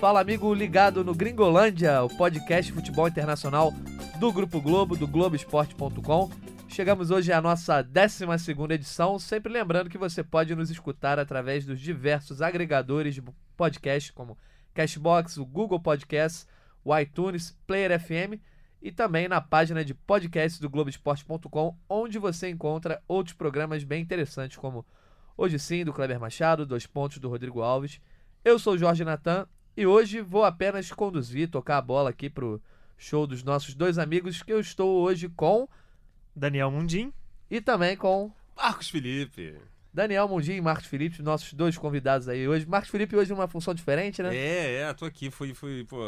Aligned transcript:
Fala 0.00 0.20
amigo 0.20 0.54
ligado 0.54 1.02
no 1.02 1.12
Gringolândia, 1.12 2.02
o 2.04 2.08
podcast 2.08 2.72
futebol 2.72 3.08
internacional 3.08 3.74
do 4.20 4.32
Grupo 4.32 4.60
Globo, 4.60 4.96
do 4.96 5.08
Globoesporte.com. 5.08 6.30
Chegamos 6.68 7.10
hoje 7.10 7.32
à 7.32 7.40
nossa 7.40 7.82
12 7.82 8.24
edição, 8.70 9.18
sempre 9.18 9.52
lembrando 9.52 9.90
que 9.90 9.98
você 9.98 10.22
pode 10.22 10.54
nos 10.54 10.70
escutar 10.70 11.18
através 11.18 11.66
dos 11.66 11.80
diversos 11.80 12.40
agregadores 12.40 13.14
de 13.16 13.22
podcast, 13.56 14.12
como 14.12 14.38
Cashbox, 14.72 15.36
o 15.36 15.44
Google 15.44 15.80
Podcasts, 15.80 16.46
o 16.84 16.96
iTunes, 16.96 17.58
Player 17.66 17.98
FM 18.00 18.40
e 18.80 18.92
também 18.92 19.28
na 19.28 19.40
página 19.40 19.84
de 19.84 19.94
podcasts 19.94 20.60
do 20.60 20.70
Globoesporte.com, 20.70 21.76
onde 21.88 22.18
você 22.18 22.48
encontra 22.48 23.02
outros 23.08 23.34
programas 23.34 23.84
bem 23.84 24.02
interessantes, 24.02 24.56
como 24.56 24.86
Hoje 25.36 25.58
Sim, 25.58 25.84
do 25.84 25.92
Kleber 25.92 26.18
Machado, 26.18 26.66
Dois 26.66 26.86
Pontos, 26.86 27.18
do 27.18 27.28
Rodrigo 27.28 27.60
Alves. 27.60 28.00
Eu 28.44 28.58
sou 28.58 28.74
o 28.74 28.78
Jorge 28.78 29.04
Natan 29.04 29.46
e 29.76 29.86
hoje 29.86 30.20
vou 30.20 30.44
apenas 30.44 30.90
conduzir, 30.90 31.48
tocar 31.48 31.78
a 31.78 31.82
bola 31.82 32.10
aqui 32.10 32.28
pro 32.28 32.60
show 32.96 33.26
dos 33.26 33.44
nossos 33.44 33.74
dois 33.74 33.98
amigos, 33.98 34.42
que 34.42 34.52
eu 34.52 34.58
estou 34.58 35.00
hoje 35.00 35.28
com 35.28 35.68
Daniel 36.34 36.70
Mundim 36.70 37.12
e 37.48 37.60
também 37.60 37.96
com 37.96 38.32
Marcos 38.56 38.90
Felipe. 38.90 39.56
Daniel 39.94 40.28
Mundim 40.28 40.54
e 40.54 40.60
Marcos 40.60 40.86
Felipe, 40.86 41.22
nossos 41.22 41.52
dois 41.52 41.78
convidados 41.78 42.28
aí 42.28 42.46
hoje. 42.48 42.66
Marcos 42.66 42.90
Felipe 42.90 43.16
hoje 43.16 43.32
uma 43.32 43.48
função 43.48 43.72
diferente, 43.74 44.22
né? 44.22 44.36
É, 44.36 44.74
é, 44.82 44.94
tô 44.94 45.04
aqui, 45.04 45.30
fui, 45.30 45.54
fui, 45.54 45.84
pô, 45.84 45.98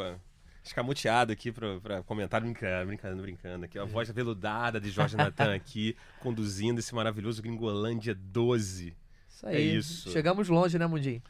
escamoteado 0.63 1.33
aqui 1.33 1.51
pra, 1.51 1.81
pra 1.81 2.03
comentar, 2.03 2.41
brincando, 2.41 2.87
brincando, 2.87 3.23
brincando 3.23 3.65
aqui. 3.65 3.79
A 3.79 3.85
voz 3.85 4.11
veludada 4.11 4.81
de 4.81 4.91
Jorge 4.91 5.17
Natan 5.17 5.55
aqui, 5.55 5.97
conduzindo 6.21 6.79
esse 6.79 6.95
maravilhoso 6.95 7.43
Gringolândia 7.43 8.15
12. 8.15 8.97
Isso 9.29 9.47
aí. 9.47 9.57
É 9.57 9.61
isso. 9.61 10.11
Chegamos 10.11 10.49
longe, 10.49 10.79
né, 10.79 10.87
Mundim? 10.87 11.23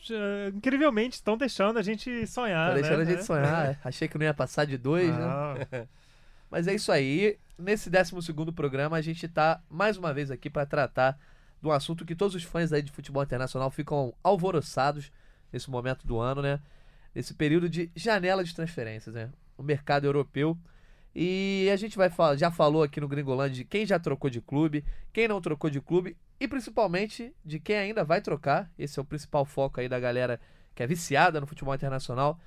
Já, 0.00 0.16
incrivelmente 0.54 1.16
estão 1.16 1.36
deixando 1.36 1.78
a 1.78 1.82
gente 1.82 2.26
sonhar. 2.26 2.68
Tá 2.68 2.74
deixando 2.74 2.98
né? 2.98 3.02
a 3.02 3.16
gente 3.16 3.24
sonhar. 3.24 3.80
Achei 3.84 4.08
que 4.08 4.16
não 4.16 4.24
ia 4.24 4.34
passar 4.34 4.64
de 4.64 4.78
dois, 4.78 5.10
né? 5.10 5.88
Mas 6.50 6.66
é 6.66 6.74
isso 6.74 6.90
aí. 6.90 7.38
Nesse 7.58 7.90
12 7.90 8.32
programa, 8.54 8.96
a 8.96 9.02
gente 9.02 9.28
tá 9.28 9.60
mais 9.68 9.96
uma 9.96 10.14
vez 10.14 10.30
aqui 10.30 10.48
para 10.48 10.64
tratar 10.64 11.18
de 11.60 11.66
um 11.66 11.72
assunto 11.72 12.06
que 12.06 12.14
todos 12.14 12.34
os 12.34 12.44
fãs 12.44 12.72
aí 12.72 12.80
de 12.80 12.92
futebol 12.92 13.22
internacional 13.22 13.70
ficam 13.70 14.14
alvoroçados 14.22 15.10
nesse 15.52 15.68
momento 15.68 16.06
do 16.06 16.18
ano, 16.18 16.40
né? 16.40 16.60
Nesse 17.14 17.34
período 17.34 17.68
de 17.68 17.90
janela 17.94 18.44
de 18.44 18.54
transferências, 18.54 19.14
né? 19.14 19.30
O 19.56 19.62
mercado 19.62 20.06
europeu. 20.06 20.56
E 21.14 21.68
a 21.72 21.76
gente 21.76 21.96
vai 21.96 22.10
falar, 22.10 22.36
já 22.36 22.50
falou 22.50 22.82
aqui 22.82 23.00
no 23.00 23.08
Gringolândia 23.08 23.56
de 23.56 23.64
quem 23.64 23.84
já 23.84 23.98
trocou 23.98 24.30
de 24.30 24.40
clube, 24.40 24.84
quem 25.12 25.26
não 25.26 25.40
trocou 25.40 25.68
de 25.68 25.80
clube 25.80 26.16
e 26.38 26.46
principalmente 26.46 27.34
de 27.44 27.58
quem 27.58 27.76
ainda 27.76 28.04
vai 28.04 28.20
trocar. 28.20 28.70
Esse 28.78 28.98
é 28.98 29.02
o 29.02 29.04
principal 29.04 29.44
foco 29.44 29.80
aí 29.80 29.88
da 29.88 29.98
galera 29.98 30.40
que 30.74 30.82
é 30.82 30.86
viciada 30.86 31.40
no 31.40 31.46
futebol 31.46 31.74
internacional. 31.74 32.38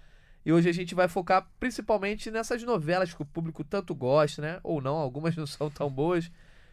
E 0.45 0.52
hoje 0.54 0.70
a 0.70 0.72
gente 0.72 0.95
vai 0.95 1.08
focar 1.08 1.48
principalmente 1.59 2.32
nessas 2.32 2.64
novelas 2.64 3.14
que 3.14 3.22
o 3.22 3.26
público 3.26 3.64
tanto 3.64 3.94
gosta, 3.94 4.42
né? 4.42 4.59
Ou 4.64 4.82
não, 4.82 4.95
algumas 4.95 5.36
não 5.36 5.45
são 5.45 5.70
tão 5.70 5.89
boas. 5.89 6.32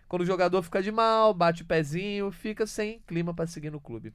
Quando 0.08 0.22
o 0.22 0.26
jogador 0.26 0.62
fica 0.62 0.82
de 0.82 0.90
mal, 0.90 1.34
bate 1.34 1.62
o 1.62 1.66
pezinho, 1.66 2.30
fica 2.30 2.66
sem 2.66 3.00
clima 3.00 3.34
para 3.34 3.46
seguir 3.46 3.70
no 3.70 3.80
clube. 3.80 4.14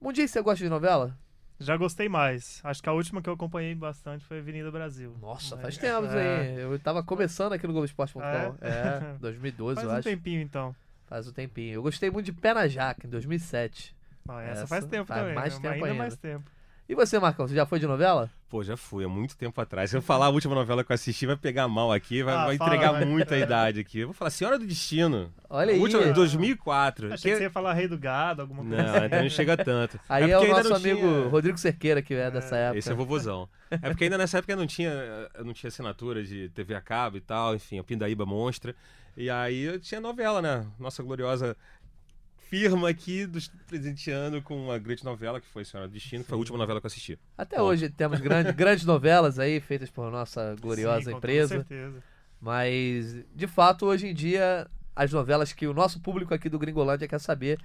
Mundial, 0.00 0.26
você 0.26 0.42
gosta 0.42 0.64
de 0.64 0.70
novela? 0.70 1.16
Já 1.60 1.76
gostei 1.76 2.08
mais. 2.08 2.60
Acho 2.64 2.82
que 2.82 2.88
a 2.88 2.92
última 2.92 3.20
que 3.20 3.28
eu 3.28 3.34
acompanhei 3.34 3.74
bastante 3.74 4.24
foi 4.24 4.38
Avenida 4.38 4.70
Brasil. 4.70 5.14
Nossa, 5.20 5.56
Mas- 5.56 5.62
faz 5.62 5.78
tempo 5.78 6.06
é, 6.06 6.38
aí. 6.40 6.60
Eu 6.60 6.78
tava 6.78 7.02
começando 7.02 7.52
aqui 7.52 7.66
no 7.66 7.72
Globoesporte.com. 7.74 8.20
É? 8.22 8.54
É, 8.62 9.14
2012, 9.20 9.74
Faz 9.76 9.86
eu 9.86 9.92
um 9.92 9.96
acho. 9.96 10.08
tempinho 10.08 10.40
então. 10.40 10.74
Faz 11.06 11.28
um 11.28 11.32
tempinho. 11.32 11.74
Eu 11.74 11.82
gostei 11.82 12.10
muito 12.10 12.26
de 12.26 12.32
Pé 12.32 12.54
na 12.54 12.66
Jaca, 12.66 13.06
em 13.06 13.10
2007. 13.10 13.94
Não, 14.26 14.38
essa, 14.40 14.52
Essa 14.52 14.66
faz 14.66 14.84
tempo 14.86 15.04
faz 15.06 15.20
também. 15.20 15.34
mais 15.34 15.54
né? 15.58 15.60
tempo 15.60 15.74
ainda, 15.74 15.86
ainda. 15.86 15.98
mais 15.98 16.16
tempo. 16.16 16.50
E 16.90 16.94
você, 16.96 17.20
Marcão, 17.20 17.46
você 17.46 17.54
já 17.54 17.64
foi 17.64 17.78
de 17.78 17.86
novela? 17.86 18.28
Pô, 18.48 18.64
já 18.64 18.76
fui, 18.76 19.04
há 19.04 19.08
muito 19.08 19.36
tempo 19.36 19.60
atrás. 19.60 19.90
Se 19.90 19.96
eu 19.96 20.02
falar 20.02 20.26
a 20.26 20.28
última 20.30 20.56
novela 20.56 20.82
que 20.82 20.90
eu 20.90 20.94
assisti, 20.94 21.24
vai 21.24 21.36
pegar 21.36 21.68
mal 21.68 21.92
aqui, 21.92 22.20
vai, 22.20 22.34
Ah, 22.34 22.46
vai 22.46 22.56
fala, 22.56 22.70
entregar 22.74 22.92
vai. 22.92 23.04
muita 23.04 23.38
idade 23.38 23.78
aqui. 23.78 24.00
Eu 24.00 24.08
vou 24.08 24.14
falar 24.14 24.30
Senhora 24.30 24.58
do 24.58 24.66
Destino. 24.66 25.32
Olha 25.48 25.70
A 25.70 25.74
aí. 25.76 25.80
última, 25.80 26.12
2004. 26.12 27.12
Achei 27.14 27.16
que 27.16 27.28
Que- 27.30 27.36
você 27.36 27.42
ia 27.44 27.50
falar 27.50 27.74
Rei 27.74 27.86
do 27.86 27.96
Gado, 27.96 28.42
alguma 28.42 28.64
coisa 28.64 28.82
Não, 28.98 29.06
então 29.06 29.22
não 29.22 29.30
chega 29.30 29.56
tanto. 29.56 30.00
Aí 30.08 30.28
é, 30.32 30.36
o 30.36 30.40
porque 30.40 30.52
ainda 30.52 30.68
nosso 30.68 30.82
amigo 30.84 30.98
tinha- 31.00 31.28
Rodrigo 31.28 31.58
Cerqueira 31.58 32.02
que 32.02 32.12
é 32.12 32.28
dessa 32.28 32.56
época. 32.56 32.78
Esse 32.80 32.90
é 32.90 32.94
vovozão. 32.94 33.48
É 33.70 33.78
porque 33.88 34.02
ainda 34.04 34.18
nessa 34.18 34.38
época 34.38 34.52
eu 34.52 34.56
não 34.56 34.66
tinha, 34.66 34.90
eu 35.32 35.44
não 35.44 35.52
tinha 35.52 35.68
assinatura 35.68 36.24
de 36.24 36.48
TV 36.48 36.74
a 36.74 36.80
cabo 36.80 37.18
e 37.18 37.20
tal, 37.20 37.54
enfim, 37.54 37.78
a 37.78 37.84
Pindaíba 37.84 38.26
Monstra. 38.26 38.74
E 39.16 39.30
aí 39.30 39.62
eu 39.62 39.78
tinha 39.78 40.00
novela, 40.00 40.42
né? 40.42 40.66
Nossa 40.78 41.02
gloriosa 41.04 41.56
firma 42.50 42.88
aqui 42.88 43.26
dos 43.26 43.46
presenteando 43.68 44.42
com 44.42 44.56
uma 44.56 44.76
grande 44.76 45.04
novela 45.04 45.40
que 45.40 45.46
foi 45.46 45.64
Senhora 45.64 45.88
do 45.88 45.92
Destino, 45.92 46.24
que 46.24 46.28
foi 46.28 46.34
a 46.34 46.38
última 46.40 46.58
novela 46.58 46.80
que 46.80 46.86
eu 46.86 46.88
assisti. 46.88 47.16
Até 47.38 47.56
Bom. 47.58 47.62
hoje 47.62 47.88
temos 47.88 48.18
grande, 48.18 48.50
grandes 48.52 48.84
novelas 48.84 49.38
aí 49.38 49.60
feitas 49.60 49.88
por 49.88 50.10
nossa 50.10 50.56
gloriosa 50.60 51.04
Sim, 51.04 51.10
com 51.12 51.18
empresa. 51.18 51.54
toda 51.54 51.68
certeza. 51.68 52.02
Mas, 52.40 53.24
de 53.36 53.46
fato, 53.46 53.86
hoje 53.86 54.08
em 54.08 54.14
dia, 54.14 54.66
as 54.96 55.12
novelas 55.12 55.52
que 55.52 55.68
o 55.68 55.72
nosso 55.72 56.00
público 56.00 56.34
aqui 56.34 56.48
do 56.48 56.58
Gringolândia 56.58 57.06
quer 57.06 57.20
saber 57.20 57.56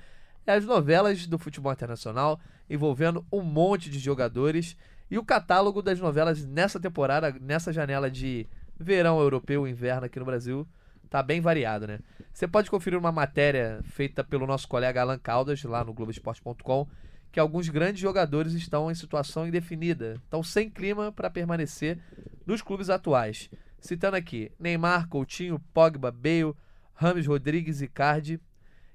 é 0.45 0.53
as 0.53 0.63
novelas 0.63 1.25
do 1.25 1.39
futebol 1.39 1.73
internacional, 1.73 2.39
envolvendo 2.69 3.25
um 3.31 3.41
monte 3.41 3.89
de 3.89 3.97
jogadores. 3.97 4.77
E 5.09 5.17
o 5.17 5.25
catálogo 5.25 5.81
das 5.81 5.99
novelas 5.99 6.45
nessa 6.45 6.79
temporada, 6.79 7.35
nessa 7.41 7.73
janela 7.73 8.11
de 8.11 8.47
verão 8.79 9.19
europeu, 9.19 9.67
inverno 9.67 10.05
aqui 10.05 10.19
no 10.19 10.25
Brasil, 10.25 10.67
tá 11.09 11.21
bem 11.23 11.41
variado, 11.41 11.87
né? 11.87 11.99
Você 12.33 12.47
pode 12.47 12.69
conferir 12.69 12.99
uma 12.99 13.11
matéria 13.11 13.79
feita 13.83 14.23
pelo 14.23 14.45
nosso 14.45 14.67
colega 14.67 15.01
Alan 15.01 15.17
Caldas, 15.17 15.63
lá 15.63 15.83
no 15.83 15.93
Globoesporte.com, 15.93 16.87
que 17.31 17.39
alguns 17.39 17.69
grandes 17.69 18.01
jogadores 18.01 18.53
estão 18.53 18.89
em 18.89 18.95
situação 18.95 19.47
indefinida, 19.47 20.19
estão 20.23 20.43
sem 20.43 20.69
clima 20.69 21.11
para 21.11 21.29
permanecer 21.29 21.99
nos 22.45 22.61
clubes 22.61 22.89
atuais. 22.89 23.49
Citando 23.79 24.17
aqui 24.17 24.51
Neymar, 24.59 25.07
Coutinho, 25.07 25.59
Pogba, 25.73 26.11
Bale, 26.11 26.55
Rames 26.93 27.27
Rodrigues 27.27 27.81
e 27.81 27.87
Cardi. 27.87 28.39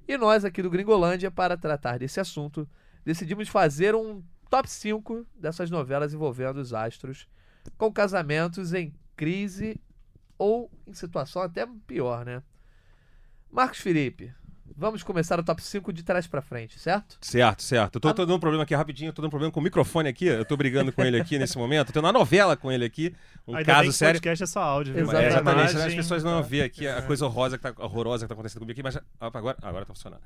E 0.09 0.17
nós 0.17 0.45
aqui 0.45 0.63
do 0.63 0.71
Gringolândia, 0.71 1.31
para 1.31 1.57
tratar 1.57 1.99
desse 1.99 2.19
assunto, 2.19 2.69
decidimos 3.05 3.49
fazer 3.49 3.95
um 3.95 4.23
top 4.51 4.69
5 4.69 5.27
dessas 5.39 5.71
novelas 5.71 6.13
envolvendo 6.13 6.59
os 6.59 6.75
astros, 6.75 7.29
com 7.79 7.93
casamentos 7.93 8.75
em 8.75 8.93
crise 9.17 9.81
ou 10.41 10.71
em 10.87 10.95
situação 10.95 11.43
até 11.43 11.69
pior, 11.87 12.25
né? 12.25 12.43
Marcos 13.53 13.79
Felipe, 13.79 14.33
vamos 14.75 15.03
começar 15.03 15.39
o 15.39 15.45
top 15.45 15.63
5 15.63 15.93
de 15.93 16.03
trás 16.03 16.27
pra 16.27 16.41
frente, 16.41 16.79
certo? 16.79 17.19
Certo, 17.21 17.63
certo. 17.63 17.97
Eu 17.97 18.01
tô, 18.01 18.15
tô 18.15 18.25
dando 18.25 18.37
um 18.37 18.41
problema 18.41 18.63
aqui 18.63 18.75
rapidinho, 18.75 19.11
eu 19.11 19.13
tô 19.13 19.21
dando 19.21 19.29
um 19.29 19.31
problema 19.31 19.53
com 19.53 19.61
o 19.61 19.63
microfone 19.63 20.09
aqui, 20.09 20.25
eu 20.25 20.45
tô 20.47 20.57
brigando 20.57 20.93
com 20.93 21.05
ele 21.05 21.21
aqui 21.21 21.39
nesse 21.39 21.59
momento, 21.59 21.89
tô 21.89 21.93
tendo 21.93 22.07
uma 22.07 22.13
novela 22.13 22.57
com 22.57 22.73
ele 22.73 22.87
aqui, 22.87 23.15
um 23.47 23.55
Ainda 23.55 23.67
bem 23.67 23.75
caso 23.75 23.89
que 23.89 23.93
sério. 23.93 24.19
podcast 24.19 24.43
é 24.45 24.47
só 24.47 24.63
áudio, 24.63 24.95
viu? 24.95 25.03
Exatamente. 25.03 25.27
É, 25.27 25.29
exatamente, 25.29 25.71
senão 25.73 25.87
as 25.87 25.95
pessoas 25.95 26.25
não 26.25 26.41
tá? 26.41 26.49
vê 26.49 26.63
aqui 26.63 26.89
a 26.89 27.03
coisa 27.03 27.27
horrorosa 27.27 27.59
que, 27.59 27.63
tá, 27.63 27.75
horrorosa 27.85 28.25
que 28.25 28.29
tá 28.29 28.35
acontecendo 28.35 28.61
comigo 28.61 28.73
aqui, 28.73 28.83
mas 28.83 28.97
opa, 28.97 29.39
agora, 29.39 29.59
agora 29.61 29.85
tá 29.85 29.93
funcionando. 29.93 30.23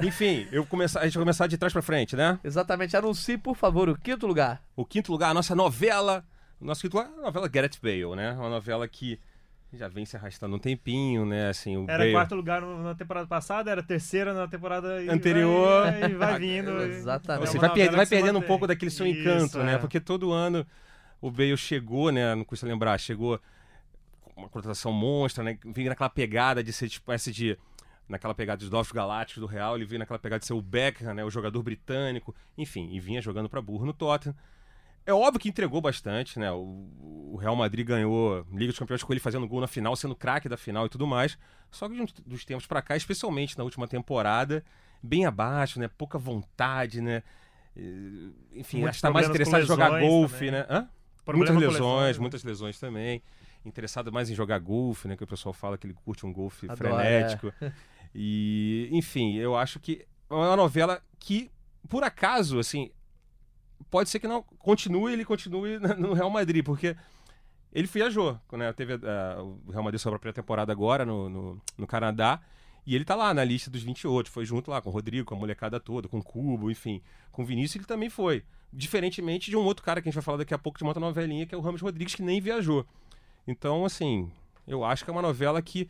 Enfim, 0.00 0.48
eu 0.50 0.64
começar, 0.64 1.00
a 1.00 1.04
gente 1.04 1.18
vai 1.18 1.22
começar 1.22 1.46
de 1.46 1.58
trás 1.58 1.70
pra 1.70 1.82
frente, 1.82 2.16
né? 2.16 2.40
Exatamente. 2.42 2.96
Anuncie, 2.96 3.36
por 3.36 3.54
favor, 3.54 3.90
o 3.90 3.98
quinto 3.98 4.26
lugar. 4.26 4.62
O 4.74 4.86
quinto 4.86 5.12
lugar, 5.12 5.32
a 5.32 5.34
nossa 5.34 5.54
novela, 5.54 6.24
o 6.58 6.64
nosso 6.64 6.80
quinto 6.80 6.96
lugar 6.96 7.12
é 7.14 7.18
a 7.18 7.22
novela 7.24 7.46
Gareth 7.48 7.76
Bale, 7.82 8.16
né? 8.16 8.32
Uma 8.32 8.48
novela 8.48 8.88
que 8.88 9.20
já 9.72 9.88
vem 9.88 10.04
se 10.04 10.16
arrastando 10.16 10.56
um 10.56 10.58
tempinho, 10.58 11.24
né? 11.24 11.48
Assim, 11.48 11.76
o 11.76 11.84
Era 11.88 11.98
Bale... 11.98 12.12
quarto 12.12 12.34
lugar 12.34 12.60
na 12.62 12.94
temporada 12.94 13.26
passada, 13.26 13.70
era 13.70 13.82
terceira 13.82 14.34
na 14.34 14.48
temporada 14.48 15.02
e 15.02 15.08
Anterior. 15.08 15.84
vai- 15.84 16.10
E 16.10 16.14
vai, 16.14 16.38
vindo. 16.40 16.82
Exatamente. 16.82 17.46
Você 17.48 17.58
vai, 17.58 17.68
novela 17.68 17.88
per- 17.88 17.96
vai 17.96 18.06
perdendo 18.06 18.38
um 18.38 18.42
pouco 18.42 18.66
daquele 18.66 18.90
seu 18.90 19.06
encanto, 19.06 19.44
Isso, 19.46 19.58
né? 19.62 19.74
é. 19.74 19.78
Porque 19.78 20.00
todo 20.00 20.32
ano 20.32 20.66
o 21.20 21.30
Bale 21.30 21.56
chegou, 21.56 22.10
né? 22.10 22.34
Não 22.34 22.44
custa 22.44 22.66
lembrar, 22.66 22.98
chegou 22.98 23.40
com 24.22 24.40
uma 24.40 24.48
contratação 24.48 24.92
monstra, 24.92 25.44
né? 25.44 25.58
Vinha 25.64 25.90
naquela 25.90 26.10
pegada 26.10 26.62
de 26.64 26.72
ser 26.72 26.88
tipo 26.88 27.04
espécie 27.12 27.32
de. 27.32 27.58
Naquela 28.08 28.34
pegada 28.34 28.58
dos 28.58 28.70
Novos 28.70 28.90
Galácticos 28.90 29.40
do 29.40 29.46
Real, 29.46 29.76
ele 29.76 29.84
vinha 29.84 30.00
naquela 30.00 30.18
pegada 30.18 30.40
de 30.40 30.46
ser 30.46 30.52
o 30.52 30.60
Beckham, 30.60 31.14
né? 31.14 31.24
O 31.24 31.30
jogador 31.30 31.62
britânico, 31.62 32.34
enfim, 32.58 32.88
e 32.90 32.98
vinha 32.98 33.22
jogando 33.22 33.48
pra 33.48 33.62
burro 33.62 33.86
no 33.86 33.92
Tottenham. 33.92 34.34
É 35.06 35.12
óbvio 35.12 35.40
que 35.40 35.48
entregou 35.48 35.80
bastante, 35.80 36.38
né? 36.38 36.50
O, 36.52 36.88
o 37.32 37.36
Real 37.36 37.56
Madrid 37.56 37.86
ganhou 37.86 38.46
Liga 38.52 38.66
dos 38.72 38.78
Campeões 38.78 39.02
com 39.02 39.12
ele 39.12 39.20
fazendo 39.20 39.46
gol 39.48 39.60
na 39.60 39.66
final, 39.66 39.96
sendo 39.96 40.14
craque 40.14 40.48
da 40.48 40.56
final 40.56 40.86
e 40.86 40.88
tudo 40.88 41.06
mais. 41.06 41.38
Só 41.70 41.88
que 41.88 41.94
de 41.94 42.02
uns- 42.02 42.12
dos 42.12 42.44
tempos 42.44 42.66
pra 42.66 42.82
cá, 42.82 42.96
especialmente 42.96 43.56
na 43.58 43.64
última 43.64 43.88
temporada, 43.88 44.64
bem 45.02 45.26
abaixo, 45.26 45.80
né? 45.80 45.88
Pouca 45.88 46.18
vontade, 46.18 47.00
né? 47.00 47.22
Enfim, 48.52 48.78
Muitos 48.80 48.88
acho 48.90 48.98
que 48.98 49.02
tá 49.02 49.10
mais 49.10 49.28
interessado 49.28 49.62
em 49.62 49.66
jogar 49.66 50.00
golfe, 50.00 50.46
também. 50.46 50.50
né? 50.50 50.66
Hã? 50.68 50.88
Problema 51.24 51.52
muitas 51.54 51.72
lesões, 51.72 51.90
lesões, 51.90 52.16
né? 52.16 52.20
muitas 52.20 52.44
lesões 52.44 52.80
também. 52.80 53.22
Interessado 53.64 54.12
mais 54.12 54.30
em 54.30 54.34
jogar 54.34 54.58
golfe, 54.58 55.06
né? 55.06 55.16
Que 55.16 55.24
o 55.24 55.26
pessoal 55.26 55.52
fala 55.52 55.78
que 55.78 55.86
ele 55.86 55.94
curte 55.94 56.26
um 56.26 56.32
golfe 56.32 56.66
Adora, 56.70 56.76
frenético. 56.96 57.52
E, 58.12 58.88
enfim, 58.90 59.36
eu 59.36 59.56
acho 59.56 59.78
que 59.78 60.04
é 60.28 60.34
uma 60.34 60.56
novela 60.56 61.00
que, 61.20 61.48
por 61.88 62.02
acaso, 62.02 62.58
assim, 62.58 62.90
pode 63.90 64.10
ser 64.10 64.18
que 64.18 64.28
não 64.28 64.42
continue, 64.42 65.12
ele 65.12 65.24
continue 65.24 65.78
no 65.98 66.12
Real 66.12 66.30
Madrid, 66.30 66.64
porque 66.64 66.96
ele 67.72 67.86
viajou, 67.86 68.38
né? 68.52 68.72
Teve 68.72 68.94
uh, 68.94 69.60
o 69.66 69.70
Real 69.70 69.84
Madrid 69.84 70.00
sobre 70.00 70.16
a 70.16 70.18
pré-temporada 70.18 70.72
agora 70.72 71.04
no, 71.04 71.28
no, 71.28 71.62
no, 71.78 71.86
Canadá. 71.86 72.40
E 72.84 72.94
ele 72.94 73.04
tá 73.04 73.14
lá 73.14 73.32
na 73.32 73.44
lista 73.44 73.70
dos 73.70 73.82
28. 73.82 74.30
Foi 74.30 74.44
junto 74.44 74.70
lá 74.70 74.80
com 74.82 74.90
o 74.90 74.92
Rodrigo, 74.92 75.24
com 75.24 75.34
a 75.34 75.38
molecada 75.38 75.78
toda, 75.78 76.08
com 76.08 76.18
o 76.18 76.22
Cubo, 76.22 76.70
enfim. 76.70 77.00
Com 77.30 77.42
o 77.42 77.44
Vinícius 77.44 77.76
ele 77.76 77.84
também 77.84 78.10
foi. 78.10 78.42
Diferentemente 78.72 79.50
de 79.50 79.56
um 79.56 79.60
outro 79.60 79.84
cara 79.84 80.00
que 80.00 80.08
a 80.08 80.10
gente 80.10 80.16
vai 80.16 80.24
falar 80.24 80.38
daqui 80.38 80.54
a 80.54 80.58
pouco 80.58 80.78
de 80.78 80.84
uma 80.84 80.90
outra 80.90 81.00
novelinha, 81.00 81.46
que 81.46 81.54
é 81.54 81.58
o 81.58 81.60
Ramos 81.60 81.80
Rodrigues, 81.80 82.14
que 82.14 82.22
nem 82.22 82.40
viajou. 82.40 82.84
Então, 83.46 83.84
assim, 83.84 84.30
eu 84.66 84.84
acho 84.84 85.04
que 85.04 85.10
é 85.10 85.12
uma 85.12 85.22
novela 85.22 85.62
que. 85.62 85.88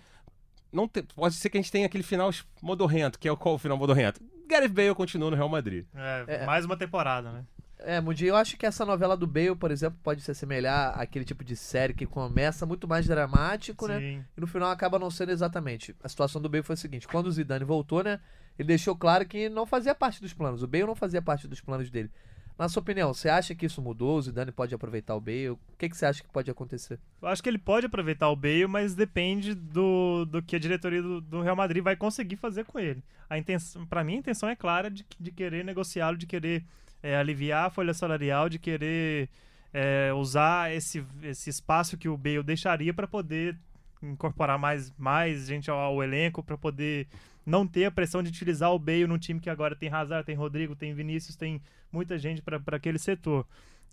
Não 0.73 0.87
te... 0.87 1.03
Pode 1.03 1.35
ser 1.35 1.49
que 1.49 1.57
a 1.57 1.61
gente 1.61 1.73
tenha 1.73 1.87
aquele 1.87 2.05
final 2.05 2.31
modorrento, 2.61 3.19
que 3.19 3.27
é 3.27 3.33
o 3.33 3.37
qual 3.37 3.55
o 3.55 3.59
final 3.59 3.79
modorrento? 3.79 4.21
Gareth 4.47 4.69
Bale 4.69 4.95
continua 4.95 5.31
no 5.31 5.37
Real 5.37 5.49
Madrid. 5.49 5.87
É, 5.95 6.25
é. 6.43 6.47
mais 6.47 6.65
uma 6.65 6.77
temporada, 6.77 7.33
né? 7.33 7.45
É, 7.83 8.01
Mundi, 8.01 8.27
eu 8.27 8.37
acho 8.37 8.57
que 8.57 8.67
essa 8.67 8.85
novela 8.85 9.17
do 9.17 9.27
Bale, 9.27 9.57
por 9.57 9.71
exemplo, 9.71 9.99
pode 10.03 10.21
se 10.21 10.31
assemelhar 10.31 10.99
àquele 10.99 11.25
tipo 11.25 11.43
de 11.43 11.57
série 11.57 11.95
que 11.95 12.07
começa 12.07 12.67
muito 12.67 12.87
mais 12.87 13.07
dramático, 13.07 13.89
né? 13.89 13.99
Sim. 13.99 14.17
né? 14.17 14.25
E 14.37 14.41
no 14.41 14.47
final 14.47 14.71
acaba 14.71 14.99
não 14.99 15.11
sendo 15.11 15.31
exatamente. 15.31 15.95
A 16.03 16.09
situação 16.09 16.41
do 16.43 16.49
Bale 16.49 16.63
foi 16.63 16.75
a 16.75 16.77
seguinte: 16.77 17.09
quando 17.09 17.27
o 17.27 17.33
Zidane 17.33 17.65
voltou, 17.65 18.03
né? 18.03 18.21
Ele 18.59 18.69
deixou 18.69 18.95
claro 18.95 19.27
que 19.27 19.49
não 19.49 19.65
fazia 19.65 19.95
parte 19.95 20.21
dos 20.21 20.35
planos. 20.35 20.63
O 20.63 20.67
Bale 20.67 20.85
não 20.85 20.95
fazia 20.95 21.23
parte 21.23 21.49
dos 21.49 21.61
planos 21.61 21.91
dele. 21.91 22.11
Na 22.59 22.69
sua 22.69 22.83
opinião, 22.83 23.15
você 23.15 23.31
acha 23.31 23.55
que 23.55 23.65
isso 23.65 23.81
mudou? 23.81 24.19
O 24.19 24.21
Zidane 24.21 24.53
pode 24.53 24.75
aproveitar 24.75 25.15
o 25.15 25.21
Bale? 25.21 25.49
O 25.49 25.59
que, 25.79 25.89
que 25.89 25.97
você 25.97 26.05
acha 26.05 26.23
que 26.23 26.29
pode 26.29 26.51
acontecer? 26.51 26.99
Eu 27.23 27.29
acho 27.29 27.43
que 27.43 27.49
ele 27.49 27.57
pode 27.57 27.87
aproveitar 27.87 28.29
o 28.29 28.37
Bale, 28.37 28.67
mas 28.67 28.95
depende 28.95 29.55
do, 29.55 30.27
do 30.27 30.43
que 30.43 30.57
a 30.57 30.59
diretoria 30.59 31.01
do, 31.01 31.23
do 31.23 31.41
Real 31.41 31.57
Madrid 31.57 31.83
vai 31.83 31.97
conseguir 31.97 32.37
fazer 32.37 32.67
com 32.67 32.79
ele. 32.79 33.03
A 33.31 33.39
intenção, 33.39 33.87
para 33.87 34.05
mim, 34.05 34.17
a 34.17 34.19
intenção 34.19 34.47
é 34.47 34.55
clara 34.55 34.91
de, 34.91 35.07
de 35.19 35.33
querer 35.33 35.65
negociá-lo, 35.65 36.19
de 36.19 36.27
querer 36.27 36.63
é, 37.03 37.17
aliviar 37.17 37.67
a 37.67 37.71
folha 37.71 37.95
salarial, 37.95 38.49
de 38.49 38.59
querer 38.59 39.29
é, 39.73 40.13
usar 40.15 40.75
esse, 40.75 41.05
esse 41.23 41.51
espaço 41.51 41.97
que 41.97 42.09
o 42.09 42.17
Bale 42.17 42.43
deixaria 42.43 42.93
para 42.93 43.07
poder 43.07 43.57
incorporar 44.03 44.59
mais, 44.59 44.93
mais 44.99 45.47
gente 45.47 45.71
ao, 45.71 45.79
ao 45.79 46.03
elenco, 46.03 46.43
para 46.43 46.57
poder 46.57 47.07
não 47.45 47.67
ter 47.67 47.87
a 47.87 47.91
pressão 47.91 48.23
de 48.23 48.29
utilizar 48.29 48.73
o 48.73 48.79
Bale 48.79 49.07
num 49.07 49.19
time 49.19 49.41
que 49.41 49.51
agora 49.51 49.75
tem 49.75 49.89
Hazard, 49.89 50.25
tem 50.25 50.35
Rodrigo, 50.35 50.77
tem 50.77 50.95
Vinícius, 50.95 51.37
tem 51.37 51.61
muita 51.93 52.19
gente 52.19 52.43
para 52.43 52.61
aquele 52.77 52.99
setor. 52.99 53.47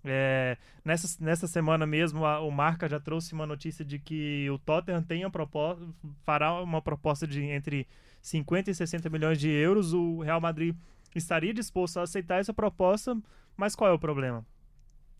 É, 0.05 0.57
nessa, 0.85 1.23
nessa 1.23 1.47
semana 1.47 1.85
mesmo, 1.85 2.25
a, 2.25 2.39
o 2.39 2.51
Marca 2.51 2.87
já 2.87 2.99
trouxe 2.99 3.33
uma 3.33 3.45
notícia 3.45 3.83
de 3.83 3.99
que 3.99 4.49
o 4.49 4.57
Tottenham 4.59 5.01
tem 5.01 5.23
a 5.23 5.29
proposta, 5.29 5.83
fará 6.23 6.61
uma 6.61 6.81
proposta 6.81 7.25
de 7.25 7.43
entre 7.43 7.87
50 8.21 8.71
e 8.71 8.75
60 8.75 9.09
milhões 9.09 9.39
de 9.39 9.49
euros. 9.49 9.93
O 9.93 10.21
Real 10.21 10.39
Madrid 10.39 10.75
estaria 11.15 11.53
disposto 11.53 11.97
a 11.97 12.03
aceitar 12.03 12.39
essa 12.39 12.53
proposta, 12.53 13.17
mas 13.55 13.75
qual 13.75 13.89
é 13.89 13.93
o 13.93 13.99
problema? 13.99 14.45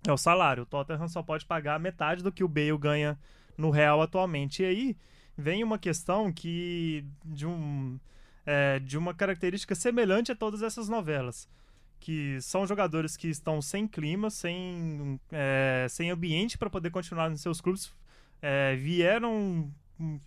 É 0.07 0.11
o 0.11 0.17
salário. 0.17 0.63
O 0.63 0.65
Tottenham 0.65 1.07
só 1.07 1.23
pode 1.23 1.45
pagar 1.45 1.79
metade 1.79 2.23
do 2.23 2.31
que 2.31 2.43
o 2.43 2.47
Bale 2.47 2.77
ganha 2.77 3.17
no 3.57 3.69
Real 3.69 4.01
atualmente. 4.01 4.61
E 4.61 4.65
aí 4.65 4.97
vem 5.37 5.63
uma 5.63 5.77
questão 5.77 6.31
que 6.31 7.05
de 7.25 7.45
um 7.45 7.99
é, 8.45 8.79
de 8.79 8.97
uma 8.97 9.13
característica 9.13 9.75
semelhante 9.75 10.31
a 10.31 10.35
todas 10.35 10.61
essas 10.61 10.87
novelas 10.87 11.49
que 11.99 12.39
são 12.41 12.65
jogadores 12.65 13.17
que 13.17 13.27
estão 13.27 13.61
sem 13.61 13.87
clima, 13.87 14.29
sem, 14.29 15.19
é, 15.31 15.87
sem 15.89 16.11
ambiente 16.11 16.57
para 16.57 16.69
poder 16.69 16.89
continuar 16.89 17.29
nos 17.29 17.41
seus 17.41 17.59
clubes, 17.59 17.91
é, 18.41 18.75
vieram 18.75 19.71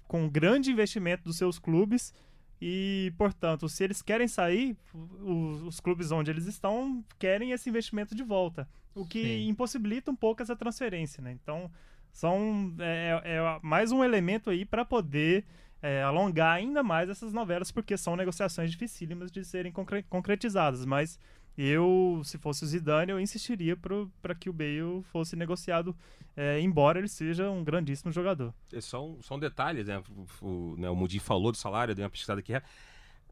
com 0.09 0.29
grande 0.29 0.71
investimento 0.71 1.25
dos 1.25 1.37
seus 1.37 1.59
clubes 1.59 2.12
e, 2.61 3.12
portanto, 3.17 3.69
se 3.69 3.83
eles 3.83 4.03
querem 4.03 4.29
sair, 4.29 4.77
os, 4.95 5.62
os 5.62 5.81
clubes 5.81 6.11
onde 6.12 6.31
eles 6.31 6.47
estão 6.47 7.03
querem 7.19 7.53
esse 7.53 7.71
investimento 7.71 8.15
de 8.15 8.23
volta, 8.23 8.69
o 8.95 9.07
que 9.07 9.23
Sim. 9.23 9.49
impossibilita 9.49 10.11
um 10.11 10.17
pouco 10.17 10.43
essa 10.43 10.55
transferência, 10.55 11.23
né? 11.23 11.33
Então, 11.33 11.71
são 12.12 12.75
é, 12.79 13.21
é, 13.25 13.37
é 13.37 13.61
mais 13.62 13.93
um 13.93 14.05
elemento 14.05 14.51
aí 14.51 14.65
para 14.65 14.85
poder 14.85 15.47
é, 15.81 16.03
alongar 16.03 16.57
ainda 16.57 16.83
mais 16.83 17.09
essas 17.09 17.33
novelas, 17.33 17.71
porque 17.71 17.97
são 17.97 18.15
negociações 18.17 18.71
dificílimas 18.71 19.31
de 19.31 19.45
serem 19.45 19.73
concre 19.73 20.03
concretizadas, 20.03 20.85
mas 20.85 21.19
eu, 21.56 22.23
se 22.25 22.38
fosse 22.38 22.64
o 22.64 22.67
Zidane, 22.67 23.12
eu 23.12 23.20
insistiria 23.20 23.76
para 23.76 24.35
que 24.35 24.49
o 24.49 24.52
Bale 24.52 25.02
fosse 25.05 25.37
negociado, 25.37 25.97
é, 26.37 26.61
embora 26.61 26.99
ele 26.99 27.08
seja 27.08 27.50
um 27.50 27.62
grandíssimo 27.62 28.11
jogador. 28.12 28.55
É 28.73 28.81
só 28.81 29.06
um, 29.06 29.20
só 29.23 29.37
um 29.37 29.38
detalhe, 29.38 29.85
né? 29.85 30.02
O, 30.41 30.47
o, 30.47 30.76
né, 30.79 30.88
o 30.88 30.97
Mudi 30.97 31.19
falou 31.19 31.52
do 31.52 31.58
salário, 31.58 31.94
deu 31.94 32.05
uma 32.05 32.11
pesquisada 32.11 32.41
aqui. 32.41 32.52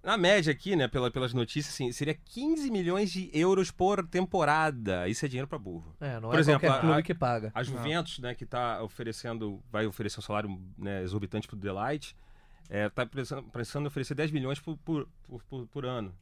Na 0.03 0.17
média 0.17 0.53
aqui, 0.53 0.77
né, 0.77 0.87
pela, 0.87 1.11
pelas 1.11 1.33
notícias, 1.33 1.75
assim, 1.75 1.91
seria 1.91 2.15
15 2.15 2.71
milhões 2.71 3.11
de 3.11 3.31
euros 3.33 3.71
por 3.71 4.07
temporada. 4.07 5.09
Isso 5.09 5.25
é 5.25 5.29
dinheiro 5.29 5.49
para 5.49 5.59
burro. 5.59 5.95
É, 6.01 6.21
não 6.21 6.31
por 6.31 6.37
é 6.37 6.41
exemplo, 6.41 6.61
qualquer 6.61 6.81
clube 6.81 7.01
a, 7.01 7.03
que 7.03 7.15
paga. 7.15 7.51
A 7.55 7.63
Juventus, 7.63 8.19
não. 8.19 8.29
né, 8.29 8.35
que 8.35 8.47
tá 8.47 8.83
oferecendo, 8.83 9.63
vai 9.71 9.87
oferecer 9.87 10.21
um 10.21 10.23
salário 10.23 10.61
né, 10.77 11.03
exorbitante 11.03 11.49
pro 11.49 11.57
Delight, 11.57 12.17
é, 12.69 12.89
tá 12.89 13.07
pensando, 13.07 13.43
pensando 13.45 13.85
em 13.85 13.89
oferecer 13.89 14.15
10 14.15 14.31
milhões 14.31 14.61
por, 14.61 14.77
por, 14.79 15.09
por, 15.49 15.67
por 15.67 15.85
ano 15.87 16.15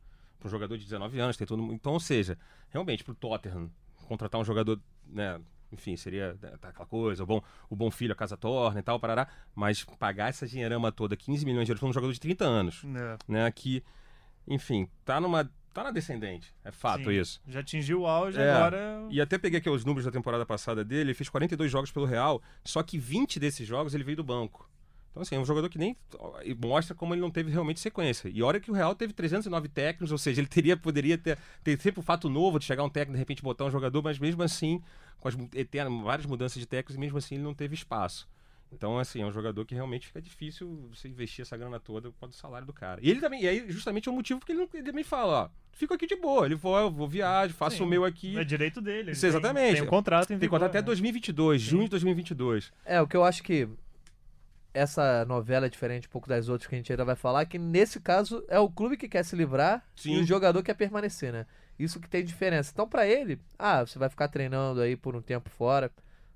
um 0.46 0.50
jogador 0.50 0.76
de 0.76 0.84
19 0.84 1.18
anos, 1.20 1.36
tem 1.36 1.46
tudo. 1.46 1.72
Então, 1.72 1.92
ou 1.92 2.00
seja, 2.00 2.38
realmente 2.70 3.04
para 3.04 3.12
o 3.12 3.14
Tottenham 3.14 3.70
contratar 4.06 4.40
um 4.40 4.44
jogador, 4.44 4.80
né, 5.06 5.40
enfim, 5.72 5.96
seria 5.96 6.36
né, 6.40 6.56
tá 6.60 6.68
aquela 6.68 6.86
coisa, 6.86 7.22
o 7.22 7.26
bom, 7.26 7.42
o 7.68 7.76
bom 7.76 7.90
filho, 7.90 8.12
a 8.12 8.16
casa 8.16 8.36
torna 8.36 8.80
e 8.80 8.82
tal, 8.82 8.98
parará, 8.98 9.28
mas 9.54 9.84
pagar 9.98 10.28
essa 10.28 10.46
dinheirama 10.46 10.92
toda, 10.92 11.16
15 11.16 11.44
milhões 11.44 11.66
de 11.66 11.72
euros 11.72 11.80
para 11.80 11.88
um 11.88 11.92
jogador 11.92 12.12
de 12.12 12.20
30 12.20 12.44
anos, 12.44 12.82
é. 12.84 13.18
né, 13.28 13.50
que, 13.50 13.82
enfim, 14.46 14.88
tá 15.04 15.20
numa 15.20 15.50
tá 15.74 15.84
na 15.84 15.90
descendente, 15.90 16.54
é 16.64 16.72
fato 16.72 17.04
Sim, 17.04 17.20
isso. 17.20 17.42
Já 17.46 17.60
atingiu 17.60 18.00
o 18.00 18.06
auge, 18.06 18.40
é, 18.40 18.50
agora... 18.50 19.06
E 19.10 19.20
até 19.20 19.36
peguei 19.36 19.58
aqui 19.58 19.68
os 19.68 19.84
números 19.84 20.06
da 20.06 20.10
temporada 20.10 20.46
passada 20.46 20.82
dele, 20.82 21.10
ele 21.10 21.14
fez 21.14 21.28
42 21.28 21.70
jogos 21.70 21.90
pelo 21.90 22.06
Real, 22.06 22.40
só 22.64 22.82
que 22.82 22.96
20 22.98 23.38
desses 23.38 23.68
jogos 23.68 23.94
ele 23.94 24.02
veio 24.02 24.16
do 24.16 24.24
banco. 24.24 24.70
Então, 25.16 25.22
assim, 25.22 25.34
é 25.34 25.38
um 25.38 25.46
jogador 25.46 25.70
que 25.70 25.78
nem 25.78 25.96
mostra 26.62 26.94
como 26.94 27.14
ele 27.14 27.22
não 27.22 27.30
teve 27.30 27.50
realmente 27.50 27.80
sequência. 27.80 28.28
E 28.28 28.42
olha 28.42 28.60
que 28.60 28.70
o 28.70 28.74
Real 28.74 28.94
teve 28.94 29.14
309 29.14 29.66
técnicos, 29.66 30.12
ou 30.12 30.18
seja, 30.18 30.42
ele 30.42 30.46
teria, 30.46 30.76
poderia 30.76 31.16
ter, 31.16 31.38
ter 31.64 31.80
sempre 31.80 32.00
o 32.00 32.02
fato 32.02 32.28
novo 32.28 32.58
de 32.58 32.66
chegar 32.66 32.84
um 32.84 32.90
técnico 32.90 33.14
de 33.14 33.18
repente 33.18 33.42
botar 33.42 33.64
um 33.64 33.70
jogador, 33.70 34.02
mas 34.02 34.18
mesmo 34.18 34.42
assim, 34.42 34.82
com 35.18 35.26
as 35.26 35.34
eternas, 35.54 36.02
várias 36.02 36.26
mudanças 36.26 36.60
de 36.60 36.66
técnicos, 36.66 36.96
e 36.96 36.98
mesmo 36.98 37.16
assim 37.16 37.36
ele 37.36 37.44
não 37.44 37.54
teve 37.54 37.74
espaço. 37.74 38.28
Então, 38.70 38.98
assim, 38.98 39.22
é 39.22 39.26
um 39.26 39.32
jogador 39.32 39.64
que 39.64 39.74
realmente 39.74 40.06
fica 40.06 40.20
difícil 40.20 40.86
você 40.92 41.08
investir 41.08 41.40
essa 41.40 41.56
grana 41.56 41.80
toda 41.80 42.10
com 42.20 42.26
o 42.26 42.32
salário 42.32 42.66
do 42.66 42.74
cara. 42.74 43.00
E 43.02 43.08
ele 43.08 43.20
também, 43.20 43.42
e 43.42 43.48
aí 43.48 43.64
justamente 43.70 44.10
é 44.10 44.12
o 44.12 44.14
motivo 44.14 44.38
porque 44.38 44.52
ele, 44.52 44.60
não, 44.60 44.68
ele 44.74 44.82
também 44.82 45.04
fala, 45.04 45.44
ó, 45.44 45.48
fico 45.72 45.94
aqui 45.94 46.06
de 46.06 46.16
boa, 46.16 46.44
ele 46.44 46.56
vou, 46.56 46.76
eu 46.76 46.90
vou 46.90 47.08
viajar, 47.08 47.50
faço 47.54 47.78
Sim, 47.78 47.84
o 47.84 47.86
meu 47.86 48.04
aqui. 48.04 48.36
É 48.38 48.44
direito 48.44 48.82
dele. 48.82 49.12
Isso, 49.12 49.24
exatamente. 49.24 49.66
Tem, 49.66 49.74
tem 49.76 49.82
um 49.82 49.86
contrato 49.86 50.30
em 50.30 50.38
Tem 50.38 50.46
contrato 50.46 50.72
até 50.72 50.82
2022, 50.82 51.62
Sim. 51.62 51.68
junho 51.68 51.84
de 51.84 51.90
2022. 51.90 52.70
É, 52.84 53.00
o 53.00 53.06
que 53.06 53.16
eu 53.16 53.24
acho 53.24 53.42
que 53.42 53.66
essa 54.76 55.24
novela 55.24 55.66
é 55.66 55.68
diferente 55.70 56.06
um 56.06 56.10
pouco 56.10 56.28
das 56.28 56.48
outras 56.50 56.68
que 56.68 56.74
a 56.74 56.78
gente 56.78 56.92
ainda 56.92 57.04
vai 57.04 57.16
falar, 57.16 57.46
que 57.46 57.58
nesse 57.58 57.98
caso 57.98 58.44
é 58.46 58.58
o 58.58 58.68
clube 58.68 58.96
que 58.96 59.08
quer 59.08 59.24
se 59.24 59.34
livrar 59.34 59.82
Sim. 59.96 60.12
e 60.12 60.20
o 60.20 60.26
jogador 60.26 60.62
quer 60.62 60.74
permanecer, 60.74 61.32
né? 61.32 61.46
Isso 61.78 61.98
que 61.98 62.08
tem 62.08 62.22
diferença. 62.22 62.70
Então, 62.72 62.86
para 62.86 63.06
ele, 63.06 63.40
ah, 63.58 63.86
você 63.86 63.98
vai 63.98 64.10
ficar 64.10 64.28
treinando 64.28 64.82
aí 64.82 64.94
por 64.94 65.16
um 65.16 65.22
tempo 65.22 65.48
fora, 65.48 65.90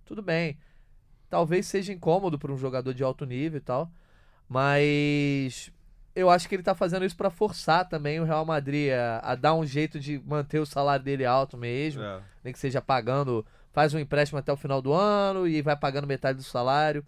tudo 0.07 0.23
bem. 0.23 0.59
Talvez 1.29 1.67
seja 1.67 1.93
incômodo 1.93 2.39
para 2.39 2.51
um 2.51 2.57
jogador 2.57 2.95
de 2.95 3.05
alto 3.05 3.27
nível 3.27 3.59
e 3.59 3.61
tal, 3.61 3.91
mas 4.49 5.71
eu 6.15 6.31
acho 6.31 6.49
que 6.49 6.55
ele 6.55 6.63
tá 6.63 6.75
fazendo 6.75 7.05
isso 7.05 7.17
para 7.17 7.31
forçar 7.31 7.89
também 7.89 8.21
o 8.21 8.25
Real 8.25 8.45
Madrid 8.45 8.91
a, 8.93 9.33
a, 9.33 9.35
dar 9.35 9.55
um 9.55 9.67
jeito 9.67 10.01
de 10.01 10.19
manter 10.19 10.59
o 10.59 10.67
salário 10.67 11.05
dele 11.05 11.27
alto 11.27 11.59
mesmo, 11.59 12.03
é. 12.03 12.21
nem 12.43 12.53
que 12.53 12.59
seja 12.59 12.81
pagando, 12.81 13.47
faz 13.71 13.93
um 13.93 13.99
empréstimo 13.99 14.39
até 14.39 14.51
o 14.51 14.57
final 14.57 14.81
do 14.81 14.93
ano 14.93 15.47
e 15.47 15.61
vai 15.61 15.77
pagando 15.77 16.07
metade 16.07 16.39
do 16.39 16.45
salário. 16.45 17.05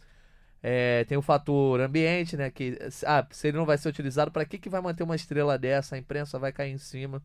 É, 0.62 1.04
tem 1.04 1.18
o 1.18 1.22
fator 1.22 1.80
ambiente, 1.80 2.36
né? 2.36 2.50
Que 2.50 2.78
ah, 3.04 3.26
se 3.30 3.48
ele 3.48 3.56
não 3.56 3.66
vai 3.66 3.76
ser 3.76 3.88
utilizado, 3.88 4.30
para 4.30 4.44
que, 4.44 4.58
que 4.58 4.68
vai 4.68 4.80
manter 4.80 5.02
uma 5.02 5.16
estrela 5.16 5.58
dessa? 5.58 5.96
A 5.96 5.98
imprensa 5.98 6.38
vai 6.38 6.52
cair 6.52 6.72
em 6.72 6.78
cima. 6.78 7.22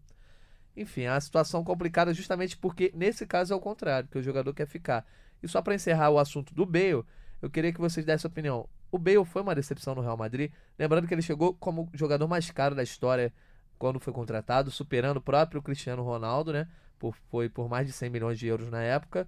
Enfim, 0.76 1.04
é 1.04 1.12
uma 1.12 1.22
situação 1.22 1.64
complicada 1.64 2.14
justamente 2.14 2.58
porque 2.58 2.92
nesse 2.96 3.26
caso 3.26 3.54
é 3.54 3.56
o 3.56 3.60
contrário, 3.60 4.10
que 4.10 4.18
o 4.18 4.24
jogador 4.24 4.54
quer 4.54 4.68
ficar. 4.68 5.06
E 5.42 5.48
só 5.48 5.62
para 5.62 5.76
encerrar 5.76 6.10
o 6.10 6.20
assunto 6.20 6.54
do 6.54 6.66
Bale, 6.66 7.04
eu 7.42 7.50
queria 7.50 7.72
que 7.72 7.80
vocês 7.80 8.06
dessem 8.06 8.28
opinião. 8.28 8.68
O 8.92 8.98
Bale 8.98 9.26
foi 9.26 9.42
uma 9.42 9.56
decepção 9.56 9.94
no 9.96 10.02
Real 10.02 10.18
Madrid, 10.18 10.52
lembrando 10.78 11.08
que 11.08 11.14
ele 11.14 11.22
chegou 11.22 11.54
como 11.54 11.90
jogador 11.94 12.28
mais 12.28 12.50
caro 12.52 12.74
da 12.76 12.84
história 12.84 13.34
quando 13.78 14.00
foi 14.00 14.14
contratado, 14.14 14.72
superando 14.72 15.18
o 15.18 15.22
próprio 15.22 15.62
Cristiano 15.62 16.04
Ronaldo, 16.04 16.54
né? 16.54 16.68
Por, 16.98 17.16
foi 17.30 17.50
por 17.50 17.70
mais 17.70 17.86
de 17.86 17.94
100 17.94 18.10
milhões 18.10 18.40
de 18.40 18.48
euros 18.48 18.70
na 18.70 18.82
época. 18.82 19.28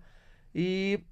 E 0.54 1.04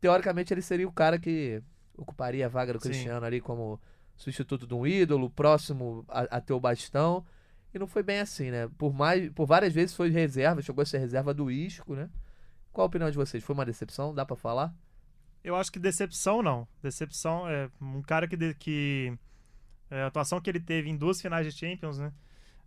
teoricamente 0.00 0.52
ele 0.52 0.62
seria 0.62 0.86
o 0.86 0.92
cara 0.92 1.18
que 1.18 1.62
ocuparia 1.98 2.46
a 2.46 2.48
vaga 2.48 2.72
do 2.72 2.80
Sim. 2.80 2.88
Cristiano 2.88 3.26
ali 3.26 3.40
como 3.40 3.78
substituto 4.16 4.66
de 4.66 4.74
um 4.74 4.86
ídolo, 4.86 5.28
próximo 5.28 6.04
a, 6.08 6.20
a 6.38 6.40
ter 6.40 6.52
o 6.54 6.60
bastão. 6.60 7.24
E 7.74 7.78
não 7.78 7.86
foi 7.86 8.02
bem 8.02 8.20
assim, 8.20 8.50
né? 8.50 8.68
Por, 8.78 8.94
mais, 8.94 9.30
por 9.32 9.46
várias 9.46 9.74
vezes 9.74 9.94
foi 9.94 10.08
reserva, 10.08 10.62
chegou 10.62 10.82
a 10.82 10.86
ser 10.86 10.98
reserva 10.98 11.34
do 11.34 11.50
Isco, 11.50 11.94
né? 11.94 12.08
Qual 12.72 12.84
a 12.84 12.88
opinião 12.88 13.10
de 13.10 13.16
vocês? 13.16 13.44
Foi 13.44 13.54
uma 13.54 13.66
decepção? 13.66 14.14
Dá 14.14 14.24
para 14.24 14.36
falar? 14.36 14.74
Eu 15.44 15.54
acho 15.54 15.70
que 15.70 15.78
decepção 15.78 16.42
não. 16.42 16.66
Decepção 16.82 17.48
é 17.48 17.68
um 17.80 18.00
cara 18.02 18.26
que. 18.26 18.36
De, 18.36 18.54
que 18.54 19.12
é, 19.90 20.02
a 20.02 20.06
atuação 20.06 20.40
que 20.40 20.48
ele 20.48 20.60
teve 20.60 20.88
em 20.88 20.96
duas 20.96 21.20
finais 21.20 21.46
de 21.46 21.52
Champions, 21.58 21.98
né? 21.98 22.12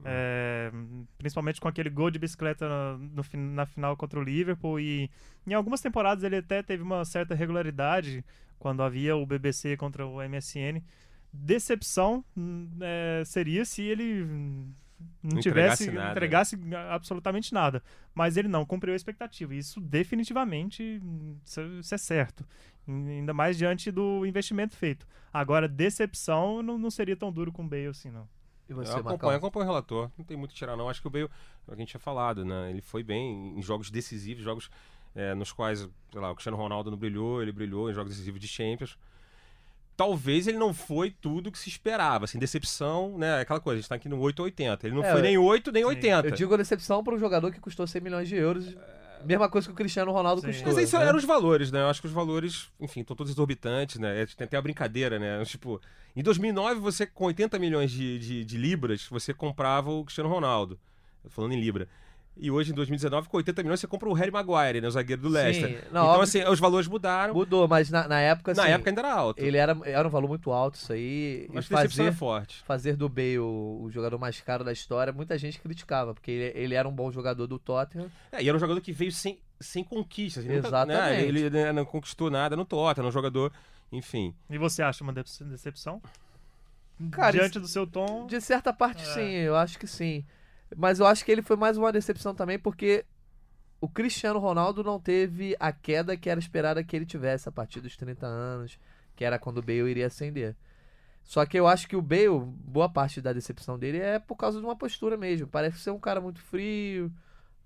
É, 0.03 0.71
principalmente 1.17 1.61
com 1.61 1.67
aquele 1.67 1.89
gol 1.89 2.09
de 2.09 2.17
bicicleta 2.17 2.97
no 2.97 3.21
fin- 3.21 3.37
na 3.37 3.67
final 3.67 3.95
contra 3.95 4.19
o 4.19 4.23
Liverpool 4.23 4.79
e 4.79 5.11
em 5.45 5.53
algumas 5.53 5.79
temporadas 5.79 6.23
ele 6.23 6.37
até 6.37 6.63
teve 6.63 6.81
uma 6.81 7.05
certa 7.05 7.35
regularidade 7.35 8.25
quando 8.61 8.83
havia 8.83 9.15
o 9.15 9.25
BBC 9.25 9.75
contra 9.75 10.05
o 10.05 10.17
MSN. 10.21 10.83
Decepção 11.33 12.23
hum, 12.37 12.69
é, 12.79 13.23
seria 13.25 13.65
se 13.65 13.81
ele 13.81 14.23
não, 15.23 15.41
tivesse 15.41 15.85
entregasse 15.85 15.91
nada. 15.91 16.11
entregasse 16.11 16.59
absolutamente 16.91 17.53
nada, 17.53 17.81
mas 18.13 18.37
ele 18.37 18.47
não 18.47 18.63
cumpriu 18.63 18.93
a 18.93 18.95
expectativa. 18.95 19.55
Isso 19.55 19.81
definitivamente 19.81 21.01
isso, 21.43 21.61
isso 21.79 21.95
é 21.95 21.97
certo, 21.97 22.45
ainda 22.87 23.33
mais 23.33 23.57
diante 23.57 23.89
do 23.89 24.27
investimento 24.27 24.75
feito. 24.75 25.07
Agora 25.33 25.67
decepção 25.67 26.61
não, 26.61 26.77
não 26.77 26.91
seria 26.91 27.15
tão 27.15 27.31
duro 27.31 27.51
com 27.51 27.63
o 27.63 27.67
Bale 27.67 27.87
assim 27.87 28.11
não. 28.11 28.29
E 28.69 28.73
você, 28.73 28.93
eu 28.93 28.97
acompanho, 28.97 29.37
acompanho 29.37 29.65
o 29.65 29.69
relator. 29.69 30.11
Não 30.17 30.23
tem 30.23 30.37
muito 30.37 30.51
que 30.51 30.57
tirar, 30.57 30.77
não. 30.77 30.87
Acho 30.87 31.01
que 31.01 31.07
o 31.07 31.09
Bale, 31.09 31.25
é 31.25 31.27
o 31.27 31.71
que 31.71 31.73
a 31.73 31.75
gente 31.77 31.89
tinha 31.89 31.99
falado, 31.99 32.45
né? 32.45 32.69
Ele 32.69 32.81
foi 32.81 33.03
bem 33.03 33.57
em 33.57 33.61
jogos 33.61 33.91
decisivos, 33.91 34.43
jogos 34.43 34.69
é, 35.15 35.33
nos 35.33 35.51
quais, 35.51 35.87
sei 36.11 36.21
lá, 36.21 36.31
o 36.31 36.35
Cristiano 36.35 36.57
Ronaldo 36.57 36.91
não 36.91 36.97
brilhou, 36.97 37.41
ele 37.41 37.51
brilhou 37.51 37.89
em 37.89 37.93
jogos 37.93 38.11
decisivos 38.11 38.39
de 38.39 38.47
Champions. 38.47 38.97
Talvez 39.95 40.47
ele 40.47 40.57
não 40.57 40.73
foi 40.73 41.11
tudo 41.11 41.51
que 41.51 41.59
se 41.59 41.69
esperava, 41.69 42.25
assim, 42.25 42.39
decepção, 42.39 43.17
né? 43.17 43.41
Aquela 43.41 43.59
coisa, 43.59 43.77
a 43.77 43.81
gente 43.81 43.89
tá 43.89 43.95
aqui 43.95 44.09
no 44.09 44.19
8 44.19 44.39
ou 44.39 44.45
80. 44.45 44.87
Ele 44.87 44.95
não 44.95 45.03
É, 45.03 45.11
foi 45.11 45.21
nem 45.21 45.37
8 45.37 45.71
nem 45.71 45.83
Sim. 45.83 45.89
80. 45.89 46.27
Eu 46.27 46.31
digo 46.31 46.53
a 46.53 46.57
decepção 46.57 47.03
para 47.03 47.13
um 47.13 47.19
jogador 47.19 47.51
que 47.51 47.59
custou 47.59 47.85
100 47.85 48.01
milhões 48.01 48.27
de 48.27 48.35
euros. 48.35 48.75
Mesma 49.23 49.47
coisa 49.47 49.67
que 49.67 49.73
o 49.73 49.75
Cristiano 49.75 50.11
Ronaldo 50.11 50.41
Sim. 50.41 50.47
custou. 50.47 50.73
Mas 50.73 50.83
isso 50.83 50.97
né? 50.97 51.05
eram 51.05 51.17
os 51.17 51.25
valores, 51.25 51.71
né? 51.71 51.81
Eu 51.81 51.87
acho 51.87 52.01
que 52.01 52.07
os 52.07 52.13
valores, 52.13 52.69
enfim, 52.79 53.01
estão 53.01 53.15
todos 53.15 53.31
exorbitantes, 53.31 53.99
né? 53.99 54.21
É, 54.21 54.25
Tem 54.25 54.45
até 54.45 54.57
a 54.57 54.61
brincadeira, 54.61 55.19
né? 55.19 55.43
Tipo, 55.45 55.79
em 56.15 56.23
2009, 56.23 56.79
você 56.79 57.05
com 57.05 57.25
80 57.25 57.59
milhões 57.59 57.91
de, 57.91 58.17
de, 58.17 58.45
de 58.45 58.57
libras, 58.57 59.07
você 59.07 59.33
comprava 59.33 59.91
o 59.91 60.03
Cristiano 60.03 60.29
Ronaldo. 60.29 60.79
Falando 61.29 61.53
em 61.53 61.59
libra. 61.59 61.87
E 62.37 62.49
hoje, 62.49 62.71
em 62.71 62.73
2019, 62.73 63.27
com 63.29 63.37
80 63.37 63.61
milhões, 63.61 63.79
você 63.81 63.87
compra 63.87 64.09
o 64.09 64.13
Harry 64.13 64.31
Maguire, 64.31 64.79
né? 64.81 64.87
O 64.87 64.91
zagueiro 64.91 65.21
do 65.21 65.27
Sim. 65.27 65.33
Leicester. 65.35 65.69
Não, 65.91 66.01
então, 66.01 66.05
óbvio 66.05 66.21
assim, 66.23 66.43
os 66.45 66.59
valores 66.59 66.87
mudaram. 66.87 67.33
Mudou, 67.33 67.67
mas 67.67 67.89
na, 67.89 68.07
na 68.07 68.19
época, 68.21 68.53
Na 68.53 68.63
assim, 68.63 68.71
época 68.71 68.89
ainda 68.89 69.01
era 69.01 69.13
alto. 69.13 69.43
ele 69.43 69.57
era, 69.57 69.77
era 69.83 70.07
um 70.07 70.11
valor 70.11 70.27
muito 70.29 70.49
alto 70.49 70.75
isso 70.75 70.93
aí. 70.93 71.47
Mas 71.53 71.67
decepção 71.67 72.05
é 72.05 72.07
fazer, 72.09 72.17
forte. 72.17 72.63
fazer 72.65 72.95
do 72.95 73.07
Bale 73.09 73.37
o 73.39 73.89
jogador 73.91 74.17
mais 74.17 74.39
caro 74.41 74.63
da 74.63 74.71
história, 74.71 75.11
muita 75.13 75.37
gente 75.37 75.59
criticava, 75.59 76.13
porque 76.13 76.31
ele, 76.31 76.57
ele 76.57 76.73
era 76.73 76.87
um 76.87 76.91
bom 76.93 77.11
jogador 77.11 77.45
do 77.47 77.59
Tottenham. 77.59 78.09
É, 78.31 78.41
e 78.41 78.47
era 78.47 78.55
um 78.57 78.59
jogador 78.59 78.79
que 78.81 78.93
veio 78.93 79.11
sem, 79.11 79.37
sem 79.59 79.83
conquistas. 79.83 80.43
Ele 80.45 80.55
nunca- 80.55 80.69
Exatamente. 80.69 81.21
né? 81.21 81.21
Ele 81.23 81.49
né, 81.49 81.71
não 81.73 81.85
conquistou 81.85 82.31
nada 82.31 82.55
no 82.55 82.63
Tottenham, 82.65 83.09
um 83.09 83.11
jogador, 83.11 83.51
enfim. 83.91 84.33
E 84.49 84.57
você 84.57 84.81
acha 84.81 85.03
uma 85.03 85.11
dece- 85.13 85.43
decepção? 85.43 86.01
Cara, 87.11 87.31
Diante 87.33 87.59
do 87.59 87.67
seu 87.67 87.85
tom. 87.85 88.25
De 88.25 88.39
certa 88.39 88.71
parte, 88.71 89.01
É. 89.01 89.05
sim, 89.13 89.29
eu 89.31 89.55
acho 89.55 89.77
que 89.77 89.85
sim. 89.85 90.23
Mas 90.75 90.99
eu 90.99 91.05
acho 91.05 91.23
que 91.25 91.31
ele 91.31 91.41
foi 91.41 91.55
mais 91.55 91.77
uma 91.77 91.91
decepção 91.91 92.33
também, 92.33 92.57
porque 92.57 93.05
o 93.79 93.87
Cristiano 93.87 94.39
Ronaldo 94.39 94.83
não 94.83 94.99
teve 94.99 95.55
a 95.59 95.71
queda 95.71 96.15
que 96.15 96.29
era 96.29 96.39
esperada 96.39 96.83
que 96.83 96.95
ele 96.95 97.05
tivesse 97.05 97.49
a 97.49 97.51
partir 97.51 97.81
dos 97.81 97.97
30 97.97 98.25
anos, 98.25 98.79
que 99.15 99.25
era 99.25 99.39
quando 99.39 99.57
o 99.57 99.61
Bale 99.61 99.89
iria 99.89 100.07
ascender. 100.07 100.55
Só 101.23 101.45
que 101.45 101.59
eu 101.59 101.67
acho 101.67 101.87
que 101.87 101.95
o 101.95 102.01
Bale, 102.01 102.39
boa 102.39 102.89
parte 102.89 103.21
da 103.21 103.33
decepção 103.33 103.77
dele 103.77 103.99
é 103.99 104.19
por 104.19 104.35
causa 104.35 104.59
de 104.59 104.65
uma 104.65 104.75
postura 104.75 105.17
mesmo. 105.17 105.47
Parece 105.47 105.79
ser 105.79 105.91
um 105.91 105.99
cara 105.99 106.19
muito 106.19 106.39
frio, 106.41 107.11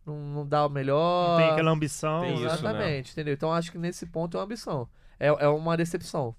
não, 0.06 0.18
não 0.18 0.48
dá 0.48 0.66
o 0.66 0.70
melhor. 0.70 1.32
Não 1.32 1.38
tem 1.38 1.52
aquela 1.52 1.72
ambição. 1.72 2.22
Tem 2.22 2.34
isso, 2.36 2.44
né? 2.44 2.54
Exatamente, 2.54 3.12
entendeu? 3.12 3.34
Então 3.34 3.52
acho 3.52 3.72
que 3.72 3.78
nesse 3.78 4.06
ponto 4.06 4.38
é 4.38 4.40
uma 4.40 4.46
ambição. 4.46 4.88
É, 5.20 5.28
é 5.28 5.48
uma 5.48 5.76
decepção. 5.76 6.36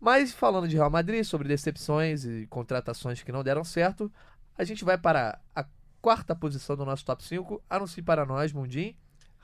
Mas 0.00 0.32
falando 0.32 0.68
de 0.68 0.76
Real 0.76 0.90
Madrid, 0.90 1.24
sobre 1.24 1.48
decepções 1.48 2.24
e 2.24 2.46
contratações 2.48 3.22
que 3.22 3.30
não 3.30 3.44
deram 3.44 3.62
certo, 3.62 4.12
a 4.58 4.64
gente 4.64 4.84
vai 4.84 4.98
para 4.98 5.40
a 5.54 5.64
quarta 6.02 6.34
posição 6.34 6.76
do 6.76 6.84
nosso 6.84 7.04
top 7.04 7.22
5. 7.22 7.62
Anuncie 7.70 8.02
para 8.02 8.26
nós, 8.26 8.52
Mundim. 8.52 8.96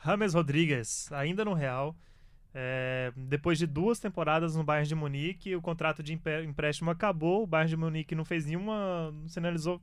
James 0.05 0.35
Rodrigues, 0.35 1.11
ainda 1.13 1.45
no 1.45 1.55
Real. 1.55 1.97
É, 2.53 3.13
depois 3.17 3.59
de 3.59 3.67
duas 3.67 4.01
temporadas 4.01 4.57
no 4.57 4.65
Bayern 4.65 4.89
de 4.89 4.95
Munique, 4.95 5.55
o 5.55 5.63
contrato 5.63 6.03
de 6.03 6.13
empréstimo 6.13 6.91
acabou. 6.91 7.45
O 7.45 7.47
Bayern 7.47 7.71
de 7.71 7.77
Munique 7.77 8.15
não 8.15 8.25
fez 8.25 8.45
nenhuma. 8.45 9.13
não 9.13 9.29
sinalizou 9.29 9.81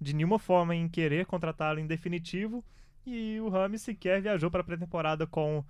de 0.00 0.14
nenhuma 0.14 0.38
forma 0.38 0.76
em 0.76 0.88
querer 0.88 1.26
contratá-lo 1.26 1.80
em 1.80 1.86
definitivo. 1.86 2.64
E 3.04 3.40
o 3.40 3.48
Rames 3.48 3.82
sequer 3.82 4.22
viajou 4.22 4.50
para 4.50 4.60
a 4.60 4.64
pré-temporada 4.64 5.26
com 5.26 5.64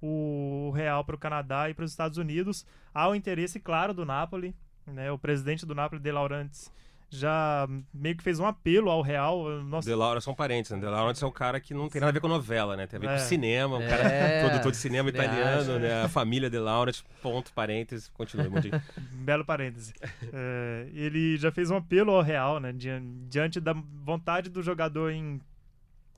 o 0.00 0.72
Real 0.74 1.04
para 1.04 1.16
o 1.16 1.18
Canadá 1.18 1.68
e 1.68 1.74
para 1.74 1.84
os 1.84 1.90
Estados 1.90 2.16
Unidos. 2.16 2.64
Há 2.94 3.08
o 3.08 3.14
interesse 3.14 3.60
claro 3.60 3.92
do 3.92 4.06
Napoli. 4.06 4.54
Né? 4.86 5.10
O 5.12 5.18
presidente 5.18 5.66
do 5.66 5.74
Napoli, 5.74 6.00
De 6.00 6.10
Laurentiis, 6.10 6.72
já 7.14 7.68
meio 7.92 8.16
que 8.16 8.22
fez 8.22 8.40
um 8.40 8.46
apelo 8.46 8.88
ao 8.90 9.02
Real. 9.02 9.44
Nossa, 9.64 9.86
De 9.88 9.94
Laura 9.94 10.20
são 10.20 10.34
parentes, 10.34 10.70
né? 10.70 10.78
De 10.78 10.86
Laura 10.86 11.12
é 11.20 11.26
um 11.26 11.30
cara 11.30 11.60
que 11.60 11.74
não 11.74 11.88
tem 11.88 12.00
nada 12.00 12.10
a 12.10 12.12
ver 12.14 12.20
com 12.20 12.28
novela, 12.28 12.74
né? 12.76 12.86
Tem 12.86 12.96
a 12.96 13.00
ver 13.00 13.08
É. 13.08 13.12
com 13.12 13.18
cinema, 13.18 13.76
um 13.76 13.82
É, 13.82 13.88
cara 13.88 14.48
produtor 14.48 14.72
de 14.72 14.78
cinema 14.78 15.10
cineasta. 15.10 15.34
italiano, 15.36 15.78
né? 15.78 16.02
A 16.04 16.08
família 16.08 16.48
De 16.48 16.58
Laura, 16.58 16.90
ponto, 17.20 17.52
parênteses, 17.52 18.08
continua. 18.14 18.46
Belo 19.12 19.44
parêntese. 19.44 19.92
É, 20.32 20.86
ele 20.94 21.36
já 21.36 21.52
fez 21.52 21.70
um 21.70 21.76
apelo 21.76 22.12
ao 22.12 22.22
Real, 22.22 22.58
né? 22.58 22.72
dian- 22.72 23.02
Diante 23.28 23.60
da 23.60 23.74
vontade 24.04 24.48
do 24.48 24.62
jogador 24.62 25.10
em, 25.10 25.38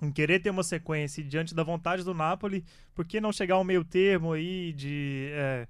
em 0.00 0.12
querer 0.12 0.38
ter 0.38 0.50
uma 0.50 0.62
sequência 0.62 1.20
e 1.20 1.24
diante 1.24 1.54
da 1.54 1.62
vontade 1.64 2.04
do 2.04 2.14
Napoli, 2.14 2.64
por 2.94 3.04
que 3.04 3.20
não 3.20 3.32
chegar 3.32 3.56
a 3.56 3.60
um 3.60 3.64
meio 3.64 3.84
termo 3.84 4.32
aí 4.32 4.72
de. 4.72 5.28
é, 5.32 5.66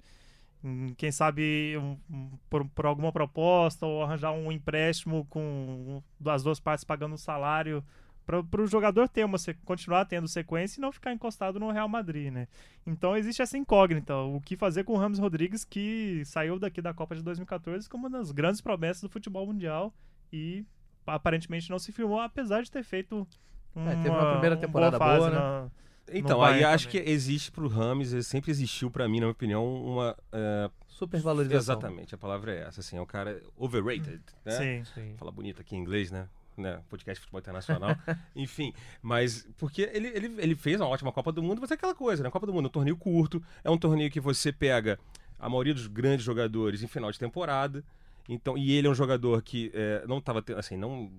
quem 0.97 1.11
sabe 1.11 1.77
um- 1.77 1.97
um- 2.09 2.31
por, 2.49 2.65
por 2.69 2.85
alguma 2.85 3.11
proposta 3.11 3.85
ou 3.85 4.03
arranjar 4.03 4.31
um 4.31 4.51
empréstimo 4.51 5.25
com 5.29 6.01
as 6.25 6.43
duas 6.43 6.59
partes 6.59 6.83
pagando 6.83 7.13
um 7.15 7.17
salário 7.17 7.83
para 8.25 8.61
o 8.61 8.65
jogador 8.65 9.07
ter 9.07 9.23
uma 9.23 9.37
continuar 9.65 10.03
tendo 10.05 10.27
sequência 10.27 10.79
e 10.79 10.81
não 10.81 10.91
ficar 10.91 11.13
encostado 11.13 11.59
no 11.59 11.69
Real 11.69 11.87
Madrid, 11.87 12.33
né? 12.33 12.47
Então 12.85 13.15
existe 13.15 13.39
essa 13.43 13.55
incógnita, 13.55 14.15
o 14.17 14.41
que 14.41 14.57
fazer 14.57 14.83
com 14.83 14.93
o 14.93 14.97
Ramos 14.97 15.19
Rodrigues 15.19 15.63
que 15.63 16.23
saiu 16.25 16.57
daqui 16.57 16.81
da 16.81 16.91
Copa 16.91 17.15
de 17.15 17.21
2014 17.21 17.87
como 17.87 18.07
uma 18.07 18.09
das 18.17 18.31
grandes 18.31 18.61
promessas 18.61 19.03
do 19.03 19.09
futebol 19.09 19.45
mundial 19.45 19.93
e 20.33 20.65
aparentemente 21.05 21.69
não 21.69 21.77
se 21.77 21.91
firmou, 21.91 22.19
apesar 22.19 22.63
de 22.63 22.71
ter 22.71 22.83
feito 22.83 23.27
uma, 23.75 23.91
É, 23.91 23.95
teve 23.97 24.09
uma 24.09 24.31
primeira 24.31 24.57
temporada 24.57 24.97
boa, 24.97 25.17
boa, 25.17 25.29
né? 25.29 25.35
na- 25.35 25.67
Então, 26.11 26.43
aí 26.43 26.63
acho 26.63 26.87
também. 26.87 27.03
que 27.03 27.11
existe 27.11 27.51
pro 27.51 27.67
Rames, 27.67 28.27
sempre 28.27 28.51
existiu 28.51 28.91
pra 28.91 29.07
mim, 29.07 29.19
na 29.19 29.25
minha 29.25 29.31
opinião, 29.31 29.65
uma. 29.83 30.15
é, 30.31 30.69
Supervalorização. 30.87 31.75
exatamente, 31.75 32.15
a 32.15 32.17
palavra 32.17 32.53
é 32.53 32.61
essa, 32.61 32.79
assim, 32.79 32.97
é 32.97 33.01
um 33.01 33.05
cara 33.05 33.41
overrated, 33.57 34.21
né? 34.45 34.51
Sim. 34.51 34.83
Sim. 34.93 35.15
Fala 35.17 35.31
bonito 35.31 35.61
aqui 35.61 35.75
em 35.75 35.79
inglês, 35.79 36.11
né? 36.11 36.27
né? 36.57 36.81
Podcast 36.89 37.19
de 37.19 37.21
Futebol 37.21 37.39
Internacional. 37.39 37.95
Enfim, 38.35 38.73
mas 39.01 39.47
porque 39.57 39.89
ele, 39.93 40.07
ele, 40.07 40.35
ele 40.37 40.55
fez 40.55 40.79
uma 40.79 40.87
ótima 40.87 41.11
Copa 41.11 41.31
do 41.31 41.43
Mundo, 41.43 41.59
mas 41.61 41.71
é 41.71 41.73
aquela 41.73 41.93
coisa, 41.93 42.23
né? 42.23 42.29
Copa 42.29 42.45
do 42.45 42.53
Mundo 42.53 42.65
é 42.65 42.67
um 42.67 42.71
torneio 42.71 42.97
curto, 42.97 43.43
é 43.63 43.69
um 43.69 43.77
torneio 43.77 44.09
que 44.09 44.19
você 44.19 44.51
pega 44.51 44.99
a 45.39 45.49
maioria 45.49 45.73
dos 45.73 45.87
grandes 45.87 46.25
jogadores 46.25 46.81
em 46.81 46.87
final 46.87 47.11
de 47.11 47.19
temporada. 47.19 47.83
Então, 48.27 48.57
e 48.57 48.71
ele 48.71 48.87
é 48.87 48.89
um 48.89 48.95
jogador 48.95 49.41
que 49.41 49.71
é, 49.73 50.03
não 50.07 50.19
tava 50.19 50.41
tendo, 50.41 50.59
assim, 50.59 50.75
não 50.75 51.11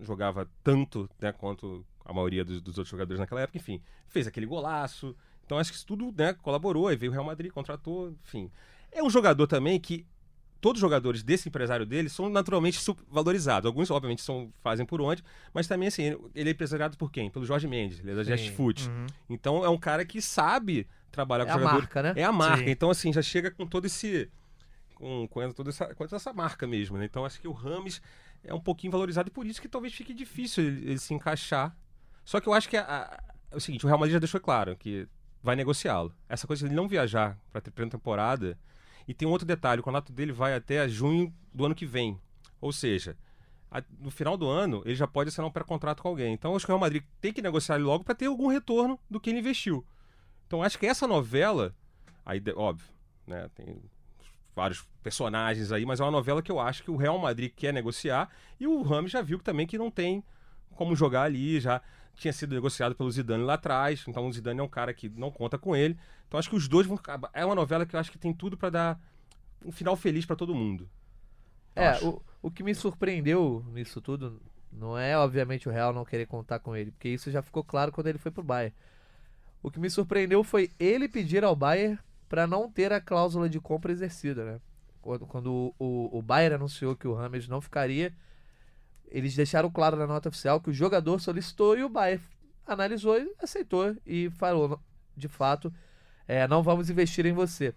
jogava 0.00 0.48
tanto, 0.62 1.10
né, 1.20 1.32
quanto 1.32 1.84
a 2.08 2.12
maioria 2.12 2.44
dos, 2.44 2.60
dos 2.60 2.78
outros 2.78 2.90
jogadores 2.90 3.20
naquela 3.20 3.42
época, 3.42 3.58
enfim, 3.58 3.80
fez 4.08 4.26
aquele 4.26 4.46
golaço. 4.46 5.14
Então 5.44 5.58
acho 5.58 5.70
que 5.70 5.76
isso 5.76 5.86
tudo, 5.86 6.12
né, 6.16 6.32
colaborou, 6.32 6.88
aí 6.88 6.96
veio 6.96 7.12
o 7.12 7.12
Real 7.12 7.24
Madrid, 7.24 7.52
contratou, 7.52 8.14
enfim. 8.24 8.50
É 8.90 9.02
um 9.02 9.10
jogador 9.10 9.46
também 9.46 9.78
que 9.78 10.06
todos 10.60 10.78
os 10.78 10.80
jogadores 10.80 11.22
desse 11.22 11.48
empresário 11.48 11.86
dele 11.86 12.08
são 12.08 12.28
naturalmente 12.28 12.78
valorizados. 13.08 13.66
Alguns, 13.66 13.90
obviamente, 13.90 14.22
são, 14.22 14.52
fazem 14.60 14.84
por 14.84 15.00
onde, 15.00 15.22
mas 15.54 15.66
também, 15.68 15.88
assim, 15.88 16.16
ele 16.34 16.48
é 16.50 16.52
empresariado 16.52 16.96
por 16.96 17.12
quem? 17.12 17.30
Pelo 17.30 17.44
Jorge 17.44 17.68
Mendes, 17.68 18.00
ele 18.00 18.10
é 18.10 18.14
da 18.14 18.24
Sim. 18.24 18.36
Just 18.36 18.50
Food. 18.54 18.88
Uhum. 18.88 19.06
Então 19.30 19.64
é 19.64 19.68
um 19.68 19.78
cara 19.78 20.04
que 20.04 20.20
sabe 20.20 20.86
trabalhar 21.10 21.44
É 21.44 21.46
com 21.46 21.52
a 21.52 21.58
jogador. 21.58 21.78
marca, 21.78 22.02
né? 22.02 22.12
É 22.16 22.24
a 22.24 22.32
marca. 22.32 22.64
Sim. 22.64 22.70
Então, 22.70 22.90
assim, 22.90 23.12
já 23.12 23.22
chega 23.22 23.50
com 23.50 23.66
todo 23.66 23.84
esse. 23.84 24.30
Com, 24.94 25.28
com 25.28 25.52
toda, 25.52 25.70
essa, 25.70 25.86
com 25.94 26.04
toda 26.04 26.16
essa 26.16 26.32
marca 26.32 26.66
mesmo, 26.66 26.98
né? 26.98 27.04
Então 27.04 27.24
acho 27.24 27.40
que 27.40 27.46
o 27.46 27.52
Rames 27.52 28.02
é 28.42 28.52
um 28.52 28.60
pouquinho 28.60 28.90
valorizado 28.90 29.28
e 29.28 29.30
por 29.32 29.46
isso 29.46 29.62
que 29.62 29.68
talvez 29.68 29.94
fique 29.94 30.12
difícil 30.12 30.64
ele, 30.64 30.90
ele 30.90 30.98
se 30.98 31.14
encaixar. 31.14 31.76
Só 32.28 32.40
que 32.40 32.46
eu 32.46 32.52
acho 32.52 32.68
que 32.68 32.76
a- 32.76 32.84
a- 32.84 33.22
é 33.50 33.56
o 33.56 33.60
seguinte, 33.60 33.86
o 33.86 33.88
Real 33.88 33.98
Madrid 33.98 34.12
já 34.12 34.18
deixou 34.18 34.38
claro 34.38 34.76
que 34.76 35.08
vai 35.42 35.56
negociá-lo. 35.56 36.14
Essa 36.28 36.46
coisa 36.46 36.60
de 36.60 36.68
ele 36.68 36.74
não 36.76 36.86
viajar 36.86 37.38
para 37.50 37.58
ter 37.58 37.70
pré-temporada. 37.70 38.58
E 39.06 39.14
tem 39.14 39.26
um 39.26 39.30
outro 39.30 39.46
detalhe, 39.46 39.80
o 39.80 39.82
contrato 39.82 40.12
dele 40.12 40.30
vai 40.30 40.52
até 40.54 40.86
junho 40.86 41.32
do 41.54 41.64
ano 41.64 41.74
que 41.74 41.86
vem. 41.86 42.20
Ou 42.60 42.70
seja, 42.70 43.16
a- 43.70 43.82
no 43.98 44.10
final 44.10 44.36
do 44.36 44.46
ano 44.46 44.82
ele 44.84 44.94
já 44.94 45.06
pode 45.06 45.28
assinar 45.28 45.48
um 45.48 45.50
pré-contrato 45.50 46.02
com 46.02 46.08
alguém. 46.10 46.34
Então 46.34 46.54
acho 46.54 46.66
que 46.66 46.70
o 46.70 46.74
Real 46.74 46.80
Madrid 46.80 47.02
tem 47.18 47.32
que 47.32 47.40
negociar 47.40 47.76
ele 47.76 47.84
logo 47.84 48.04
para 48.04 48.14
ter 48.14 48.26
algum 48.26 48.48
retorno 48.48 49.00
do 49.08 49.18
que 49.18 49.30
ele 49.30 49.38
investiu. 49.38 49.82
Então 50.46 50.62
acho 50.62 50.78
que 50.78 50.84
essa 50.84 51.06
novela, 51.06 51.74
aí 52.26 52.42
óbvio, 52.54 52.88
né, 53.26 53.48
tem 53.54 53.80
vários 54.54 54.86
personagens 55.02 55.72
aí, 55.72 55.86
mas 55.86 55.98
é 55.98 56.04
uma 56.04 56.10
novela 56.10 56.42
que 56.42 56.52
eu 56.52 56.60
acho 56.60 56.82
que 56.82 56.90
o 56.90 56.96
Real 56.96 57.18
Madrid 57.18 57.50
quer 57.56 57.72
negociar 57.72 58.28
e 58.60 58.66
o 58.66 58.82
Ramos 58.82 59.12
já 59.12 59.22
viu 59.22 59.38
que 59.38 59.44
também 59.44 59.66
que 59.66 59.78
não 59.78 59.90
tem 59.90 60.22
como 60.74 60.94
jogar 60.94 61.22
ali, 61.22 61.58
já 61.58 61.80
tinha 62.18 62.32
sido 62.32 62.54
negociado 62.54 62.94
pelo 62.94 63.10
Zidane 63.10 63.44
lá 63.44 63.54
atrás, 63.54 64.04
então 64.06 64.26
o 64.26 64.32
Zidane 64.32 64.60
é 64.60 64.62
um 64.62 64.68
cara 64.68 64.92
que 64.92 65.08
não 65.08 65.30
conta 65.30 65.58
com 65.58 65.74
ele. 65.76 65.98
Então 66.26 66.38
acho 66.38 66.50
que 66.50 66.56
os 66.56 66.68
dois 66.68 66.86
vão 66.86 66.96
acabar. 66.96 67.30
É 67.32 67.44
uma 67.44 67.54
novela 67.54 67.86
que 67.86 67.94
eu 67.96 68.00
acho 68.00 68.10
que 68.12 68.18
tem 68.18 68.32
tudo 68.34 68.56
para 68.56 68.70
dar 68.70 69.00
um 69.64 69.72
final 69.72 69.96
feliz 69.96 70.26
para 70.26 70.36
todo 70.36 70.54
mundo. 70.54 70.88
É, 71.74 71.88
Acho. 71.88 72.08
o, 72.08 72.22
o 72.42 72.50
que 72.50 72.62
me 72.62 72.74
surpreendeu 72.74 73.64
nisso 73.72 74.00
tudo, 74.00 74.40
Não 74.72 74.98
é, 74.98 75.16
obviamente, 75.16 75.68
o 75.68 75.72
Real 75.72 75.92
não 75.92 76.04
querer 76.04 76.26
contar 76.26 76.58
com 76.58 76.76
ele, 76.76 76.90
porque 76.90 77.08
isso 77.08 77.30
já 77.30 77.42
ficou 77.42 77.64
claro 77.64 77.92
quando 77.92 78.08
ele 78.08 78.18
foi 78.18 78.30
pro 78.30 78.42
Bayern. 78.42 78.74
O 79.62 79.70
que 79.70 79.80
me 79.80 79.90
surpreendeu 79.90 80.44
foi 80.44 80.70
ele 80.78 81.08
pedir 81.08 81.44
ao 81.44 81.56
Bayern 81.56 81.98
para 82.28 82.46
não 82.46 82.70
ter 82.70 82.92
a 82.92 83.00
cláusula 83.00 83.48
de 83.48 83.60
compra 83.60 83.92
exercida, 83.92 84.44
né? 84.44 84.60
Quando, 85.00 85.26
quando 85.26 85.52
o, 85.52 85.74
o, 85.78 86.18
o 86.18 86.22
Bayern 86.22 86.56
anunciou 86.56 86.96
que 86.96 87.08
o 87.08 87.14
Rames 87.14 87.48
não 87.48 87.60
ficaria, 87.60 88.14
eles 89.10 89.34
deixaram 89.34 89.70
claro 89.70 89.96
na 89.96 90.06
nota 90.06 90.28
oficial 90.28 90.60
que 90.60 90.70
o 90.70 90.72
jogador 90.72 91.20
solicitou 91.20 91.76
e 91.76 91.84
o 91.84 91.88
Bayern 91.88 92.22
analisou 92.66 93.18
e 93.18 93.32
aceitou 93.42 93.96
e 94.06 94.30
falou, 94.30 94.80
de 95.16 95.28
fato, 95.28 95.72
é, 96.26 96.46
não 96.46 96.62
vamos 96.62 96.90
investir 96.90 97.24
em 97.26 97.32
você. 97.32 97.74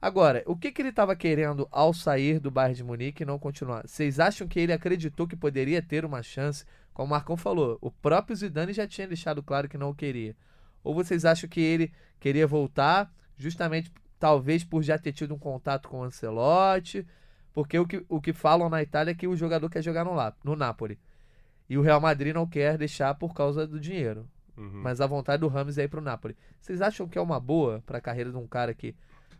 Agora, 0.00 0.42
o 0.46 0.56
que, 0.56 0.72
que 0.72 0.82
ele 0.82 0.88
estava 0.88 1.14
querendo 1.14 1.68
ao 1.70 1.94
sair 1.94 2.40
do 2.40 2.50
Bayern 2.50 2.76
de 2.76 2.84
Munique 2.84 3.22
e 3.22 3.26
não 3.26 3.38
continuar? 3.38 3.86
Vocês 3.86 4.18
acham 4.18 4.48
que 4.48 4.58
ele 4.58 4.72
acreditou 4.72 5.28
que 5.28 5.36
poderia 5.36 5.80
ter 5.80 6.04
uma 6.04 6.22
chance? 6.22 6.64
Como 6.92 7.06
o 7.06 7.10
Marcão 7.10 7.36
falou, 7.36 7.78
o 7.80 7.90
próprio 7.90 8.36
Zidane 8.36 8.72
já 8.72 8.86
tinha 8.86 9.06
deixado 9.06 9.42
claro 9.42 9.68
que 9.68 9.78
não 9.78 9.90
o 9.90 9.94
queria. 9.94 10.36
Ou 10.82 10.94
vocês 10.94 11.24
acham 11.24 11.48
que 11.48 11.60
ele 11.60 11.92
queria 12.18 12.46
voltar 12.46 13.12
justamente 13.36 13.92
talvez 14.18 14.64
por 14.64 14.82
já 14.82 14.98
ter 14.98 15.12
tido 15.12 15.34
um 15.34 15.38
contato 15.38 15.88
com 15.88 16.00
o 16.00 16.04
Ancelotti? 16.04 17.06
Porque 17.52 17.78
o 17.78 17.86
que, 17.86 18.04
o 18.08 18.20
que 18.20 18.32
falam 18.32 18.68
na 18.68 18.82
Itália 18.82 19.12
é 19.12 19.14
que 19.14 19.26
o 19.26 19.36
jogador 19.36 19.68
quer 19.68 19.82
jogar 19.82 20.04
no, 20.04 20.12
no 20.42 20.56
Napoli. 20.56 20.98
E 21.68 21.76
o 21.76 21.82
Real 21.82 22.00
Madrid 22.00 22.34
não 22.34 22.46
quer 22.46 22.78
deixar 22.78 23.14
por 23.14 23.34
causa 23.34 23.66
do 23.66 23.78
dinheiro. 23.78 24.28
Uhum. 24.56 24.82
Mas 24.82 25.00
a 25.00 25.06
vontade 25.06 25.40
do 25.40 25.48
Ramos 25.48 25.78
é 25.78 25.84
ir 25.84 25.88
pro 25.88 26.00
Napoli. 26.00 26.36
Vocês 26.60 26.80
acham 26.80 27.08
que 27.08 27.18
é 27.18 27.20
uma 27.20 27.40
boa 27.40 27.82
para 27.86 27.98
a 27.98 28.00
carreira 28.00 28.30
de 28.30 28.36
um 28.36 28.46
cara 28.46 28.74
que 28.74 28.94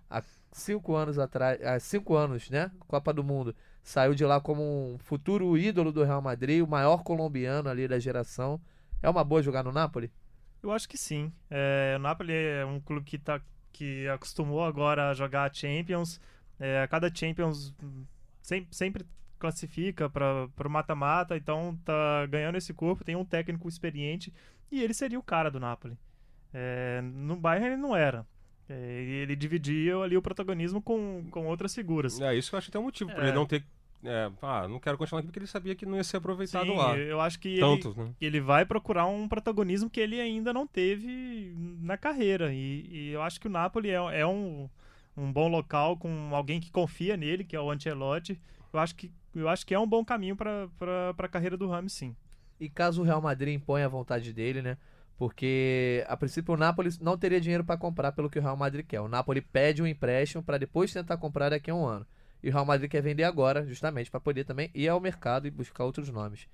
há 0.09 0.23
cinco 0.53 0.95
anos 0.95 1.19
atrás, 1.19 1.61
há 1.63 1.79
cinco 1.81 2.15
anos, 2.15 2.51
né? 2.51 2.71
Copa 2.87 3.13
do 3.13 3.25
Mundo, 3.25 3.55
saiu 3.83 4.15
de 4.15 4.25
lá 4.25 4.41
como 4.41 4.63
um 4.63 4.99
futuro 4.99 5.57
ídolo 5.57 5.93
do 5.93 6.05
Real 6.05 6.23
Madrid, 6.23 6.63
o 6.63 6.67
maior 6.67 7.03
colombiano 7.03 7.69
ali 7.69 7.89
da 7.89 7.99
geração. 7.99 8.61
É 9.03 9.09
uma 9.09 9.25
boa 9.25 9.43
jogar 9.43 9.65
no 9.65 9.73
Napoli? 9.73 10.11
Eu 10.63 10.71
acho 10.71 10.89
que 10.89 10.97
sim. 10.97 11.33
É, 11.51 11.95
o 11.97 11.99
Napoli 11.99 12.33
é 12.33 12.65
um 12.65 12.81
clube 12.81 13.05
que, 13.05 13.19
tá, 13.19 13.41
que 13.73 14.07
acostumou 14.09 14.63
agora 14.63 15.11
a 15.11 15.15
jogar 15.15 15.51
a 15.51 15.53
Champions. 15.53 16.21
É, 16.63 16.87
cada 16.87 17.13
Champions 17.13 17.75
sempre, 18.41 18.69
sempre 18.71 19.05
classifica 19.37 20.09
para 20.09 20.49
o 20.65 20.71
mata-mata, 20.71 21.37
então 21.37 21.77
tá 21.85 22.25
ganhando 22.27 22.57
esse 22.57 22.73
corpo, 22.73 23.03
tem 23.03 23.17
um 23.17 23.25
técnico 23.25 23.69
experiente 23.69 24.33
e 24.71 24.81
ele 24.81 24.95
seria 24.95 25.19
o 25.19 25.23
cara 25.25 25.51
do 25.51 25.59
Napoli. 25.59 25.99
É, 26.55 27.01
no 27.03 27.35
Bayern 27.35 27.67
ele 27.67 27.77
não 27.77 27.97
era. 27.97 28.25
É, 28.69 29.03
ele 29.03 29.35
dividia 29.35 29.97
ali 29.97 30.17
o 30.17 30.23
protagonismo 30.23 30.81
com, 30.81 31.27
com 31.33 31.47
outras 31.47 31.75
figuras. 31.75 32.21
É, 32.21 32.37
isso 32.37 32.55
eu 32.55 32.59
acho 32.59 32.71
até 32.71 32.79
um 32.79 32.85
motivo, 32.85 33.11
é. 33.11 33.15
para 33.15 33.25
ele 33.25 33.35
não 33.35 33.45
ter. 33.45 33.65
É, 34.05 34.31
ah, 34.41 34.69
não 34.69 34.79
quero 34.79 34.97
continuar 34.97 35.19
aqui 35.19 35.29
porque 35.29 35.41
ele 35.41 35.47
sabia 35.49 35.75
que 35.75 35.85
não 35.85 35.97
ia 35.97 36.05
ser 36.05 36.19
aproveitado 36.19 36.67
Sim, 36.67 36.77
lá. 36.77 36.97
Eu 36.97 37.21
acho 37.21 37.41
que 37.41 37.59
Tanto, 37.59 37.89
ele, 37.89 38.01
né? 38.01 38.15
ele 38.21 38.41
vai 38.41 38.65
procurar 38.65 39.07
um 39.07 39.29
protagonismo 39.29 39.91
que 39.91 40.01
ele 40.01 40.21
ainda 40.21 40.53
não 40.53 40.65
teve 40.65 41.53
na 41.81 41.97
carreira. 41.97 42.55
E, 42.55 42.87
e 42.89 43.09
eu 43.11 43.23
acho 43.23 43.41
que 43.41 43.49
o 43.49 43.51
Napoli 43.51 43.91
é, 43.91 44.21
é 44.21 44.27
um, 44.27 44.69
um 45.17 45.33
bom 45.33 45.49
local 45.49 45.97
com 45.97 46.35
alguém 46.35 46.61
que 46.61 46.71
confia 46.71 47.17
nele, 47.17 47.45
que 47.45 47.57
é 47.57 47.61
o 47.61 47.71
Ancelotti. 47.71 48.41
Eu 48.73 48.79
acho 48.81 48.95
que, 48.95 49.13
eu 49.35 49.49
acho 49.49 49.67
que 49.67 49.75
é 49.75 49.79
um 49.79 49.87
bom 49.87 50.05
caminho 50.05 50.37
para 50.37 50.69
a 51.17 51.29
carreira 51.29 51.57
do 51.57 51.69
Ramos, 51.69 51.93
sim. 51.93 52.17
E 52.59 52.69
caso 52.69 53.03
o 53.03 53.05
Real 53.05 53.21
Madrid 53.21 53.55
imponha 53.55 53.87
a 53.87 53.89
vontade 53.89 54.33
dele, 54.33 54.63
né? 54.63 54.77
Porque 55.19 56.05
a 56.09 56.17
princípio 56.17 56.55
o 56.55 56.57
Napoli 56.57 56.91
não 57.01 57.19
teria 57.19 57.41
dinheiro 57.41 57.65
para 57.65 57.77
comprar 57.77 58.13
pelo 58.13 58.31
que 58.31 58.39
o 58.39 58.43
Real 58.43 58.57
Madrid 58.57 58.87
quer. 58.87 59.01
O 59.01 59.09
Napoli 59.09 59.41
pede 59.41 59.83
um 59.83 59.87
empréstimo 59.87 60.43
para 60.43 60.59
depois 60.59 60.93
tentar 60.93 61.17
comprar 61.17 61.51
daqui 61.51 61.71
a 61.71 61.75
um 61.75 61.87
ano. 61.87 62.07
E 62.43 62.49
o 62.49 62.53
Real 62.53 62.65
Madrid 62.65 62.91
quer 62.91 63.03
vender 63.03 63.25
agora, 63.25 63.65
justamente 63.67 64.11
para 64.11 64.19
poder 64.19 64.45
também 64.45 64.71
ir 64.75 64.89
ao 64.89 65.01
mercado 65.01 65.47
e 65.47 65.51
buscar 65.51 65.85
outros 65.85 66.09
nomes. 66.09 66.49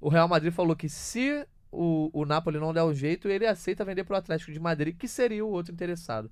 O 0.00 0.08
Real 0.08 0.26
Madrid 0.26 0.52
falou 0.52 0.74
que 0.74 0.88
se 0.88 1.46
o, 1.70 2.10
o 2.12 2.24
Napoli 2.24 2.58
não 2.58 2.72
der 2.72 2.82
o 2.82 2.94
jeito, 2.94 3.28
ele 3.28 3.46
aceita 3.46 3.84
vender 3.84 4.04
para 4.04 4.14
o 4.14 4.18
Atlético 4.18 4.52
de 4.52 4.58
Madrid, 4.58 4.96
que 4.96 5.06
seria 5.06 5.44
o 5.44 5.50
outro 5.50 5.72
interessado. 5.72 6.30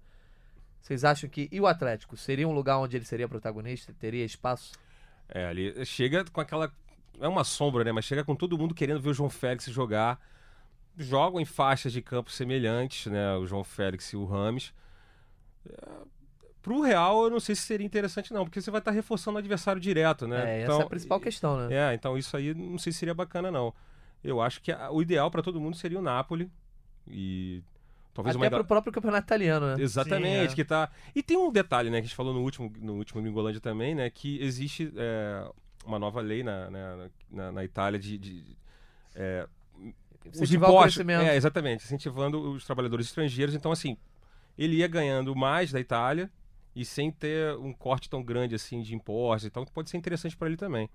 Vocês 0.85 1.03
acham 1.03 1.31
que. 1.31 1.49
E 1.51 1.59
o 1.59 1.67
Atlético? 1.67 2.15
Seria 2.15 2.47
um 2.47 2.53
lugar 2.53 2.79
onde 2.79 2.95
ele 2.95 3.07
seria 3.07 3.27
protagonista? 3.27 3.95
Teria 3.99 4.23
espaço? 4.23 4.73
É, 5.27 5.47
ali 5.47 5.85
chega 5.87 6.25
com 6.31 6.43
aquela. 6.43 6.71
É 7.19 7.27
uma 7.27 7.43
sombra, 7.43 7.83
né? 7.83 7.91
Mas 7.91 8.05
chega 8.05 8.23
com 8.23 8.37
todo 8.37 8.59
mundo 8.59 8.75
querendo 8.75 9.01
ver 9.01 9.09
o 9.09 9.15
João 9.15 9.31
Félix 9.31 9.65
jogar 9.67 10.21
jogam 10.97 11.41
em 11.41 11.45
faixas 11.45 11.93
de 11.93 12.01
campo 12.03 12.31
semelhantes, 12.31 13.11
né? 13.11 13.35
O 13.37 13.47
João 13.47 13.65
Félix 13.65 14.13
e 14.13 14.17
o 14.17 14.25
Rames. 14.25 14.73
É, 15.69 15.89
pro 16.63 16.83
Real, 16.83 17.25
eu 17.25 17.31
não 17.31 17.41
sei 17.41 17.55
se 17.55 17.63
seria 17.63 17.87
interessante, 17.87 18.33
não, 18.33 18.45
porque 18.45 18.61
você 18.61 18.71
vai 18.71 18.81
estar 18.81 18.91
tá 18.91 18.95
reforçando 18.95 19.37
o 19.37 19.39
adversário 19.39 19.81
direto, 19.81 20.27
né? 20.27 20.61
É, 20.61 20.63
então, 20.63 20.75
essa 20.75 20.83
é 20.83 20.87
a 20.87 20.89
principal 20.89 21.21
questão, 21.21 21.57
né? 21.57 21.75
É, 21.75 21.95
então 21.95 22.17
isso 22.17 22.37
aí 22.37 22.55
não 22.55 22.79
sei 22.79 22.93
se 22.93 22.99
seria 22.99 23.15
bacana, 23.15 23.51
não. 23.51 23.75
Eu 24.23 24.41
acho 24.41 24.61
que 24.63 24.71
a, 24.71 24.91
o 24.91 25.03
ideal 25.03 25.31
para 25.31 25.43
todo 25.43 25.61
mundo 25.61 25.77
seria 25.77 25.99
o 25.99 26.03
Napoli. 26.03 26.51
E. 27.09 27.63
Talvez 28.15 28.37
Até 28.37 28.47
uma... 28.47 28.51
pro 28.59 28.65
próprio 28.65 28.93
campeonato 28.93 29.27
italiano, 29.27 29.75
né? 29.75 29.83
Exatamente, 29.83 30.47
Sim, 30.47 30.53
é. 30.53 30.55
que 30.55 30.65
tá. 30.65 30.89
E 31.15 31.23
tem 31.23 31.37
um 31.37 31.51
detalhe, 31.51 31.91
né, 31.91 31.99
que 31.99 32.05
a 32.05 32.07
gente 32.07 32.17
falou 32.17 32.33
no 32.33 32.41
último, 32.43 32.73
no 32.81 32.95
último 32.95 33.21
Gringolândia 33.21 33.61
também, 33.61 33.93
né? 33.95 34.09
Que 34.09 34.41
existe 34.41 34.93
é, 34.97 35.51
uma 35.85 35.99
nova 35.99 36.21
lei 36.21 36.45
na, 36.45 36.71
né, 36.71 37.11
na, 37.29 37.53
na 37.53 37.65
Itália 37.65 37.99
de, 37.99 38.17
de 38.17 38.57
é, 39.17 39.49
os 40.41 40.53
impostos, 40.53 41.07
é, 41.07 41.37
exatamente, 41.37 41.85
incentivando 41.85 42.53
os 42.53 42.65
trabalhadores 42.65 43.07
estrangeiros. 43.07 43.55
Então, 43.55 43.73
assim, 43.73 43.97
ele 44.57 44.77
ia 44.77 44.89
ganhando 44.89 45.35
mais 45.35 45.73
da 45.73 45.81
Itália 45.81 46.31
e 46.75 46.85
sem 46.85 47.11
ter 47.11 47.57
um 47.57 47.73
corte 47.73 48.09
tão 48.09 48.23
grande 48.23 48.55
assim 48.55 48.81
de 48.81 48.95
impostos. 48.95 49.47
Então, 49.47 49.65
pode 49.65 49.91
ser 49.91 49.97
interessante 49.97 50.37
para 50.37 50.49
ele 50.49 50.57
também. 50.57 50.89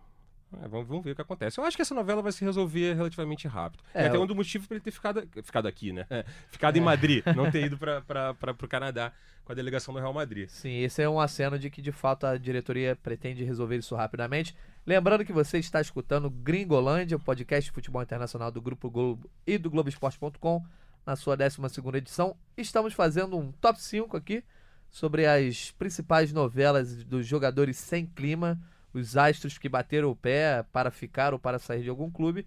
É, 0.62 0.67
vamos, 0.67 0.88
vamos, 0.88 1.03
ver 1.03 1.12
o 1.12 1.15
que 1.15 1.21
acontece. 1.21 1.59
Eu 1.59 1.63
acho 1.63 1.75
que 1.75 1.81
essa 1.81 1.93
novela 1.93 2.21
vai 2.21 2.31
se 2.31 2.43
resolver 2.43 2.95
relativamente 2.95 3.47
rápido. 3.47 3.83
É, 3.93 4.03
é 4.03 4.07
até 4.07 4.17
um 4.17 4.25
dos 4.25 4.35
motivos 4.35 4.67
para 4.67 4.75
ele 4.75 4.83
ter 4.83 4.91
ficado, 4.91 5.27
ficado 5.43 5.67
aqui, 5.67 5.93
né? 5.93 6.05
É, 6.09 6.25
ficado 6.49 6.75
é. 6.75 6.79
em 6.79 6.81
Madrid, 6.81 7.23
não 7.35 7.51
ter 7.51 7.65
ido 7.65 7.77
para 7.77 8.35
o 8.63 8.67
Canadá 8.67 9.13
com 9.45 9.51
a 9.51 9.55
delegação 9.55 9.93
do 9.93 9.99
Real 9.99 10.13
Madrid. 10.13 10.49
Sim, 10.49 10.77
esse 10.77 11.01
é 11.01 11.09
um 11.09 11.19
aceno 11.19 11.57
de 11.57 11.69
que 11.69 11.81
de 11.81 11.91
fato 11.91 12.25
a 12.25 12.38
diretoria 12.38 12.95
pretende 12.95 13.43
resolver 13.43 13.77
isso 13.77 13.95
rapidamente. 13.95 14.55
Lembrando 14.85 15.23
que 15.23 15.33
você 15.33 15.59
está 15.59 15.79
escutando 15.79 16.29
Gringolândia, 16.29 17.17
o 17.17 17.19
podcast 17.19 17.69
de 17.69 17.73
futebol 17.73 18.01
internacional 18.01 18.51
do 18.51 18.62
Grupo 18.62 18.89
Globo 18.89 19.29
e 19.45 19.57
do 19.57 19.69
Globoesporte.com, 19.69 20.65
na 21.05 21.15
sua 21.15 21.35
12 21.35 21.59
edição. 21.95 22.35
Estamos 22.57 22.93
fazendo 22.93 23.38
um 23.38 23.51
top 23.51 23.81
5 23.81 24.17
aqui 24.17 24.43
sobre 24.89 25.27
as 25.27 25.71
principais 25.71 26.33
novelas 26.33 27.03
dos 27.03 27.27
jogadores 27.27 27.77
sem 27.77 28.05
clima 28.05 28.59
os 28.93 29.15
astros 29.17 29.58
que 29.58 29.69
bateram 29.69 30.10
o 30.10 30.15
pé 30.15 30.63
para 30.71 30.91
ficar 30.91 31.34
ou 31.34 31.39
para 31.39 31.60
sair 31.60 31.84
de 31.84 31.89
algum 31.89 32.10
clube. 32.10 32.45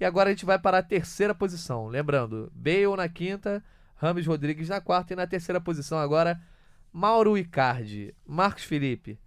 E 0.00 0.04
agora 0.04 0.28
a 0.28 0.32
gente 0.32 0.44
vai 0.44 0.58
para 0.58 0.78
a 0.78 0.82
terceira 0.82 1.34
posição. 1.34 1.88
Lembrando, 1.88 2.52
Bale 2.54 2.96
na 2.96 3.08
quinta, 3.08 3.62
Rames 3.96 4.26
Rodrigues 4.26 4.68
na 4.68 4.80
quarta 4.80 5.12
e 5.12 5.16
na 5.16 5.26
terceira 5.26 5.60
posição 5.60 5.98
agora, 5.98 6.40
Mauro 6.92 7.36
Icardi. 7.36 8.14
Marcos 8.26 8.64
Felipe. 8.64 9.18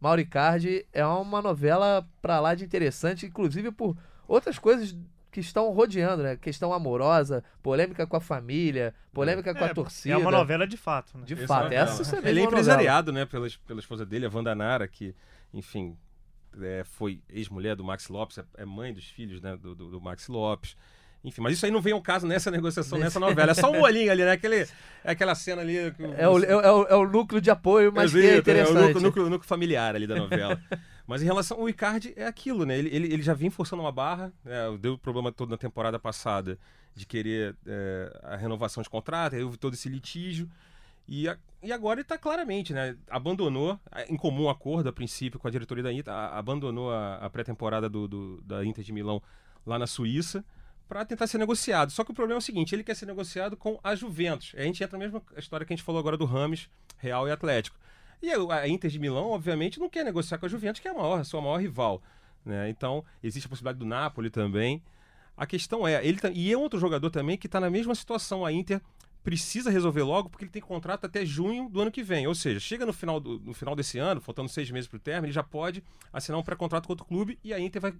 Mauro 0.00 0.20
Icardi 0.20 0.86
é 0.92 1.04
uma 1.04 1.40
novela 1.40 2.06
para 2.20 2.38
lá 2.40 2.54
de 2.54 2.64
interessante, 2.64 3.26
inclusive 3.26 3.72
por 3.72 3.96
outras 4.28 4.58
coisas 4.58 4.94
que 5.30 5.40
estão 5.40 5.70
rodeando, 5.70 6.22
né? 6.22 6.36
Questão 6.36 6.72
amorosa, 6.72 7.44
polêmica 7.62 8.06
com 8.06 8.16
a 8.16 8.20
família, 8.20 8.94
polêmica 9.12 9.50
é, 9.50 9.54
com 9.54 9.64
a 9.64 9.74
torcida. 9.74 10.14
É 10.14 10.18
uma 10.18 10.30
novela 10.30 10.66
de 10.66 10.76
fato, 10.76 11.18
né? 11.18 11.24
De 11.24 11.36
fato, 11.36 11.72
essa 11.72 12.04
você 12.04 12.16
Ele 12.18 12.40
é 12.40 12.44
empresariado, 12.44 13.12
né, 13.12 13.26
pela, 13.26 13.46
pela 13.66 13.80
esposa 13.80 14.06
dele, 14.06 14.26
a 14.26 14.30
Wanda 14.32 14.54
Nara, 14.54 14.88
que, 14.88 15.14
enfim, 15.52 15.96
é, 16.60 16.84
foi 16.84 17.20
ex-mulher 17.28 17.76
do 17.76 17.84
Max 17.84 18.08
Lopes, 18.08 18.38
é, 18.38 18.44
é 18.56 18.64
mãe 18.64 18.92
dos 18.92 19.08
filhos 19.08 19.40
né, 19.40 19.56
do, 19.56 19.74
do, 19.74 19.90
do, 19.90 20.00
Max 20.00 20.28
Lopes. 20.28 20.76
Enfim, 21.24 21.40
mas 21.40 21.54
isso 21.54 21.66
aí 21.66 21.72
não 21.72 21.80
vem 21.80 21.92
ao 21.92 22.00
caso 22.00 22.26
nessa 22.26 22.50
negociação, 22.50 22.96
nessa 22.98 23.18
novela. 23.18 23.50
É 23.50 23.54
só 23.54 23.70
um 23.72 23.80
olhinho 23.82 24.10
ali, 24.10 24.24
né? 24.24 24.32
Aquele, 24.32 24.62
é 24.62 24.68
aquela 25.10 25.34
cena 25.34 25.62
ali. 25.62 25.76
É, 26.16 26.28
o, 26.28 26.44
é, 26.44 26.56
o, 26.56 26.82
é 26.84 26.94
o 26.94 27.08
núcleo 27.08 27.40
de 27.40 27.50
apoio, 27.50 27.92
mas 27.92 28.12
que 28.12 28.24
é 28.24 28.36
interessante. 28.36 28.76
É 28.76 28.80
o 28.80 28.86
núcleo, 28.86 29.02
núcleo, 29.02 29.30
núcleo 29.30 29.48
familiar 29.48 29.96
ali 29.96 30.06
da 30.06 30.14
novela. 30.14 30.60
mas 31.06 31.20
em 31.20 31.24
relação 31.24 31.58
ao 31.58 31.68
Icardi, 31.68 32.12
é 32.16 32.24
aquilo, 32.24 32.64
né? 32.64 32.78
Ele, 32.78 32.88
ele, 32.94 33.12
ele 33.12 33.22
já 33.22 33.34
vinha 33.34 33.50
forçando 33.50 33.82
uma 33.82 33.90
barra, 33.90 34.32
né? 34.44 34.78
deu 34.80 34.94
o 34.94 34.98
problema 34.98 35.32
todo 35.32 35.50
na 35.50 35.56
temporada 35.56 35.98
passada 35.98 36.56
de 36.94 37.04
querer 37.04 37.56
é, 37.66 38.20
a 38.22 38.36
renovação 38.36 38.82
de 38.82 38.90
contrato, 38.90 39.34
aí 39.34 39.42
houve 39.42 39.56
todo 39.56 39.74
esse 39.74 39.88
litígio. 39.88 40.48
E, 41.06 41.28
a, 41.28 41.36
e 41.62 41.72
agora 41.72 41.98
ele 41.98 42.02
está 42.02 42.16
claramente, 42.16 42.72
né? 42.72 42.96
Abandonou, 43.10 43.78
em 44.08 44.16
comum 44.16 44.48
acordo 44.48 44.88
a 44.88 44.92
princípio 44.92 45.40
com 45.40 45.48
a 45.48 45.50
diretoria 45.50 45.82
da 45.82 45.92
Inter, 45.92 46.12
abandonou 46.12 46.92
a, 46.92 47.16
a 47.16 47.30
pré-temporada 47.30 47.88
do, 47.88 48.06
do, 48.06 48.40
da 48.42 48.64
Inter 48.64 48.84
de 48.84 48.92
Milão 48.92 49.20
lá 49.66 49.78
na 49.78 49.86
Suíça 49.86 50.44
para 50.88 51.04
tentar 51.04 51.26
ser 51.26 51.38
negociado. 51.38 51.90
Só 51.90 52.04
que 52.04 52.12
o 52.12 52.14
problema 52.14 52.38
é 52.38 52.40
o 52.40 52.42
seguinte: 52.42 52.74
ele 52.74 52.84
quer 52.84 52.94
ser 52.94 53.06
negociado 53.06 53.56
com 53.56 53.78
a 53.82 53.94
Juventus. 53.94 54.52
A 54.56 54.62
gente 54.62 54.82
entra 54.82 54.96
na 54.96 55.04
mesma 55.04 55.22
história 55.36 55.66
que 55.66 55.72
a 55.72 55.76
gente 55.76 55.84
falou 55.84 55.98
agora 55.98 56.16
do 56.16 56.24
Rames, 56.24 56.68
Real 56.96 57.26
e 57.26 57.30
Atlético. 57.32 57.76
E 58.22 58.30
a 58.30 58.68
Inter 58.68 58.90
de 58.90 58.98
Milão, 58.98 59.30
obviamente, 59.30 59.78
não 59.78 59.88
quer 59.88 60.04
negociar 60.04 60.38
com 60.38 60.46
a 60.46 60.48
Juventus, 60.48 60.80
que 60.80 60.88
é 60.88 60.90
a 60.90 60.94
maior, 60.94 61.20
a 61.20 61.24
sua 61.24 61.40
maior 61.40 61.60
rival. 61.60 62.02
Né? 62.44 62.68
Então, 62.68 63.04
existe 63.22 63.46
a 63.46 63.48
possibilidade 63.48 63.78
do 63.78 63.84
Napoli 63.84 64.30
também. 64.30 64.82
A 65.36 65.46
questão 65.46 65.86
é, 65.86 66.04
ele 66.04 66.18
e 66.34 66.52
é 66.52 66.58
outro 66.58 66.80
jogador 66.80 67.10
também 67.10 67.36
que 67.36 67.46
está 67.46 67.60
na 67.60 67.70
mesma 67.70 67.94
situação. 67.94 68.44
A 68.44 68.52
Inter 68.52 68.80
precisa 69.28 69.70
resolver 69.70 70.02
logo 70.04 70.30
porque 70.30 70.44
ele 70.44 70.50
tem 70.50 70.62
contrato 70.62 71.04
até 71.04 71.22
junho 71.22 71.68
do 71.68 71.82
ano 71.82 71.90
que 71.90 72.02
vem. 72.02 72.26
Ou 72.26 72.34
seja, 72.34 72.58
chega 72.58 72.86
no 72.86 72.94
final, 72.94 73.20
do, 73.20 73.38
no 73.38 73.52
final 73.52 73.76
desse 73.76 73.98
ano, 73.98 74.22
faltando 74.22 74.48
seis 74.48 74.70
meses 74.70 74.88
para 74.88 74.96
o 74.96 75.00
término, 75.00 75.26
ele 75.26 75.34
já 75.34 75.42
pode 75.42 75.84
assinar 76.10 76.40
um 76.40 76.42
pré-contrato 76.42 76.86
com 76.86 76.94
outro 76.94 77.04
clube 77.04 77.38
e 77.44 77.52
a 77.52 77.60
Inter 77.60 77.82
vai 77.82 77.92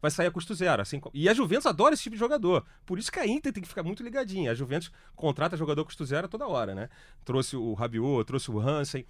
vai 0.00 0.10
sair 0.10 0.26
a 0.26 0.30
custo 0.32 0.52
zero. 0.56 0.82
Assim, 0.82 1.00
e 1.14 1.28
a 1.28 1.34
Juventus 1.34 1.66
adora 1.66 1.94
esse 1.94 2.02
tipo 2.02 2.16
de 2.16 2.18
jogador. 2.18 2.66
Por 2.84 2.98
isso 2.98 3.12
que 3.12 3.20
a 3.20 3.24
Inter 3.24 3.52
tem 3.52 3.62
que 3.62 3.68
ficar 3.68 3.84
muito 3.84 4.02
ligadinha. 4.02 4.50
A 4.50 4.54
Juventus 4.56 4.90
contrata 5.14 5.56
jogador 5.56 5.84
custo 5.84 6.04
zero 6.04 6.26
toda 6.26 6.48
hora, 6.48 6.74
né? 6.74 6.88
Trouxe 7.24 7.56
o 7.56 7.74
Rabiot, 7.74 8.24
trouxe 8.24 8.50
o 8.50 8.58
Hansen. 8.58 9.06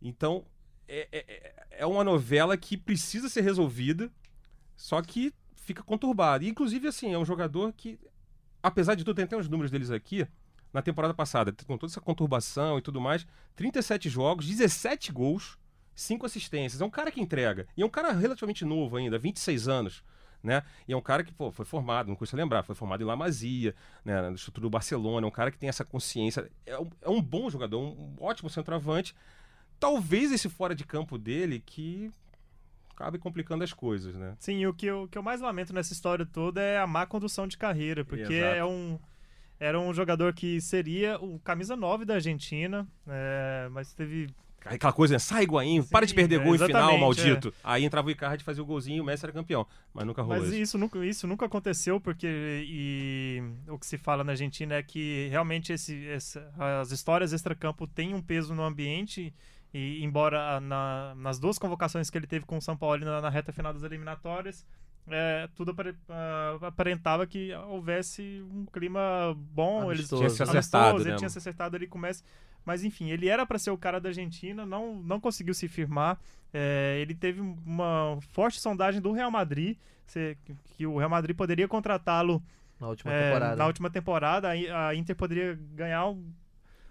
Então, 0.00 0.46
é, 0.88 1.06
é, 1.12 1.66
é 1.80 1.86
uma 1.86 2.02
novela 2.02 2.56
que 2.56 2.78
precisa 2.78 3.28
ser 3.28 3.42
resolvida, 3.42 4.10
só 4.74 5.02
que 5.02 5.34
fica 5.54 5.82
conturbada. 5.82 6.42
E, 6.46 6.48
inclusive, 6.48 6.88
assim, 6.88 7.12
é 7.12 7.18
um 7.18 7.26
jogador 7.26 7.74
que, 7.74 8.00
apesar 8.62 8.94
de 8.94 9.04
tudo, 9.04 9.16
tem 9.16 9.26
até 9.26 9.36
os 9.36 9.50
números 9.50 9.70
deles 9.70 9.90
aqui, 9.90 10.26
na 10.74 10.82
temporada 10.82 11.14
passada, 11.14 11.54
com 11.66 11.78
toda 11.78 11.92
essa 11.92 12.00
conturbação 12.00 12.76
e 12.76 12.82
tudo 12.82 13.00
mais, 13.00 13.24
37 13.54 14.08
jogos, 14.10 14.44
17 14.44 15.12
gols, 15.12 15.56
5 15.94 16.26
assistências. 16.26 16.82
É 16.82 16.84
um 16.84 16.90
cara 16.90 17.12
que 17.12 17.20
entrega. 17.20 17.68
E 17.76 17.82
é 17.82 17.86
um 17.86 17.88
cara 17.88 18.12
relativamente 18.12 18.64
novo 18.64 18.96
ainda, 18.96 19.16
26 19.16 19.68
anos. 19.68 20.02
Né? 20.42 20.62
E 20.86 20.92
é 20.92 20.96
um 20.96 21.00
cara 21.00 21.22
que 21.24 21.32
pô, 21.32 21.50
foi 21.50 21.64
formado, 21.64 22.08
não 22.08 22.16
custa 22.16 22.36
lembrar, 22.36 22.64
foi 22.64 22.74
formado 22.74 23.02
em 23.02 23.06
La 23.06 23.16
Masia, 23.16 23.74
né, 24.04 24.28
no 24.28 24.34
estrutura 24.34 24.66
do 24.66 24.70
Barcelona, 24.70 25.26
é 25.26 25.28
um 25.28 25.30
cara 25.30 25.50
que 25.50 25.56
tem 25.56 25.70
essa 25.70 25.86
consciência, 25.86 26.50
é 26.66 26.78
um, 26.78 26.90
é 27.00 27.08
um 27.08 27.22
bom 27.22 27.48
jogador, 27.48 27.80
um 27.80 28.14
ótimo 28.20 28.50
centroavante. 28.50 29.14
Talvez 29.80 30.32
esse 30.32 30.50
fora 30.50 30.74
de 30.74 30.84
campo 30.84 31.16
dele 31.16 31.62
que 31.64 32.12
acabe 32.90 33.16
complicando 33.16 33.64
as 33.64 33.72
coisas, 33.72 34.14
né? 34.14 34.36
Sim, 34.38 34.66
o 34.66 34.74
que 34.74 34.84
eu, 34.84 35.04
o 35.04 35.08
que 35.08 35.16
eu 35.16 35.22
mais 35.22 35.40
lamento 35.40 35.72
nessa 35.72 35.94
história 35.94 36.26
toda 36.26 36.60
é 36.60 36.78
a 36.78 36.86
má 36.86 37.06
condução 37.06 37.46
de 37.46 37.56
carreira, 37.56 38.04
porque 38.04 38.34
Exato. 38.34 38.54
é 38.54 38.64
um 38.64 38.98
era 39.64 39.80
um 39.80 39.92
jogador 39.92 40.32
que 40.34 40.60
seria 40.60 41.18
o 41.18 41.38
camisa 41.38 41.74
9 41.74 42.04
da 42.04 42.14
Argentina, 42.14 42.86
é, 43.06 43.68
mas 43.70 43.92
teve 43.94 44.28
Aquela 44.64 44.92
coisa, 44.92 45.14
né? 45.14 45.18
sai 45.18 45.46
Sim, 45.46 45.82
para 45.90 46.06
de 46.06 46.14
perder 46.14 46.42
gol 46.42 46.54
em 46.54 46.58
final, 46.58 46.96
maldito. 46.96 47.48
É. 47.48 47.52
Aí 47.62 47.84
entrava 47.84 48.08
o 48.08 48.10
Icardi, 48.10 48.42
fazia 48.42 48.62
o 48.62 48.66
golzinho 48.66 48.96
e 48.96 49.00
o 49.00 49.04
Messi 49.04 49.24
era 49.24 49.32
campeão. 49.32 49.66
Mas 49.92 50.06
nunca 50.06 50.22
rolou 50.22 50.38
Mas 50.38 50.48
isso. 50.48 50.56
isso 50.56 50.78
nunca, 50.78 51.04
isso 51.04 51.26
nunca 51.26 51.44
aconteceu, 51.44 52.00
porque 52.00 52.26
e, 52.66 53.42
o 53.68 53.78
que 53.78 53.86
se 53.86 53.98
fala 53.98 54.24
na 54.24 54.32
Argentina 54.32 54.76
é 54.76 54.82
que 54.82 55.28
realmente 55.28 55.72
esse, 55.72 55.94
esse, 56.06 56.40
as 56.80 56.90
histórias 56.92 57.32
extracampo 57.32 57.86
têm 57.86 58.14
um 58.14 58.22
peso 58.22 58.54
no 58.54 58.62
ambiente 58.62 59.34
e 59.72 60.02
embora 60.02 60.60
na, 60.60 61.14
nas 61.16 61.38
duas 61.38 61.58
convocações 61.58 62.08
que 62.08 62.16
ele 62.16 62.26
teve 62.26 62.46
com 62.46 62.56
o 62.56 62.62
São 62.62 62.76
Paulo 62.76 63.04
na, 63.04 63.20
na 63.20 63.28
reta 63.28 63.52
final 63.52 63.72
das 63.72 63.82
eliminatórias, 63.82 64.64
é, 65.06 65.48
tudo 65.54 65.70
uh, 65.70 66.64
aparentava 66.64 67.26
que 67.26 67.52
houvesse 67.52 68.42
um 68.50 68.64
clima 68.64 69.36
bom. 69.36 69.92
Eles 69.92 70.08
tinham 70.08 70.30
se 70.30 70.42
acertado, 70.42 70.98
né? 71.04 71.10
Ele 71.10 71.16
tinha 71.16 71.28
se 71.28 71.38
acertado 71.38 71.76
ali 71.76 71.86
com 71.86 71.98
o 71.98 72.00
Messi. 72.00 72.22
Mas 72.64 72.82
enfim, 72.82 73.10
ele 73.10 73.28
era 73.28 73.44
para 73.44 73.58
ser 73.58 73.70
o 73.70 73.76
cara 73.76 74.00
da 74.00 74.08
Argentina, 74.08 74.64
não, 74.64 75.02
não 75.02 75.20
conseguiu 75.20 75.52
se 75.52 75.68
firmar. 75.68 76.18
É, 76.52 76.98
ele 77.00 77.14
teve 77.14 77.40
uma 77.40 78.18
forte 78.30 78.58
sondagem 78.58 79.02
do 79.02 79.12
Real 79.12 79.30
Madrid, 79.30 79.76
que, 80.06 80.56
que 80.64 80.86
o 80.86 80.96
Real 80.96 81.10
Madrid 81.10 81.36
poderia 81.36 81.68
contratá-lo 81.68 82.42
na 82.80 82.88
última 82.88 83.12
é, 83.12 83.26
temporada. 83.26 83.56
Na 83.56 83.66
última 83.66 83.90
temporada, 83.90 84.48
a 84.48 84.94
Inter 84.94 85.14
poderia 85.14 85.58
ganhar 85.74 86.14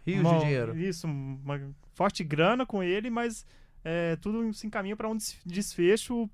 rios 0.06 0.21
uma, 0.21 0.34
de 0.34 0.39
dinheiro. 0.41 0.78
Isso, 0.78 1.08
uma 1.08 1.60
forte 1.95 2.23
grana 2.23 2.65
com 2.65 2.84
ele, 2.84 3.10
mas 3.10 3.43
é, 3.84 4.15
tudo 4.17 4.54
se 4.54 4.67
encaminha 4.67 4.95
para 4.95 5.10
um 5.10 5.17
desfecho 5.43 6.30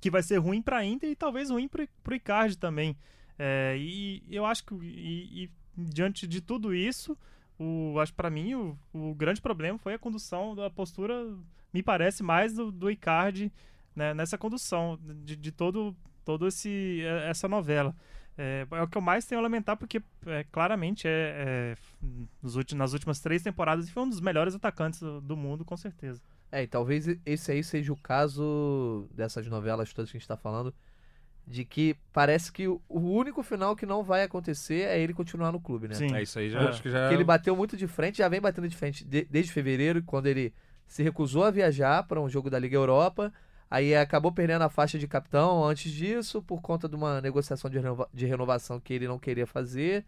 que 0.00 0.10
vai 0.10 0.22
ser 0.22 0.38
ruim 0.38 0.62
para 0.62 0.78
a 0.78 0.84
Inter 0.84 1.10
e 1.10 1.16
talvez 1.16 1.50
ruim 1.50 1.68
para 1.68 1.86
o 2.08 2.14
Icardi 2.14 2.56
também. 2.56 2.96
É, 3.38 3.76
e 3.78 4.22
eu 4.28 4.44
acho 4.44 4.64
que 4.64 4.74
e, 4.74 5.44
e, 5.44 5.50
diante 5.76 6.26
de 6.26 6.40
tudo 6.40 6.74
isso, 6.74 7.16
o, 7.58 7.98
acho 7.98 8.14
para 8.14 8.30
mim 8.30 8.54
o, 8.54 8.78
o, 8.92 9.14
grande 9.14 9.40
problema 9.40 9.78
foi 9.78 9.94
a 9.94 9.98
condução 9.98 10.54
da 10.54 10.70
postura, 10.70 11.14
me 11.72 11.82
parece 11.82 12.22
mais 12.22 12.54
do, 12.54 12.70
do 12.70 12.90
Icardi 12.90 13.52
né, 13.94 14.14
nessa 14.14 14.36
condução 14.36 14.98
de, 15.24 15.36
de 15.36 15.52
todo 15.52 15.96
todo 16.24 16.46
esse 16.46 17.02
essa 17.26 17.48
novela. 17.48 17.94
É, 18.38 18.66
é, 18.70 18.82
o 18.82 18.88
que 18.88 18.96
eu 18.96 19.02
mais 19.02 19.26
tenho 19.26 19.38
a 19.38 19.42
lamentar, 19.42 19.76
porque 19.76 20.02
é, 20.26 20.44
claramente 20.50 21.06
é, 21.06 21.76
é 21.76 22.74
nas 22.74 22.92
últimas 22.94 23.20
três 23.20 23.42
temporadas 23.42 23.90
foi 23.90 24.02
um 24.02 24.08
dos 24.08 24.20
melhores 24.20 24.54
atacantes 24.54 25.00
do, 25.00 25.36
mundo, 25.36 25.64
com 25.64 25.76
certeza. 25.76 26.22
É, 26.52 26.62
e 26.62 26.66
talvez 26.66 27.06
esse 27.24 27.52
aí 27.52 27.62
seja 27.62 27.92
o 27.92 27.96
caso 27.96 29.08
dessas 29.14 29.46
novelas 29.46 29.92
todas 29.92 30.10
que 30.10 30.16
a 30.16 30.18
gente 30.18 30.24
está 30.24 30.36
falando, 30.36 30.74
de 31.46 31.64
que 31.64 31.96
parece 32.12 32.50
que 32.50 32.66
o, 32.66 32.80
único 32.88 33.42
final 33.42 33.76
que 33.76 33.86
não 33.86 34.02
vai 34.02 34.22
acontecer 34.22 34.82
é 34.82 34.98
ele 34.98 35.14
continuar 35.14 35.52
no 35.52 35.60
clube, 35.60 35.88
né? 35.88 35.94
Sim. 35.94 36.14
É 36.14 36.22
isso 36.22 36.38
aí, 36.38 36.50
já, 36.50 36.68
acho 36.68 36.82
que 36.82 36.90
já. 36.90 37.02
Porque 37.02 37.14
ele 37.14 37.24
bateu 37.24 37.54
muito 37.56 37.76
de 37.76 37.86
frente, 37.86 38.18
já 38.18 38.28
vem 38.28 38.40
batendo 38.40 38.68
de 38.68 38.76
frente 38.76 39.04
de, 39.04 39.24
desde 39.24 39.52
fevereiro, 39.52 40.02
quando 40.02 40.26
ele 40.26 40.52
se 40.86 41.02
recusou 41.02 41.44
a 41.44 41.50
viajar 41.50 42.02
para 42.04 42.20
um 42.20 42.28
jogo 42.28 42.50
da 42.50 42.58
Liga 42.58 42.76
Europa 42.76 43.32
Aí 43.70 43.94
acabou 43.94 44.32
perdendo 44.32 44.62
a 44.62 44.68
faixa 44.68 44.98
de 44.98 45.06
capitão 45.06 45.64
antes 45.64 45.92
disso, 45.92 46.42
por 46.42 46.60
conta 46.60 46.88
de 46.88 46.96
uma 46.96 47.20
negociação 47.20 47.70
de, 47.70 47.78
renova 47.78 48.08
de 48.12 48.26
renovação 48.26 48.80
que 48.80 48.92
ele 48.92 49.06
não 49.06 49.16
queria 49.16 49.46
fazer. 49.46 50.04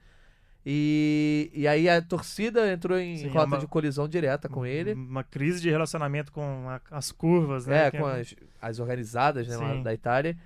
E, 0.65 1.51
e 1.53 1.67
aí 1.67 1.89
a 1.89 2.01
torcida 2.01 2.73
entrou 2.73 2.97
em 2.99 3.17
Sim, 3.17 3.29
rota 3.29 3.41
é 3.41 3.47
uma, 3.47 3.59
de 3.59 3.67
colisão 3.67 4.09
direta 4.09 4.49
com 4.49 4.65
ele. 4.65 4.93
Uma 4.93 5.25
crise 5.25 5.61
de 5.61 5.69
relacionamento 5.69 6.31
com 6.31 6.69
a, 6.69 6.81
as 6.91 7.11
curvas, 7.11 7.67
né? 7.67 7.87
É, 7.87 7.91
com 7.91 8.09
é... 8.09 8.21
As, 8.21 8.35
as, 8.61 8.79
organizadas 8.79 9.49
né, 9.49 9.57
lá 9.57 9.75
da 9.83 9.93
Itália. 9.93 10.37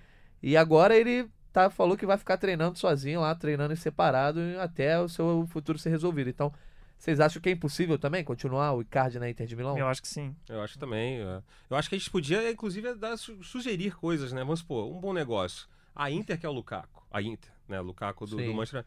E 0.42 0.56
agora 0.56 0.96
ele 0.96 1.28
tá, 1.52 1.68
falou 1.68 1.96
que 1.96 2.06
vai 2.06 2.16
ficar 2.16 2.38
treinando 2.38 2.78
sozinho 2.78 3.20
lá, 3.20 3.34
treinando 3.34 3.74
em 3.74 3.76
separado 3.76 4.40
até 4.58 4.98
o 4.98 5.08
seu 5.08 5.46
futuro 5.50 5.78
ser 5.78 5.90
resolvido. 5.90 6.30
Então, 6.30 6.50
vocês 6.98 7.20
acham 7.20 7.42
que 7.42 7.50
é 7.50 7.52
impossível 7.52 7.98
também 7.98 8.24
continuar 8.24 8.72
o 8.72 8.80
Icardi 8.80 9.18
na 9.18 9.28
Inter 9.28 9.46
de 9.46 9.54
Milão? 9.54 9.76
Eu 9.76 9.86
acho 9.86 10.00
que 10.00 10.08
sim. 10.08 10.34
Eu 10.48 10.62
acho 10.62 10.78
também. 10.78 11.20
É. 11.20 11.42
Eu 11.68 11.76
acho 11.76 11.90
que 11.90 11.94
a 11.94 11.98
gente 11.98 12.10
podia, 12.10 12.50
inclusive, 12.50 12.94
dar, 12.94 13.18
sugerir 13.18 13.94
coisas, 13.96 14.32
né? 14.32 14.40
Vamos 14.40 14.60
supor, 14.60 14.90
um 14.90 14.98
bom 14.98 15.12
negócio. 15.12 15.68
A 15.94 16.10
Inter, 16.10 16.40
que 16.40 16.46
é 16.46 16.48
o 16.48 16.52
Lukaku. 16.52 17.06
A 17.10 17.20
Inter, 17.20 17.50
né? 17.68 17.80
Lukaku 17.80 18.26
do, 18.26 18.36
do 18.36 18.54
Manchester 18.54 18.84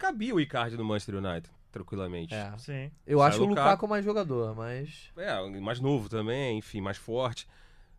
Cabia 0.00 0.34
o 0.34 0.40
Icardi 0.40 0.78
no 0.78 0.84
Manchester 0.84 1.16
United, 1.16 1.50
tranquilamente. 1.70 2.34
É. 2.34 2.56
Sim. 2.56 2.90
Eu 3.06 3.18
Sai 3.18 3.28
acho 3.28 3.42
o 3.42 3.44
Lukaku, 3.44 3.60
Lukaku 3.60 3.88
mais 3.88 4.02
jogador, 4.02 4.56
mas... 4.56 5.12
É, 5.14 5.60
mais 5.60 5.78
novo 5.78 6.08
também, 6.08 6.56
enfim, 6.56 6.80
mais 6.80 6.96
forte. 6.96 7.46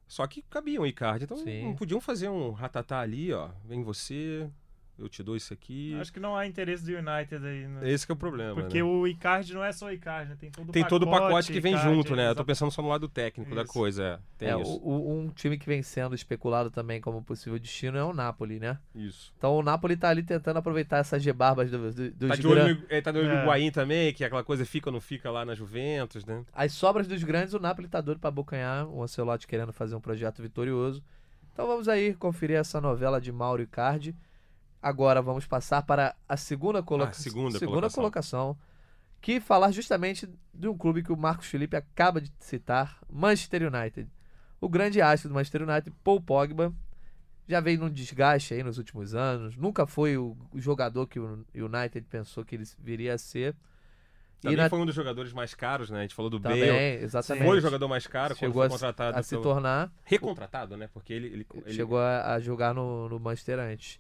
Só 0.08 0.26
que 0.26 0.42
cabia 0.42 0.82
o 0.82 0.88
Icardi. 0.88 1.26
Então, 1.26 1.38
não 1.38 1.76
podiam 1.76 2.02
fazer 2.02 2.28
um 2.28 2.52
ratatá 2.52 3.00
ali, 3.00 3.32
ó. 3.32 3.50
Vem 3.64 3.84
você, 3.84 4.50
eu 5.02 5.10
te 5.10 5.24
dou 5.24 5.36
isso 5.36 5.54
aqui. 5.54 5.96
Acho 6.00 6.14
que 6.14 6.20
não 6.20 6.36
há 6.36 6.46
interesse 6.46 6.84
do 6.84 6.92
United 6.92 7.46
aí. 7.46 7.68
Né? 7.68 7.92
Esse 7.92 8.10
é 8.10 8.14
o 8.14 8.16
problema. 8.16 8.54
Porque 8.54 8.78
né? 8.78 8.84
o 8.84 9.08
Icardi 9.08 9.54
não 9.54 9.64
é 9.64 9.72
só 9.72 9.88
o 9.88 9.92
Icardi, 9.92 10.30
né? 10.30 10.38
tem 10.40 10.52
todo 10.52 10.70
o 10.70 10.72
tem 10.72 10.84
pacote. 10.84 11.00
todo 11.00 11.10
o 11.10 11.12
pacote 11.12 11.52
que 11.52 11.60
vem 11.60 11.74
Icardi, 11.74 11.96
junto, 11.96 12.16
né? 12.16 12.30
Eu 12.30 12.36
tô 12.36 12.46
pensando 12.46 12.72
só 12.72 12.82
no 12.82 12.90
lado 12.90 13.08
técnico 13.10 13.52
isso. 13.52 13.56
da 13.56 13.66
coisa. 13.66 14.22
É, 14.40 14.50
é 14.50 14.56
o, 14.56 15.20
um 15.20 15.30
time 15.30 15.58
que 15.58 15.66
vem 15.66 15.82
sendo 15.82 16.14
especulado 16.14 16.70
também 16.70 17.02
como 17.02 17.24
possível 17.24 17.58
destino 17.58 17.98
é 17.98 18.04
o 18.04 18.14
Napoli, 18.14 18.60
né? 18.60 18.78
Isso. 18.94 19.34
Então 19.38 19.56
o 19.56 19.64
Napoli 19.64 19.98
tá 19.98 20.10
ali 20.10 20.24
tentando 20.24 20.58
aproveitar 20.58 20.98
essas 20.98 21.22
gebarbas 21.22 21.72
do, 21.72 21.92
do, 21.92 22.12
dos 22.12 22.30
tá 22.30 22.36
de 22.36 22.48
olho 22.48 22.76
no, 22.76 22.86
é, 22.90 23.02
tá 23.02 23.12
no 23.12 23.20
é. 23.20 23.72
também, 23.72 24.14
que 24.14 24.24
é 24.24 24.28
aquela 24.28 24.44
coisa 24.44 24.66
fica 24.66 24.90
ou 24.90 24.94
não 24.94 25.02
fica 25.02 25.32
lá 25.32 25.44
na 25.44 25.56
Juventus, 25.56 26.26
né? 26.26 26.46
As 26.54 26.74
sobras 26.74 27.08
dos 27.08 27.24
grandes, 27.24 27.54
o 27.54 27.60
Napoli 27.60 27.88
tá 27.88 28.02
doido 28.02 28.20
pra 28.20 28.30
abocanhar. 28.30 28.88
O 28.88 29.02
Ancelotti 29.02 29.48
querendo 29.48 29.74
fazer 29.74 29.96
um 29.96 30.02
projeto 30.02 30.42
vitorioso. 30.42 31.04
Então 31.54 31.68
vamos 31.68 31.88
aí 31.88 32.14
conferir 32.14 32.58
essa 32.58 32.80
novela 32.80 33.20
de 33.20 33.32
Mauro 33.32 33.62
Icardi. 33.62 34.16
Agora 34.82 35.22
vamos 35.22 35.46
passar 35.46 35.84
para 35.84 36.16
a 36.28 36.36
segunda, 36.36 36.82
coloca... 36.82 37.12
ah, 37.12 37.14
segunda, 37.14 37.60
segunda 37.60 37.90
colocação. 37.90 38.56
colocação. 38.56 38.72
Que 39.22 39.40
falar 39.40 39.72
justamente 39.72 40.28
de 40.52 40.68
um 40.68 40.76
clube 40.76 41.04
que 41.04 41.12
o 41.12 41.18
Marcos 41.18 41.46
Felipe 41.46 41.76
acaba 41.76 42.20
de 42.20 42.32
citar, 42.40 43.00
Manchester 43.08 43.72
United. 43.72 44.10
O 44.60 44.68
grande 44.68 45.00
astro 45.00 45.30
do 45.30 45.36
Manchester 45.36 45.62
United, 45.62 45.96
Paul 46.04 46.20
Pogba, 46.20 46.74
já 47.48 47.60
veio 47.60 47.80
num 47.80 47.90
desgaste 47.90 48.54
aí 48.54 48.64
nos 48.64 48.78
últimos 48.78 49.14
anos. 49.14 49.56
Nunca 49.58 49.86
foi 49.86 50.18
o 50.18 50.36
jogador 50.56 51.06
que 51.06 51.20
o 51.20 51.46
United 51.54 52.08
pensou 52.10 52.44
que 52.44 52.56
ele 52.56 52.64
viria 52.80 53.14
a 53.14 53.18
ser. 53.18 53.56
Também 54.42 54.58
na... 54.58 54.70
foi 54.70 54.80
um 54.80 54.86
dos 54.88 54.96
jogadores 54.96 55.32
mais 55.34 55.54
caros, 55.54 55.92
né? 55.92 56.00
A 56.00 56.02
gente 56.02 56.16
falou 56.16 56.32
do 56.32 56.40
Também, 56.40 56.62
Bale. 56.62 57.04
exatamente. 57.04 57.46
Foi 57.46 57.58
o 57.58 57.62
jogador 57.62 57.88
mais 57.88 58.08
caro 58.08 58.36
Chegou 58.36 58.54
quando 58.54 58.72
foi 58.72 58.80
contratado. 58.80 59.18
A, 59.18 59.20
a 59.20 59.24
se 59.24 59.38
tornar... 59.38 59.92
Recontratado, 60.04 60.76
né? 60.76 60.90
Porque 60.92 61.14
ele... 61.14 61.28
ele, 61.28 61.48
ele... 61.54 61.74
Chegou 61.76 62.00
a, 62.00 62.34
a, 62.34 62.40
jogar 62.40 62.74
no, 62.74 63.08
no 63.08 63.20
Manchester 63.20 63.60
antes. 63.60 64.00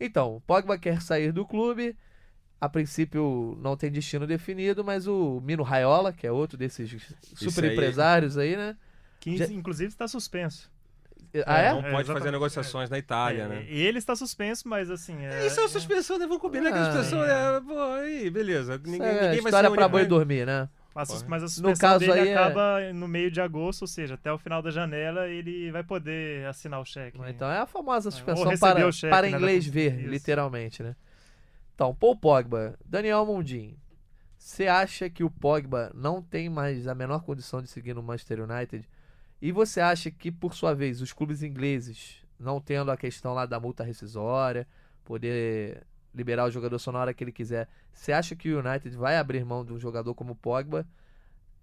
Então, 0.00 0.42
Pogba 0.46 0.78
quer 0.78 1.00
sair 1.02 1.32
do 1.32 1.44
clube. 1.44 1.96
A 2.60 2.68
princípio 2.68 3.56
não 3.62 3.76
tem 3.76 3.90
destino 3.90 4.26
definido, 4.26 4.84
mas 4.84 5.06
o 5.06 5.40
Mino 5.40 5.62
Raiola, 5.62 6.12
que 6.12 6.26
é 6.26 6.32
outro 6.32 6.58
desses 6.58 7.14
super 7.36 7.64
aí... 7.64 7.72
empresários 7.72 8.36
aí, 8.36 8.56
né? 8.56 8.76
Que 9.20 9.36
Já... 9.36 9.46
inclusive 9.46 9.88
está 9.88 10.08
suspenso. 10.08 10.70
Ah, 11.46 11.60
é? 11.60 11.72
Não 11.72 11.82
pode 11.82 12.10
é, 12.10 12.14
fazer 12.14 12.30
negociações 12.30 12.88
é. 12.88 12.92
na 12.92 12.98
Itália, 12.98 13.42
é, 13.42 13.48
né? 13.48 13.66
E 13.68 13.80
ele 13.82 13.98
está 13.98 14.16
suspenso, 14.16 14.66
mas 14.66 14.90
assim. 14.90 15.24
É, 15.24 15.46
Isso 15.46 15.60
é 15.60 15.62
uma 15.62 15.68
suspensão, 15.68 16.18
né? 16.18 16.26
Vamos 16.26 16.40
combinar 16.40 16.70
ah, 16.70 16.72
que 16.72 16.78
a 16.78 16.84
suspensão 16.84 17.24
é. 17.24 17.60
Pô, 17.60 17.78
aí, 17.94 18.30
beleza. 18.30 18.80
Ninguém, 18.84 19.06
é, 19.06 19.12
ninguém 19.12 19.40
vai 19.42 19.50
História 19.50 19.70
pra 19.70 19.88
boi 19.88 20.06
dormir, 20.06 20.46
né? 20.46 20.68
Mas, 20.94 21.22
mas 21.24 21.42
a 21.42 21.48
suspensão 21.48 21.70
no 21.70 21.78
caso 21.78 21.98
dele 22.00 22.12
aí 22.12 22.28
é- 22.28 22.34
acaba 22.34 22.80
é... 22.80 22.92
no 22.92 23.06
meio 23.06 23.30
de 23.30 23.40
agosto, 23.40 23.82
ou 23.82 23.88
seja, 23.88 24.14
até 24.14 24.32
o 24.32 24.38
final 24.38 24.60
da 24.60 24.70
janela 24.70 25.28
ele 25.28 25.70
vai 25.70 25.84
poder 25.84 26.46
assinar 26.46 26.80
o 26.80 26.84
cheque. 26.84 27.18
Então 27.28 27.48
é 27.50 27.58
a 27.58 27.66
famosa 27.66 28.10
suspensão 28.10 28.56
para, 28.58 28.90
cheque, 28.90 29.10
para 29.10 29.28
né, 29.28 29.36
inglês 29.36 29.66
ver, 29.66 30.00
Isso. 30.00 30.08
literalmente, 30.08 30.82
né? 30.82 30.96
Então, 31.74 31.94
Paul 31.94 32.16
Pogba, 32.16 32.76
Daniel 32.84 33.24
Mundim, 33.24 33.76
você 34.36 34.66
acha 34.66 35.08
que 35.08 35.22
o 35.22 35.30
Pogba 35.30 35.92
não 35.94 36.20
tem 36.20 36.48
mais 36.48 36.88
a 36.88 36.94
menor 36.94 37.22
condição 37.22 37.62
de 37.62 37.68
seguir 37.68 37.94
no 37.94 38.02
Manchester 38.02 38.40
United? 38.40 38.88
E 39.40 39.52
você 39.52 39.80
acha 39.80 40.10
que, 40.10 40.32
por 40.32 40.54
sua 40.54 40.74
vez, 40.74 41.00
os 41.00 41.12
clubes 41.12 41.42
ingleses 41.42 42.16
não 42.38 42.60
tendo 42.60 42.90
a 42.90 42.96
questão 42.96 43.34
lá 43.34 43.46
da 43.46 43.60
multa 43.60 43.84
rescisória, 43.84 44.66
poder 45.04 45.86
liberar 46.18 46.44
o 46.44 46.50
jogador 46.50 46.78
só 46.78 46.92
na 46.92 46.98
hora 46.98 47.14
que 47.14 47.24
ele 47.24 47.32
quiser. 47.32 47.66
Você 47.94 48.12
acha 48.12 48.36
que 48.36 48.52
o 48.52 48.58
United 48.58 48.94
vai 48.96 49.16
abrir 49.16 49.42
mão 49.44 49.64
de 49.64 49.72
um 49.72 49.78
jogador 49.78 50.14
como 50.14 50.32
o 50.32 50.36
Pogba, 50.36 50.86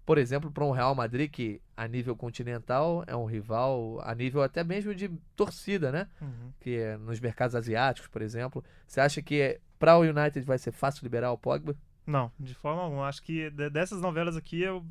por 0.04 0.18
exemplo, 0.18 0.50
para 0.50 0.64
um 0.64 0.70
Real 0.70 0.94
Madrid 0.94 1.30
que 1.30 1.60
a 1.76 1.86
nível 1.86 2.16
continental 2.16 3.04
é 3.06 3.14
um 3.16 3.24
rival, 3.26 4.00
a 4.02 4.14
nível 4.14 4.42
até 4.42 4.64
mesmo 4.64 4.94
de 4.94 5.08
torcida, 5.36 5.90
né? 5.92 6.08
Uhum. 6.20 6.52
Que 6.60 6.76
é 6.78 6.96
nos 6.96 7.20
mercados 7.20 7.54
asiáticos, 7.54 8.08
por 8.08 8.22
exemplo. 8.22 8.64
Você 8.86 9.00
acha 9.00 9.20
que 9.22 9.60
para 9.78 9.96
o 9.96 10.02
United 10.02 10.40
vai 10.46 10.58
ser 10.58 10.72
fácil 10.72 11.04
liberar 11.04 11.32
o 11.32 11.38
Pogba? 11.38 11.76
Não, 12.06 12.30
de 12.38 12.54
forma 12.54 12.82
alguma. 12.82 13.06
Acho 13.08 13.22
que 13.22 13.50
de- 13.50 13.68
dessas 13.70 14.00
novelas 14.00 14.36
aqui, 14.36 14.62
eu, 14.62 14.84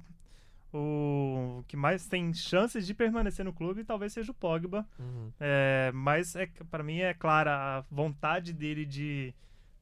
o 0.73 1.63
que 1.67 1.78
mais 1.78 2.06
tem 2.08 2.34
chances 2.34 2.86
de 2.86 2.93
permanecer 2.93 3.45
no 3.45 3.54
clube 3.54 3.86
talvez 3.86 4.12
seja 4.12 4.32
o 4.32 4.36
Pogba. 4.36 4.86
É, 5.39 5.91
mas 5.93 6.36
é, 6.36 6.45
para 6.69 6.84
mim 6.84 6.99
é 6.99 7.13
clara 7.13 7.78
a 7.80 7.82
vontade 7.89 8.51
dele 8.51 8.86
de 8.86 9.34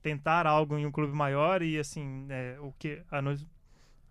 tentar 0.04 0.46
algo 0.48 0.78
em 0.78 0.86
um 0.86 0.92
clube 0.92 1.14
maior 1.16 1.64
e 1.64 1.80
assim 1.80 2.28
é, 2.30 2.58
o 2.62 2.74
que 2.80 3.02
a, 3.12 3.22
no- 3.22 3.38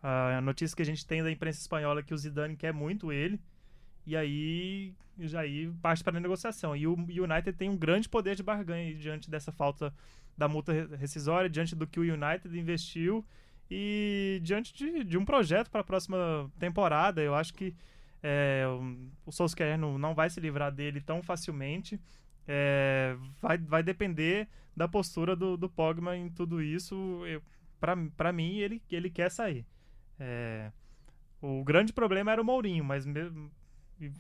a 0.03 0.41
notícia 0.41 0.75
que 0.77 0.83
a 0.83 0.87
gente 0.87 1.07
tem 1.07 1.23
da 1.23 1.31
imprensa 1.31 1.61
espanhola 1.61 2.01
é 2.01 2.03
que 2.03 2.15
o 2.15 2.19
Zidane 2.19 2.57
quer 2.57 2.73
muito 2.73 3.13
ele 3.13 3.41
e 4.07 4.17
aí 4.17 4.95
já 5.19 5.41
aí 5.41 5.71
parte 5.83 6.03
para 6.05 6.17
a 6.17 6.21
negociação 6.21 6.75
e 6.77 6.87
o 6.87 6.95
United 6.95 7.53
tem 7.55 7.69
um 7.71 7.77
grande 7.77 8.09
poder 8.09 8.35
de 8.37 8.43
barganha 8.43 8.95
diante 8.95 9.31
dessa 9.31 9.53
falta 9.53 9.95
da 10.37 10.49
multa 10.49 10.73
re- 10.73 10.97
rescisória 10.97 11.51
diante 11.51 11.77
do 11.77 11.87
que 11.87 12.01
o 12.01 12.03
United 12.03 12.59
investiu 12.59 13.25
e 13.71 14.41
diante 14.43 14.75
de, 14.75 15.05
de 15.05 15.19
um 15.19 15.25
projeto 15.25 15.71
para 15.71 15.83
a 15.83 15.85
próxima 15.85 16.51
temporada 16.59 17.23
eu 17.23 17.35
acho 17.35 17.55
que 17.55 17.75
é, 18.23 18.65
o- 18.69 19.09
o 19.27 19.33
Solskjaer 19.33 19.79
não, 19.79 19.99
não 19.99 20.15
vai 20.15 20.31
se 20.31 20.41
livrar 20.41 20.71
dele 20.73 21.01
tão 21.01 21.23
facilmente. 21.23 22.01
É, 22.47 23.17
vai, 23.41 23.59
vai 23.59 23.83
depender 23.83 24.49
da 24.77 24.89
postura 24.89 25.37
do, 25.37 25.57
do 25.57 25.69
Pogba 25.69 26.17
em 26.17 26.29
tudo 26.31 26.63
isso. 26.63 27.21
Para 28.17 28.33
mim, 28.33 28.57
ele, 28.59 28.83
ele 28.91 29.11
quer 29.11 29.31
sair. 29.31 29.67
É, 30.19 30.71
o 31.41 31.65
grande 31.65 31.93
problema 31.93 32.33
era 32.33 32.41
o 32.41 32.45
Mourinho, 32.45 32.85
mas 32.85 33.05
mesmo, 33.07 33.51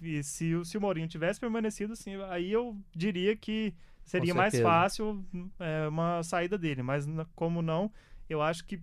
e, 0.03 0.23
se, 0.23 0.55
o- 0.55 0.65
se 0.65 0.77
o 0.77 0.81
Mourinho 0.81 1.09
tivesse 1.09 1.41
permanecido, 1.41 1.93
assim, 1.93 2.17
aí 2.31 2.51
eu 2.53 2.77
diria 2.95 3.37
que 3.37 3.75
seria 4.05 4.35
mais 4.35 4.55
fácil 4.63 5.25
é, 5.61 5.89
uma 5.89 6.23
saída 6.23 6.59
dele. 6.59 6.83
Mas 6.83 7.07
como 7.35 7.63
não, 7.63 7.93
eu 8.29 8.43
acho 8.43 8.65
que 8.65 8.81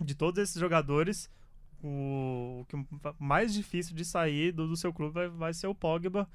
de 0.00 0.14
todos 0.14 0.38
esses 0.42 0.60
jogadores, 0.60 1.30
o, 1.82 2.60
o 2.62 2.66
que 2.66 2.76
mais 3.18 3.52
difícil 3.54 3.94
de 3.96 4.04
sair 4.04 4.52
do, 4.52 4.68
do 4.68 4.76
seu 4.76 4.92
clube 4.92 5.12
vai, 5.14 5.28
vai 5.28 5.54
ser 5.54 5.66
o 5.66 5.74
Pogba. 5.74 6.28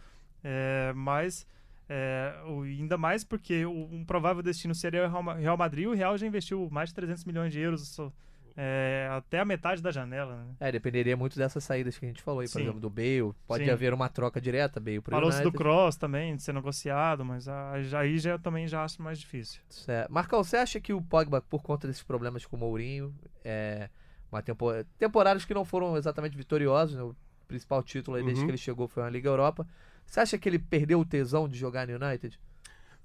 É, 0.43 0.91
mas 0.95 1.47
é, 1.93 2.33
o- 2.47 2.61
ainda 2.61 2.97
mais 2.97 3.23
porque 3.25 3.65
o, 3.65 3.71
um 3.91 4.05
provável 4.05 4.41
destino 4.41 4.73
seria 4.73 5.05
o 5.05 5.09
Real 5.09 5.23
Ma- 5.23 5.33
Real 5.35 5.57
Madrid. 5.57 5.87
O 5.87 5.93
Real 5.93 6.17
já 6.17 6.25
investiu 6.25 6.69
mais 6.71 6.87
de 6.89 6.95
300 6.95 7.25
milhões 7.25 7.51
de 7.51 7.59
euros 7.59 7.85
só, 7.89 8.09
é, 8.55 9.09
até 9.11 9.39
a 9.39 9.45
metade 9.45 9.81
da 9.81 9.91
janela. 9.91 10.35
né? 10.37 10.55
É, 10.61 10.71
dependeria 10.71 11.17
muito 11.17 11.37
dessas 11.37 11.63
saídas 11.65 11.97
que 11.97 12.05
a 12.05 12.07
gente 12.07 12.21
falou 12.21 12.39
aí, 12.39 12.47
por 12.47 12.53
Sim. 12.53 12.61
exemplo, 12.63 12.79
do 12.79 12.89
Bale. 12.89 13.33
Pode 13.45 13.65
Sim. 13.65 13.69
haver 13.71 13.93
uma 13.93 14.07
troca 14.07 14.39
direta, 14.39 14.79
Bale 14.79 15.01
pro 15.01 15.11
Falou-se 15.11 15.43
do. 15.43 15.51
Cross 15.51 15.97
também, 15.97 16.35
de 16.35 16.43
ser 16.43 16.53
negociado, 16.53 17.25
mas 17.25 17.47
a- 17.49 17.81
já- 17.81 17.99
aí 17.99 18.17
já 18.19 18.37
também 18.37 18.67
já 18.69 18.83
acho 18.85 19.01
mais 19.01 19.19
difícil. 19.19 19.61
Certo. 19.69 20.11
Marcão, 20.11 20.41
você 20.43 20.55
acha 20.57 20.79
que 20.79 20.93
o 20.93 21.01
Pogba, 21.01 21.41
por 21.41 21.61
conta 21.61 21.87
desses 21.87 22.03
problemas 22.03 22.45
com 22.45 22.55
o 22.55 22.59
Mourinho, 22.59 23.13
é 23.43 23.89
uma 24.31 24.41
tempo... 24.41 24.67
temporadas 24.97 25.43
que 25.43 25.53
não 25.53 25.65
foram 25.65 25.97
exatamente 25.97 26.37
vitoriosos, 26.37 26.95
né? 26.95 27.03
o 27.03 27.13
principal 27.49 27.83
título 27.83 28.15
aí 28.15 28.23
desde 28.23 28.39
Uhum. 28.41 28.45
que 28.47 28.51
ele 28.51 28.57
chegou 28.57 28.87
foi 28.87 29.03
a 29.03 29.09
Liga 29.09 29.27
Europa, 29.27 29.67
você 30.11 30.19
acha 30.19 30.37
que 30.37 30.49
ele 30.49 30.59
perdeu 30.59 30.99
o 30.99 31.05
tesão 31.05 31.47
de 31.47 31.57
jogar 31.57 31.87
no 31.87 31.95
United? 31.95 32.37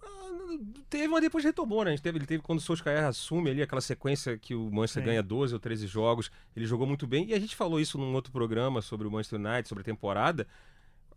Ah, 0.03 0.07
Teve, 0.91 1.07
mas 1.07 1.21
depois 1.21 1.45
retomou, 1.45 1.85
né? 1.85 1.91
A 1.91 1.95
gente 1.95 2.03
teve, 2.03 2.19
ele 2.19 2.27
teve 2.27 2.43
quando 2.43 2.59
o 2.59 2.61
Solskjaer 2.61 3.05
assume 3.05 3.49
ali 3.49 3.63
aquela 3.63 3.81
sequência 3.81 4.37
que 4.37 4.57
o 4.57 4.69
Manchester 4.73 5.05
Sim. 5.05 5.07
ganha 5.11 5.23
12 5.23 5.55
ou 5.55 5.61
13 5.61 5.87
jogos, 5.87 6.33
ele 6.57 6.67
jogou 6.67 6.85
muito 6.85 7.07
bem. 7.07 7.29
E 7.29 7.35
a 7.35 7.39
gente 7.39 7.55
falou 7.55 7.79
isso 7.79 7.97
num 7.97 8.13
outro 8.13 8.33
programa 8.33 8.83
sobre 8.83 9.07
o 9.07 9.11
Manchester 9.11 9.39
United, 9.39 9.69
sobre 9.69 9.83
a 9.83 9.85
temporada. 9.85 10.49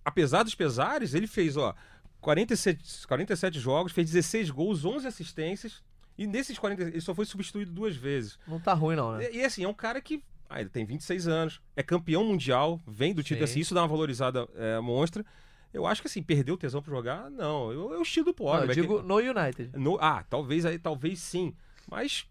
Apesar 0.06 0.44
dos 0.44 0.54
pesares, 0.54 1.16
ele 1.16 1.26
fez, 1.26 1.58
ó, 1.58 1.74
47, 2.22 3.08
47 3.08 3.60
jogos, 3.60 3.92
fez 3.92 4.12
16 4.12 4.52
gols, 4.52 4.86
11 4.86 5.08
assistências. 5.08 5.82
E 6.16 6.28
nesses 6.28 6.60
40, 6.60 6.84
ele 6.84 7.02
só 7.02 7.16
foi 7.16 7.26
substituído 7.26 7.72
duas 7.72 7.96
vezes. 7.96 8.38
Não 8.48 8.60
tá 8.60 8.76
ruim 8.76 8.96
não, 8.96 9.18
né? 9.18 9.28
E, 9.32 9.38
e, 9.38 9.44
assim, 9.44 9.64
é 9.64 9.68
um 9.68 9.74
cara 9.74 10.00
que. 10.00 10.24
Ah, 10.48 10.62
ele 10.62 10.70
tem 10.70 10.86
26 10.86 11.28
anos, 11.28 11.60
é 11.76 11.82
campeão 11.82 12.24
mundial, 12.24 12.80
vem 12.86 13.12
do 13.12 13.24
título, 13.24 13.48
Sim. 13.48 13.54
assim, 13.54 13.60
isso 13.62 13.74
dá 13.74 13.82
uma 13.82 13.88
valorizada 13.88 14.48
é, 14.56 14.80
monstra. 14.80 15.26
Eu 15.74 15.86
acho 15.86 16.02
que 16.02 16.08
assim, 16.08 16.24
perdeu 16.24 16.56
o 16.56 16.58
tesão 16.58 16.82
pra 16.82 16.94
jogar, 16.96 17.30
não. 17.30 17.72
Eu, 17.72 17.90
o 18.00 18.02
estilo 18.02 18.34
do 18.34 18.44
Não, 18.44 18.56
eu 18.56 18.64
é 18.64 18.68
que- 18.74 18.82
digo 18.82 19.02
no 19.04 19.18
United. 19.18 19.78
no- 19.78 19.98
ah, 20.02 20.24
talvez 20.30 20.66
aí, 20.66 20.80
talvez 20.80 21.20
sim. 21.20 21.54
Mas 21.90 22.28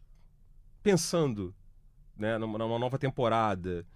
pensando, 0.83 1.55
né, 2.16 2.38
numa, 2.38 2.59
numa 2.59 2.79
nova 2.79 2.98
temporada, 2.98 3.87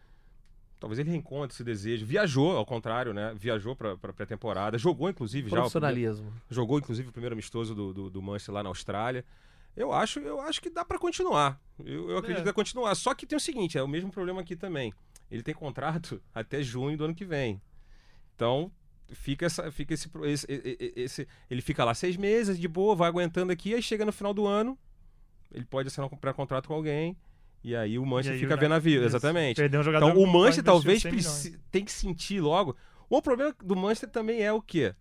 talvez 0.78 0.98
ele 0.98 1.11
reencontre 1.11 1.55
esse 1.55 1.64
desejo. 1.64 2.05
Viajou, 2.07 2.57
ao 2.57 2.66
contrário, 2.66 3.12
né? 3.12 3.33
Viajou 3.37 3.74
pra, 3.74 3.96
pra 3.96 4.12
pré-temporada, 4.12 4.78
jogou 4.78 5.09
inclusive 5.09 5.42
já. 5.42 5.46
o 5.46 5.50
primeiro- 5.50 5.62
Profissionalismo. 5.70 6.33
jogou 6.50 6.78
inclusive 6.78 7.09
o 7.09 7.12
primeiro 7.12 7.35
amistoso 7.35 7.74
do, 7.74 7.92
do, 7.92 8.11
do 8.11 8.22
Manchester 8.22 8.55
lá 8.55 8.62
na 8.62 8.68
Austrália. 8.68 9.24
Eu 9.74 9.92
acho, 9.92 10.20
eu 10.20 10.38
acho 10.40 10.61
que 10.61 10.68
dá 10.68 10.85
pra 10.85 10.98
continuar. 10.98 11.59
Eu, 11.83 12.11
eu 12.11 12.18
acredito 12.18 12.38
É. 12.40 12.42
que 12.42 12.46
dá 12.46 12.52
continuar. 12.52 12.94
Só 12.94 13.14
que 13.14 13.26
tem 13.26 13.37
o 13.37 13.40
seguinte, 13.40 13.78
é 13.78 13.83
o 13.83 13.88
mesmo 13.88 14.11
problema 14.12 14.40
aqui 14.42 14.55
também. 14.55 14.92
Ele 15.31 15.42
tem 15.42 15.55
contrato 15.55 16.20
até 16.35 16.62
junho 16.62 16.96
do 16.96 17.05
ano 17.07 17.14
que 17.14 17.24
vem. 17.24 17.61
Então 18.37 18.70
fica 19.11 19.47
essa, 19.47 19.71
fica 19.71 19.95
esse, 19.95 20.09
esse, 20.25 20.47
esse- 20.97 21.29
ele 21.51 21.61
fica 21.62 21.85
lá 21.85 21.95
seis 21.95 22.17
meses 22.17 22.59
de 22.59 22.69
boa, 22.69 22.95
vai 22.95 23.09
aguentando 23.09 23.53
aqui, 23.53 23.75
aí 23.75 23.83
chega 23.83 24.05
no 24.05 24.12
final 24.12 24.33
do 24.33 24.47
ano, 24.47 24.79
ele 25.53 25.65
pode 25.65 25.88
assinar 25.88 26.09
um 26.12 26.17
pré-contrato 26.17 26.67
com 26.69 26.75
alguém. 26.75 27.17
E 27.65 27.77
aí 27.77 27.97
o 27.99 28.05
Manchester 28.05 28.35
aí 28.35 28.41
fica 28.41 28.57
vendo 28.57 28.75
a 28.75 28.79
vida, 28.81 29.05
exatamente. 29.05 29.61
Um 29.62 29.83
jogador 29.85 30.09
Então 30.11 30.23
o 30.23 30.27
Manchester 30.27 30.65
talvez 30.65 31.03
100 31.03 31.12
milhões. 31.12 31.27
preci- 31.43 31.59
tem 31.71 31.85
que 31.85 31.93
sentir 31.93 32.41
logo. 32.41 32.77
O 33.09 33.23
problema 33.23 33.55
do 33.62 33.77
Manchester 33.77 34.09
também 34.11 34.43
é 34.43 34.53
o 34.53 34.61
quê? 34.61 34.95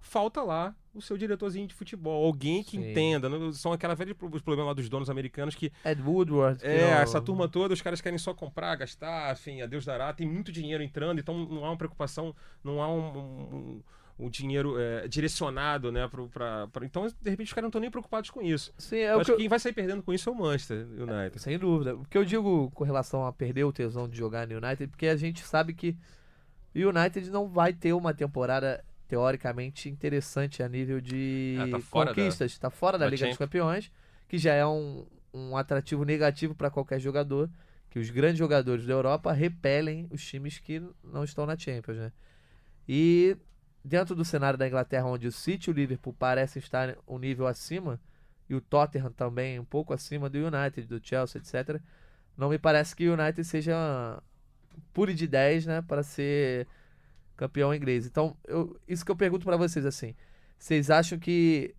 Falta 0.00 0.42
lá 0.42 0.74
o 0.94 1.00
seu 1.00 1.16
diretorzinho 1.16 1.66
de 1.66 1.74
futebol, 1.74 2.26
alguém 2.26 2.62
que 2.62 2.72
Sim. 2.76 2.90
entenda. 2.90 3.28
não- 3.28 3.52
São 3.52 3.72
aquela 3.72 3.94
velha 3.94 4.14
os 4.20 4.42
problemas 4.42 4.66
lá 4.68 4.72
dos 4.74 4.88
donos 4.88 5.08
americanos 5.08 5.54
que 5.54 5.72
Ed 5.84 6.02
Woodward. 6.02 6.60
é, 6.62 6.80
não- 6.82 6.88
essa 7.00 7.20
turma 7.20 7.48
toda, 7.48 7.72
os 7.74 7.80
caras 7.82 8.00
querem 8.00 8.18
só 8.18 8.34
comprar, 8.34 8.76
gastar, 8.76 9.32
enfim, 9.32 9.62
a 9.62 9.66
Deus 9.66 9.84
dará, 9.84 10.12
tem 10.12 10.26
muito 10.26 10.52
dinheiro 10.52 10.82
entrando, 10.82 11.18
então 11.18 11.46
não 11.46 11.64
há 11.64 11.70
uma 11.70 11.76
preocupação, 11.76 12.34
não 12.62 12.82
há 12.82 12.88
um, 12.92 13.18
um- 13.18 13.82
um 14.18 14.28
dinheiro 14.28 14.78
é, 14.78 15.08
direcionado, 15.08 15.90
né, 15.90 16.06
pro, 16.06 16.28
pra, 16.28 16.68
pra- 16.68 16.84
então 16.84 17.06
de 17.06 17.30
repente 17.30 17.46
os 17.48 17.52
caras 17.54 17.62
não 17.64 17.68
estão 17.70 17.80
nem 17.80 17.90
preocupados 17.90 18.28
com 18.30 18.42
isso. 18.42 18.72
Sim, 18.76 18.98
é 18.98 19.10
acho 19.12 19.20
que 19.20 19.24
que 19.24 19.30
eu... 19.32 19.36
quem 19.38 19.48
vai 19.48 19.58
sair 19.58 19.72
perdendo 19.72 20.02
com 20.02 20.12
isso 20.12 20.28
é 20.28 20.32
o 20.32 20.36
Manchester 20.36 20.86
United. 20.86 21.38
Sem 21.40 21.58
dúvida. 21.58 21.96
O 21.96 22.04
que 22.04 22.16
eu 22.18 22.24
digo 22.24 22.70
com 22.74 22.84
relação 22.84 23.26
a 23.26 23.32
perder 23.32 23.64
o 23.64 23.72
tesão 23.72 24.06
de 24.08 24.16
jogar 24.16 24.46
no 24.46 24.54
United, 24.58 24.88
porque 24.88 25.06
a 25.06 25.16
gente 25.16 25.42
sabe 25.42 25.72
que 25.72 25.96
o 26.74 26.78
United 26.88 27.30
não 27.30 27.48
vai 27.48 27.72
ter 27.72 27.94
uma 27.94 28.14
temporada 28.14 28.84
teoricamente 29.12 29.90
interessante 29.90 30.62
a 30.62 30.68
nível 30.70 30.98
de 30.98 31.58
É, 31.60 31.70
tá 31.70 31.78
conquistas. 31.90 32.50
Está 32.50 32.70
fora 32.70 32.96
da 32.96 33.04
da 33.04 33.10
Liga 33.10 33.28
dos. 33.28 33.36
Campeões, 33.36 33.92
que 34.26 34.38
já 34.38 34.54
é 34.54 34.66
um, 34.66 35.04
um 35.34 35.54
atrativo 35.54 36.02
negativo 36.02 36.54
para 36.54 36.70
qualquer 36.70 36.98
jogador, 36.98 37.50
que 37.90 37.98
os 37.98 38.08
grandes 38.08 38.38
jogadores 38.38 38.86
da 38.86 38.94
Europa 38.94 39.30
repelem 39.30 40.08
os 40.10 40.24
times 40.24 40.58
que 40.58 40.82
não 41.04 41.24
estão 41.24 41.44
na 41.44 41.58
Champions, 41.58 41.98
né? 41.98 42.12
E 42.88 43.36
dentro 43.84 44.14
do 44.14 44.24
cenário 44.24 44.58
da 44.58 44.66
Inglaterra, 44.66 45.04
onde 45.04 45.26
o 45.26 45.32
City 45.32 45.68
e 45.68 45.72
o 45.74 45.76
Liverpool 45.76 46.14
parecem 46.14 46.58
estar 46.58 46.96
um 47.06 47.18
nível 47.18 47.46
acima, 47.46 48.00
e 48.48 48.54
o 48.54 48.62
Tottenham 48.62 49.12
também 49.12 49.58
um 49.58 49.64
pouco 49.64 49.92
acima 49.92 50.30
do 50.30 50.38
United, 50.38 50.88
do 50.88 51.06
Chelsea, 51.06 51.38
etc. 51.38 51.78
Não 52.34 52.48
me 52.48 52.58
parece 52.58 52.96
que 52.96 53.06
o 53.10 53.12
United 53.12 53.44
seja 53.44 54.22
pure 54.94 55.12
de 55.12 55.26
10, 55.26 55.66
né, 55.66 55.82
para 55.82 56.02
ser 56.02 56.66
campeão 57.42 57.74
inglês. 57.74 58.06
Então, 58.06 58.36
eu, 58.46 58.78
isso 58.86 59.04
que 59.04 59.10
eu 59.10 59.16
pergunto 59.16 59.44
para 59.44 59.56
vocês 59.56 59.84
assim, 59.84 60.14
vocês 60.58 60.90
acham 60.90 61.18
que 61.18 61.74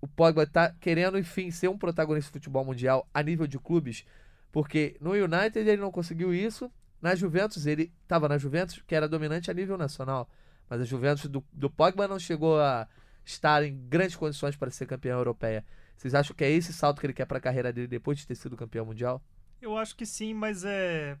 o 0.00 0.08
Pogba 0.08 0.44
tá 0.46 0.74
querendo 0.80 1.16
enfim 1.16 1.50
ser 1.50 1.68
um 1.68 1.78
protagonista 1.78 2.30
do 2.30 2.34
futebol 2.34 2.64
mundial 2.64 3.08
a 3.14 3.22
nível 3.22 3.46
de 3.46 3.58
clubes? 3.58 4.04
Porque 4.50 4.96
no 5.00 5.12
United 5.12 5.58
ele 5.58 5.80
não 5.80 5.92
conseguiu 5.92 6.34
isso, 6.34 6.70
na 7.00 7.14
Juventus 7.14 7.66
ele 7.66 7.92
estava 8.02 8.28
na 8.28 8.38
Juventus, 8.38 8.82
que 8.86 8.94
era 8.94 9.08
dominante 9.08 9.50
a 9.50 9.54
nível 9.54 9.78
nacional, 9.78 10.28
mas 10.68 10.80
a 10.80 10.84
Juventus 10.84 11.26
do, 11.26 11.44
do 11.52 11.70
Pogba 11.70 12.08
não 12.08 12.18
chegou 12.18 12.60
a 12.60 12.88
estar 13.24 13.62
em 13.62 13.76
grandes 13.88 14.16
condições 14.16 14.56
para 14.56 14.70
ser 14.70 14.86
campeão 14.86 15.18
europeia. 15.18 15.64
Vocês 15.96 16.14
acham 16.14 16.34
que 16.34 16.42
é 16.42 16.50
esse 16.50 16.72
salto 16.72 17.00
que 17.00 17.06
ele 17.06 17.14
quer 17.14 17.26
para 17.26 17.38
a 17.38 17.40
carreira 17.40 17.72
dele 17.72 17.86
depois 17.86 18.18
de 18.18 18.26
ter 18.26 18.34
sido 18.34 18.56
campeão 18.56 18.84
mundial? 18.84 19.22
Eu 19.62 19.78
acho 19.78 19.94
que 19.94 20.04
sim, 20.04 20.34
mas 20.34 20.64
é. 20.64 21.16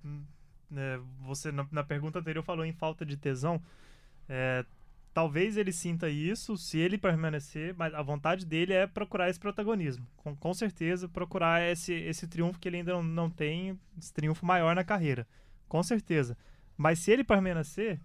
é, 0.76 1.00
você 1.20 1.52
na, 1.52 1.66
na 1.70 1.84
pergunta 1.84 2.18
anterior 2.18 2.42
falou 2.42 2.64
em 2.64 2.72
falta 2.72 3.06
de 3.06 3.16
tesão. 3.16 3.62
É, 4.28 4.64
talvez 5.12 5.56
ele 5.56 5.72
sinta 5.72 6.08
isso 6.08 6.56
se 6.56 6.78
ele 6.78 6.98
permanecer, 6.98 7.74
mas 7.76 7.94
a 7.94 8.02
vontade 8.02 8.44
dele 8.44 8.72
é 8.72 8.86
procurar 8.86 9.30
esse 9.30 9.38
protagonismo. 9.38 10.06
Com, 10.16 10.34
com 10.34 10.52
certeza, 10.52 11.08
procurar 11.08 11.62
esse, 11.62 11.94
esse 11.94 12.26
triunfo 12.26 12.58
que 12.58 12.68
ele 12.68 12.78
ainda 12.78 12.92
não, 12.92 13.02
não 13.02 13.30
tem, 13.30 13.78
esse 13.96 14.12
triunfo 14.12 14.44
maior 14.44 14.74
na 14.74 14.84
carreira. 14.84 15.26
Com 15.68 15.82
certeza. 15.82 16.36
Mas 16.76 16.98
se 16.98 17.12
ele 17.12 17.22
permanecer, 17.22 18.00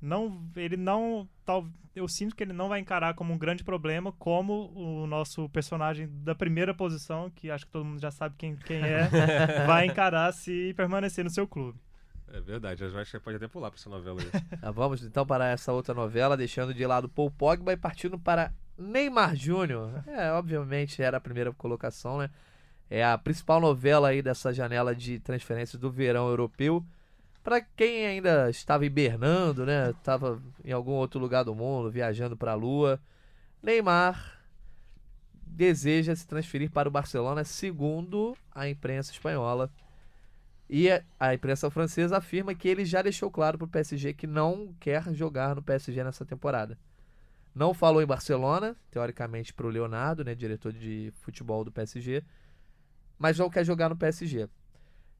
não, 0.00 0.44
ele 0.56 0.76
não, 0.76 1.28
tal, 1.44 1.68
eu 1.94 2.08
sinto 2.08 2.34
que 2.34 2.42
ele 2.42 2.52
não 2.52 2.68
vai 2.68 2.80
encarar 2.80 3.14
como 3.14 3.32
um 3.32 3.38
grande 3.38 3.62
problema, 3.62 4.12
como 4.12 4.72
o 4.74 5.06
nosso 5.06 5.48
personagem 5.50 6.08
da 6.22 6.34
primeira 6.34 6.74
posição, 6.74 7.30
que 7.30 7.50
acho 7.50 7.66
que 7.66 7.72
todo 7.72 7.84
mundo 7.84 8.00
já 8.00 8.10
sabe 8.10 8.34
quem, 8.36 8.56
quem 8.56 8.78
é, 8.78 9.08
vai 9.66 9.86
encarar 9.86 10.32
se 10.32 10.72
permanecer 10.74 11.24
no 11.24 11.30
seu 11.30 11.46
clube. 11.46 11.78
É 12.32 12.40
verdade, 12.40 12.82
eu 12.82 12.98
acho 12.98 13.10
que 13.10 13.20
pode 13.20 13.36
até 13.36 13.48
pular 13.48 13.70
para 13.70 13.78
essa 13.78 13.88
novela 13.88 14.20
aí. 14.20 14.30
Ah, 14.60 14.70
vamos 14.72 15.02
então 15.02 15.26
para 15.26 15.48
essa 15.48 15.72
outra 15.72 15.94
novela, 15.94 16.36
deixando 16.36 16.74
de 16.74 16.86
lado 16.86 17.08
Paul 17.08 17.30
Pogba 17.30 17.72
e 17.72 17.76
partindo 17.76 18.18
para 18.18 18.52
Neymar 18.76 19.34
Júnior. 19.34 20.04
É, 20.06 20.30
obviamente 20.32 21.02
era 21.02 21.16
a 21.16 21.20
primeira 21.20 21.52
colocação, 21.52 22.18
né? 22.18 22.30
É 22.90 23.04
a 23.04 23.18
principal 23.18 23.60
novela 23.60 24.08
aí 24.08 24.22
dessa 24.22 24.52
janela 24.52 24.94
de 24.94 25.18
transferências 25.20 25.80
do 25.80 25.90
verão 25.90 26.28
europeu. 26.28 26.84
Para 27.42 27.60
quem 27.60 28.06
ainda 28.06 28.50
estava 28.50 28.84
hibernando, 28.84 29.64
né? 29.64 29.90
Estava 29.90 30.40
em 30.64 30.72
algum 30.72 30.92
outro 30.92 31.18
lugar 31.18 31.44
do 31.44 31.54
mundo, 31.54 31.90
viajando 31.90 32.36
para 32.36 32.52
a 32.52 32.54
Lua. 32.54 33.00
Neymar 33.62 34.38
deseja 35.46 36.14
se 36.14 36.26
transferir 36.26 36.70
para 36.70 36.88
o 36.88 36.92
Barcelona, 36.92 37.42
segundo 37.44 38.36
a 38.54 38.68
imprensa 38.68 39.12
espanhola. 39.12 39.70
E 40.68 40.88
a 41.18 41.32
imprensa 41.32 41.70
francesa 41.70 42.18
afirma 42.18 42.54
que 42.54 42.68
ele 42.68 42.84
já 42.84 43.00
deixou 43.00 43.30
claro 43.30 43.56
para 43.56 43.64
o 43.64 43.68
PSG 43.68 44.12
que 44.12 44.26
não 44.26 44.74
quer 44.78 45.02
jogar 45.14 45.56
no 45.56 45.62
PSG 45.62 46.04
nessa 46.04 46.26
temporada. 46.26 46.78
Não 47.54 47.72
falou 47.72 48.02
em 48.02 48.06
Barcelona, 48.06 48.76
teoricamente 48.90 49.54
para 49.54 49.66
o 49.66 49.70
Leonardo, 49.70 50.22
né, 50.22 50.34
diretor 50.34 50.72
de 50.72 51.10
futebol 51.16 51.64
do 51.64 51.72
PSG, 51.72 52.22
mas 53.18 53.38
não 53.38 53.48
quer 53.48 53.64
jogar 53.64 53.88
no 53.88 53.96
PSG. 53.96 54.48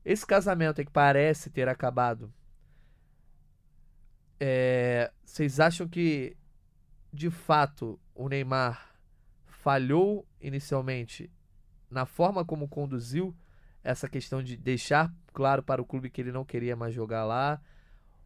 Esse 0.04 0.26
casamento 0.26 0.80
é 0.80 0.84
que 0.84 0.90
parece 0.90 1.50
ter 1.50 1.68
acabado. 1.68 2.32
É, 4.38 5.10
vocês 5.24 5.58
acham 5.58 5.88
que 5.88 6.36
de 7.12 7.30
fato 7.30 7.98
o 8.14 8.28
Neymar 8.28 8.94
falhou 9.46 10.26
inicialmente 10.40 11.30
na 11.90 12.06
forma 12.06 12.44
como 12.44 12.68
conduziu 12.68 13.34
essa 13.82 14.08
questão 14.08 14.42
de 14.42 14.56
deixar 14.56 15.12
claro 15.38 15.62
para 15.62 15.80
o 15.80 15.84
clube 15.84 16.10
que 16.10 16.20
ele 16.20 16.32
não 16.32 16.44
queria 16.44 16.74
mais 16.74 16.92
jogar 16.92 17.24
lá? 17.24 17.60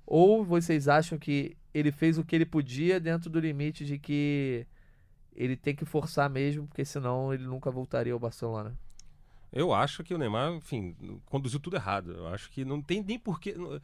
Ou 0.06 0.42
vocês 0.42 0.88
acham 0.88 1.18
que 1.18 1.54
ele 1.74 1.92
fez 1.92 2.16
o 2.16 2.24
que 2.24 2.34
ele 2.34 2.46
podia 2.46 2.98
dentro 2.98 3.28
do 3.28 3.38
limite 3.38 3.84
de 3.84 3.98
que 3.98 4.66
ele 5.36 5.54
tem 5.54 5.76
que 5.76 5.84
forçar 5.84 6.30
mesmo, 6.30 6.66
porque 6.66 6.86
senão 6.86 7.34
ele 7.34 7.44
nunca 7.44 7.70
voltaria 7.70 8.14
ao 8.14 8.18
Barcelona? 8.18 8.74
Eu 9.52 9.74
acho 9.74 10.02
que 10.02 10.14
o 10.14 10.18
Neymar, 10.18 10.54
enfim, 10.54 10.96
conduziu 11.26 11.60
tudo 11.60 11.76
errado. 11.76 12.12
Eu 12.12 12.28
acho 12.28 12.50
que 12.50 12.64
não 12.64 12.80
tem 12.80 13.02
nem 13.02 13.18
porquê. 13.18 13.54
Não, 13.54 13.78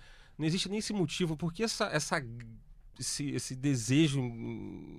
existe 0.47 0.71
nem 0.71 0.79
esse 0.79 0.95
motivo. 0.95 1.37
Porque 1.37 1.63
essa, 1.63 1.85
essa, 1.89 2.25
esse, 2.99 3.29
esse 3.33 3.55
desejo 3.55 4.23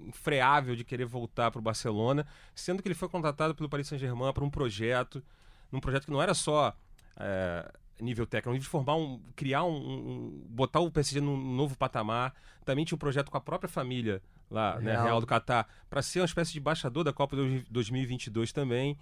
infreável 0.08 0.76
de 0.76 0.84
querer 0.84 1.06
voltar 1.06 1.50
para 1.50 1.58
o 1.58 1.64
Barcelona, 1.64 2.28
sendo 2.54 2.84
que 2.84 2.88
ele 2.88 2.94
foi 2.94 3.10
contratado 3.10 3.56
pelo 3.56 3.68
Paris 3.68 3.88
Saint-Germain 3.88 4.32
para 4.32 4.44
um 4.44 4.52
projeto, 4.52 5.24
num 5.72 5.80
projeto 5.80 6.06
que 6.06 6.12
não 6.12 6.22
era 6.22 6.36
só. 6.36 6.78
É, 7.20 7.72
nível 8.02 8.26
técnico, 8.26 8.52
nível 8.52 8.64
de 8.64 8.70
formar 8.70 8.96
um, 8.96 9.22
criar 9.36 9.64
um, 9.64 9.76
um, 9.76 10.46
botar 10.50 10.80
o 10.80 10.92
PSG 10.92 11.22
num 11.22 11.38
novo 11.38 11.78
patamar. 11.78 12.34
Também 12.66 12.86
tinha 12.86 12.96
um 12.96 13.00
projeto 13.00 13.30
com 13.30 13.38
a 13.38 13.42
própria 13.42 13.70
família 13.70 14.22
lá, 14.50 14.72
Real, 14.78 14.82
né, 14.82 15.04
Real 15.04 15.20
do 15.20 15.28
Catar, 15.28 15.68
para 15.90 16.02
ser 16.02 16.20
uma 16.20 16.26
espécie 16.26 16.52
de 16.54 16.60
embaixador 16.60 17.04
da 17.04 17.14
Copa 17.14 17.36
de 17.36 17.66
2022 17.70 18.52
também. 18.52 18.98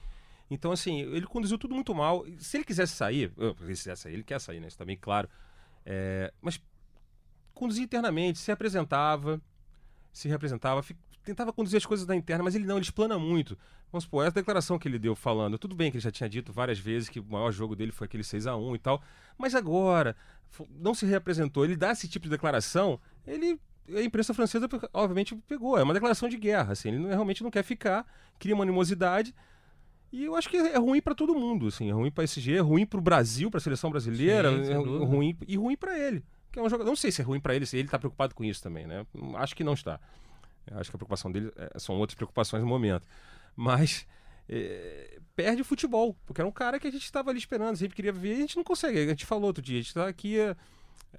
Então, 0.50 0.72
assim, 0.72 1.02
ele 1.02 1.28
conduziu 1.28 1.58
tudo 1.58 1.76
muito 1.76 1.94
mal. 1.94 2.26
Se 2.40 2.58
ele 2.58 2.64
quisesse 2.64 2.94
sair, 2.94 3.32
se 3.36 3.44
ele 3.44 3.54
quisesse 3.76 4.02
sair, 4.04 4.14
ele 4.14 4.24
quer 4.24 4.40
sair, 4.40 4.60
né? 4.60 4.68
Isso 4.68 4.78
também, 4.78 4.98
claro. 4.98 5.30
É, 5.86 6.34
mas 6.42 6.62
conduzia 7.54 7.84
internamente, 7.84 8.40
se 8.40 8.52
apresentava, 8.52 9.42
se 10.14 10.28
representava, 10.28 10.84
tentava 11.28 11.54
conduzir 11.54 11.78
as 11.78 11.86
coisas 11.86 12.06
da 12.06 12.16
interna, 12.16 12.44
mas 12.44 12.56
ele 12.56 12.66
não, 12.66 12.78
ele 12.78 12.84
explana 12.84 13.20
muito. 13.20 13.58
Vamos 13.92 14.06
supor, 14.06 14.26
essa 14.26 14.36
declaração 14.36 14.80
que 14.80 14.88
ele 14.88 14.98
deu 14.98 15.16
falando, 15.16 15.58
tudo 15.58 15.76
bem 15.76 15.92
que 15.92 15.98
ele 15.98 16.04
já 16.04 16.12
tinha 16.12 16.30
dito 16.30 16.52
várias 16.52 16.80
vezes 16.80 17.10
que 17.10 17.20
o 17.20 17.26
maior 17.26 17.52
jogo 17.52 17.76
dele 17.76 17.92
foi 17.92 18.06
aquele 18.06 18.24
6 18.24 18.48
a 18.48 18.56
1 18.56 18.76
e 18.76 18.80
tal, 18.80 19.02
mas 19.38 19.54
agora 19.54 20.16
não 20.70 20.94
se 20.94 21.06
representou. 21.06 21.64
Ele 21.64 21.76
dá 21.76 21.92
esse 21.92 22.08
tipo 22.08 22.24
de 22.24 22.30
declaração, 22.30 23.00
ele 23.26 23.60
a 23.96 24.02
imprensa 24.02 24.34
francesa 24.34 24.68
obviamente 24.94 25.34
pegou, 25.48 25.78
é 25.78 25.84
uma 25.84 25.94
declaração 25.94 26.28
de 26.28 26.36
guerra, 26.36 26.74
assim, 26.74 26.90
ele 26.90 27.08
realmente 27.08 27.42
não 27.42 27.50
quer 27.50 27.64
ficar, 27.64 28.06
cria 28.38 28.54
uma 28.54 28.66
animosidade 28.66 29.34
e 30.12 30.26
eu 30.26 30.36
acho 30.36 30.50
que 30.50 30.58
é 30.58 30.78
ruim 30.78 31.02
para 31.02 31.14
todo 31.14 31.36
mundo, 31.36 31.68
assim, 31.68 31.90
é 31.90 31.94
ruim 31.94 32.12
para 32.12 32.24
SG, 32.24 32.56
é 32.56 32.60
ruim 32.60 32.86
para 32.86 33.00
o 33.00 33.02
Brasil, 33.02 33.52
para 33.52 33.58
a 33.58 33.62
seleção 33.62 33.90
brasileira, 33.90 34.52
Sim, 34.64 34.72
é 34.72 34.76
ruim 34.76 35.38
e 35.48 35.58
ruim 35.58 35.76
para 35.76 35.98
ele. 35.98 36.24
Que 36.52 36.60
é 36.60 36.62
um 36.62 36.70
jogador, 36.70 36.90
não 36.90 36.96
sei 36.96 37.12
se 37.12 37.22
é 37.22 37.26
ruim 37.26 37.40
para 37.40 37.56
ele, 37.56 37.66
se 37.66 37.78
ele 37.78 37.88
está 37.88 38.00
preocupado 38.00 38.34
com 38.34 38.44
isso 38.44 38.64
também, 38.64 38.88
né? 38.88 39.06
Acho 39.36 39.56
que 39.56 39.64
não 39.64 39.74
está. 39.74 40.00
Acho 40.72 40.90
que 40.90 40.96
a 40.96 41.00
preocupação 41.00 41.32
dele 41.32 41.52
é, 41.56 41.80
são 41.80 41.96
outras 41.98 42.16
preocupações 42.16 42.62
no 42.62 42.70
momento. 42.70 43.08
Mas 43.56 44.06
é, 44.50 45.20
perde 45.36 45.62
o 45.62 45.66
futebol, 45.66 46.16
porque 46.26 46.42
era 46.42 46.48
um 46.48 46.52
cara 46.52 46.80
que 46.80 46.88
a 46.88 46.92
gente 46.92 47.04
estava 47.04 47.30
ali 47.30 47.40
esperando, 47.40 47.76
sempre 47.76 47.96
queria 47.96 48.14
ver, 48.14 48.34
e 48.34 48.38
a 48.38 48.42
gente 48.42 48.58
não 48.58 48.64
consegue. 48.64 49.00
A 49.00 49.08
gente 49.08 49.26
falou 49.26 49.46
outro 49.46 49.62
dia, 49.62 49.78
a 49.78 49.82
gente 49.82 49.88
está 49.88 50.08
aqui 50.08 50.40
é, 50.40 50.56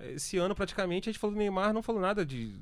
esse 0.01 0.39
ano 0.39 0.55
praticamente, 0.55 1.09
a 1.09 1.13
gente 1.13 1.21
falou 1.21 1.35
do 1.35 1.39
Neymar, 1.39 1.73
não 1.73 1.83
falou 1.83 2.01
nada 2.01 2.25
de 2.25 2.59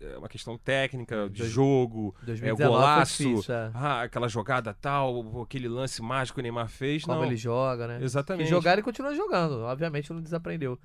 é 0.00 0.16
uma 0.16 0.28
questão 0.28 0.56
técnica, 0.56 1.28
de 1.28 1.40
Dois, 1.40 1.50
jogo, 1.50 2.14
é, 2.26 2.54
golaço, 2.54 3.22
difícil, 3.22 3.54
é. 3.54 3.70
ah, 3.74 4.02
aquela 4.02 4.28
jogada 4.28 4.72
tal, 4.72 5.42
aquele 5.42 5.68
lance 5.68 6.00
mágico 6.00 6.36
que 6.36 6.40
o 6.40 6.42
Neymar 6.42 6.68
fez. 6.70 7.04
Como 7.04 7.18
não. 7.18 7.26
ele 7.26 7.36
joga, 7.36 7.86
né? 7.86 7.98
Exatamente. 8.02 8.44
Que 8.44 8.50
jogar 8.50 8.72
ele 8.72 8.82
continua 8.82 9.14
jogando, 9.14 9.60
obviamente 9.60 10.10
não 10.10 10.22
desaprendeu. 10.22 10.78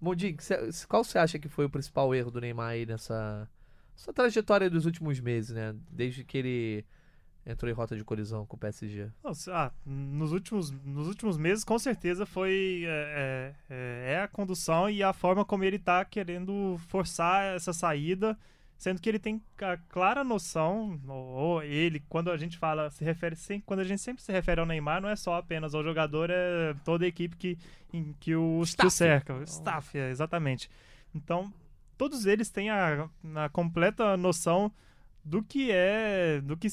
Mundinho, 0.00 0.36
qual 0.88 1.04
você 1.04 1.18
acha 1.18 1.38
que 1.38 1.48
foi 1.48 1.66
o 1.66 1.70
principal 1.70 2.14
erro 2.14 2.30
do 2.30 2.40
Neymar 2.40 2.70
aí 2.70 2.86
nessa 2.86 3.46
sua 3.94 4.12
trajetória 4.12 4.68
dos 4.68 4.86
últimos 4.86 5.20
meses, 5.20 5.54
né? 5.54 5.74
Desde 5.90 6.24
que 6.24 6.38
ele 6.38 6.84
entrou 7.46 7.70
em 7.70 7.74
rota 7.74 7.96
de 7.96 8.04
colisão 8.04 8.46
com 8.46 8.56
o 8.56 8.58
PSG? 8.58 9.10
Nossa, 9.22 9.52
ah, 9.54 9.72
nos, 9.84 10.32
últimos, 10.32 10.70
nos 10.70 11.08
últimos 11.08 11.36
meses, 11.36 11.62
com 11.62 11.78
certeza, 11.78 12.24
foi 12.24 12.84
é, 12.86 13.54
é, 13.68 14.14
é, 14.14 14.20
a 14.22 14.28
condução 14.28 14.88
e 14.88 15.02
a 15.02 15.12
forma 15.12 15.44
como 15.44 15.64
ele 15.64 15.76
está 15.76 16.04
querendo 16.04 16.76
forçar 16.88 17.54
essa 17.54 17.72
saída 17.72 18.36
sendo 18.76 19.00
que 19.00 19.08
ele 19.08 19.18
tem 19.18 19.40
a 19.62 19.76
clara 19.76 20.24
noção, 20.24 21.00
ou, 21.08 21.62
ele, 21.62 22.02
quando 22.08 22.30
a 22.30 22.36
gente 22.36 22.58
fala, 22.58 22.90
se 22.90 23.04
refere 23.04 23.36
sempre, 23.36 23.64
quando 23.64 23.80
a 23.80 23.84
gente 23.84 24.00
sempre 24.00 24.22
se 24.22 24.32
refere 24.32 24.60
ao 24.60 24.66
Neymar, 24.66 25.00
não 25.00 25.08
é 25.08 25.16
só 25.16 25.36
apenas 25.36 25.74
ao 25.74 25.82
jogador, 25.82 26.28
é 26.30 26.74
toda 26.84 27.04
a 27.04 27.08
equipe 27.08 27.36
que, 27.36 27.58
em, 27.92 28.14
que, 28.20 28.34
o, 28.34 28.62
que 28.76 28.86
o 28.86 28.90
cerca, 28.90 29.34
o 29.34 29.42
staff, 29.44 29.96
é, 29.96 30.10
exatamente. 30.10 30.68
Então, 31.14 31.52
todos 31.96 32.26
eles 32.26 32.50
têm 32.50 32.70
a, 32.70 33.08
a 33.36 33.48
completa 33.48 34.16
noção 34.16 34.72
do 35.24 35.42
que 35.42 35.70
é, 35.70 36.40
do 36.40 36.56
que 36.56 36.68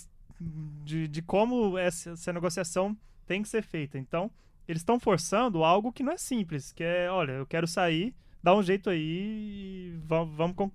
de, 0.84 1.08
de 1.08 1.22
como 1.22 1.78
essa, 1.78 2.12
essa 2.12 2.34
negociação 2.34 2.98
tem 3.26 3.42
que 3.42 3.50
ser 3.50 3.64
feita. 3.64 3.98
Então, 3.98 4.30
eles 4.68 4.82
estão 4.82 5.00
forçando 5.00 5.64
algo 5.64 5.92
que 5.92 6.04
não 6.04 6.14
é 6.14 6.18
simples, 6.18 6.72
que 6.72 6.84
é, 6.84 7.10
olha, 7.10 7.34
eu 7.34 7.46
quero 7.46 7.68
sair, 7.68 8.14
dá 8.42 8.56
um 8.56 8.64
jeito 8.64 8.90
aí, 8.90 9.98
vamos, 10.06 10.36
vamos 10.36 10.72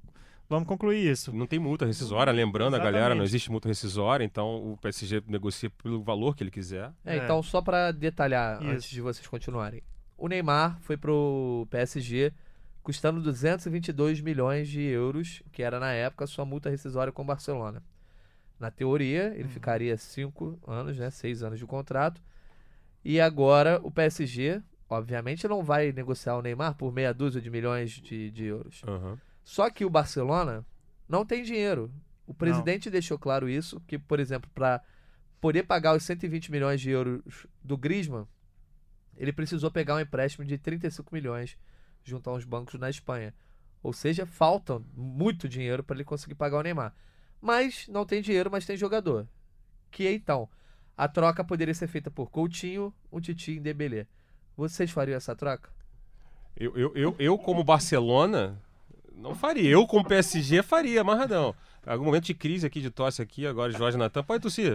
Vamos 0.48 0.68
concluir 0.68 1.10
isso. 1.10 1.32
Não 1.32 1.46
tem 1.46 1.58
multa 1.58 1.84
rescisória, 1.84 2.32
lembrando 2.32 2.74
Exatamente. 2.74 2.88
a 2.88 2.98
galera, 2.98 3.14
não 3.14 3.24
existe 3.24 3.50
multa 3.50 3.68
rescisória, 3.68 4.24
então 4.24 4.72
o 4.72 4.76
PSG 4.76 5.22
negocia 5.26 5.68
pelo 5.70 6.00
valor 6.02 6.36
que 6.36 6.42
ele 6.44 6.52
quiser. 6.52 6.92
É, 7.04 7.16
é. 7.16 7.24
então 7.24 7.42
só 7.42 7.60
para 7.60 7.90
detalhar 7.90 8.62
isso. 8.62 8.70
antes 8.70 8.90
de 8.90 9.00
vocês 9.00 9.26
continuarem. 9.26 9.82
O 10.16 10.28
Neymar 10.28 10.78
foi 10.80 10.96
pro 10.96 11.66
PSG 11.68 12.32
custando 12.86 13.20
222 13.20 14.20
milhões 14.20 14.68
de 14.68 14.80
euros, 14.80 15.42
que 15.50 15.60
era 15.60 15.80
na 15.80 15.90
época 15.92 16.24
sua 16.24 16.44
multa 16.44 16.70
rescisória 16.70 17.12
com 17.12 17.22
o 17.22 17.24
Barcelona. 17.24 17.82
Na 18.60 18.70
teoria, 18.70 19.32
ele 19.34 19.42
uhum. 19.42 19.48
ficaria 19.48 19.96
cinco 19.96 20.56
anos, 20.64 20.96
né, 20.96 21.10
seis 21.10 21.42
anos 21.42 21.58
de 21.58 21.66
contrato. 21.66 22.22
E 23.04 23.20
agora 23.20 23.80
o 23.82 23.90
PSG, 23.90 24.62
obviamente, 24.88 25.48
não 25.48 25.64
vai 25.64 25.90
negociar 25.90 26.36
o 26.36 26.42
Neymar 26.42 26.76
por 26.76 26.92
meia 26.92 27.12
dúzia 27.12 27.40
de 27.40 27.50
milhões 27.50 27.90
de, 27.90 28.30
de 28.30 28.44
euros. 28.44 28.80
Uhum. 28.84 29.18
Só 29.42 29.68
que 29.68 29.84
o 29.84 29.90
Barcelona 29.90 30.64
não 31.08 31.26
tem 31.26 31.42
dinheiro. 31.42 31.90
O 32.24 32.32
presidente 32.32 32.86
não. 32.86 32.92
deixou 32.92 33.18
claro 33.18 33.48
isso, 33.48 33.80
que, 33.80 33.98
por 33.98 34.20
exemplo, 34.20 34.48
para 34.54 34.80
poder 35.40 35.64
pagar 35.64 35.96
os 35.96 36.04
120 36.04 36.52
milhões 36.52 36.80
de 36.80 36.90
euros 36.90 37.48
do 37.64 37.76
Griezmann, 37.76 38.28
ele 39.16 39.32
precisou 39.32 39.72
pegar 39.72 39.96
um 39.96 40.00
empréstimo 40.00 40.44
de 40.44 40.56
35 40.56 41.12
milhões 41.12 41.58
junto 42.06 42.30
a 42.30 42.34
uns 42.34 42.44
bancos 42.44 42.78
na 42.78 42.88
Espanha. 42.88 43.34
Ou 43.82 43.92
seja, 43.92 44.24
falta 44.24 44.80
muito 44.94 45.48
dinheiro 45.48 45.82
para 45.84 45.96
ele 45.96 46.04
conseguir 46.04 46.34
pagar 46.34 46.58
o 46.58 46.62
Neymar. 46.62 46.94
Mas 47.40 47.86
não 47.88 48.06
tem 48.06 48.22
dinheiro, 48.22 48.50
mas 48.50 48.64
tem 48.64 48.76
jogador. 48.76 49.28
Que 49.90 50.08
então, 50.08 50.48
a 50.96 51.06
troca 51.06 51.44
poderia 51.44 51.74
ser 51.74 51.86
feita 51.86 52.10
por 52.10 52.30
Coutinho, 52.30 52.92
um 53.12 53.20
Titi 53.20 53.52
e 53.52 53.60
Dembélé. 53.60 54.06
Vocês 54.56 54.90
fariam 54.90 55.16
essa 55.16 55.36
troca? 55.36 55.70
Eu, 56.56 56.76
eu, 56.76 56.92
eu, 56.96 57.16
eu 57.18 57.38
como 57.38 57.62
Barcelona, 57.62 58.60
não 59.14 59.34
faria. 59.34 59.68
Eu, 59.68 59.86
com 59.86 59.98
o 59.98 60.04
PSG, 60.04 60.62
faria, 60.62 61.02
amarradão. 61.02 61.54
Algum 61.86 62.06
momento 62.06 62.24
de 62.24 62.34
crise 62.34 62.66
aqui, 62.66 62.80
de 62.80 62.90
tosse 62.90 63.22
aqui, 63.22 63.46
agora 63.46 63.70
Jorge 63.70 63.96
Natan. 63.96 64.22
Pode 64.24 64.42
tossir. 64.42 64.72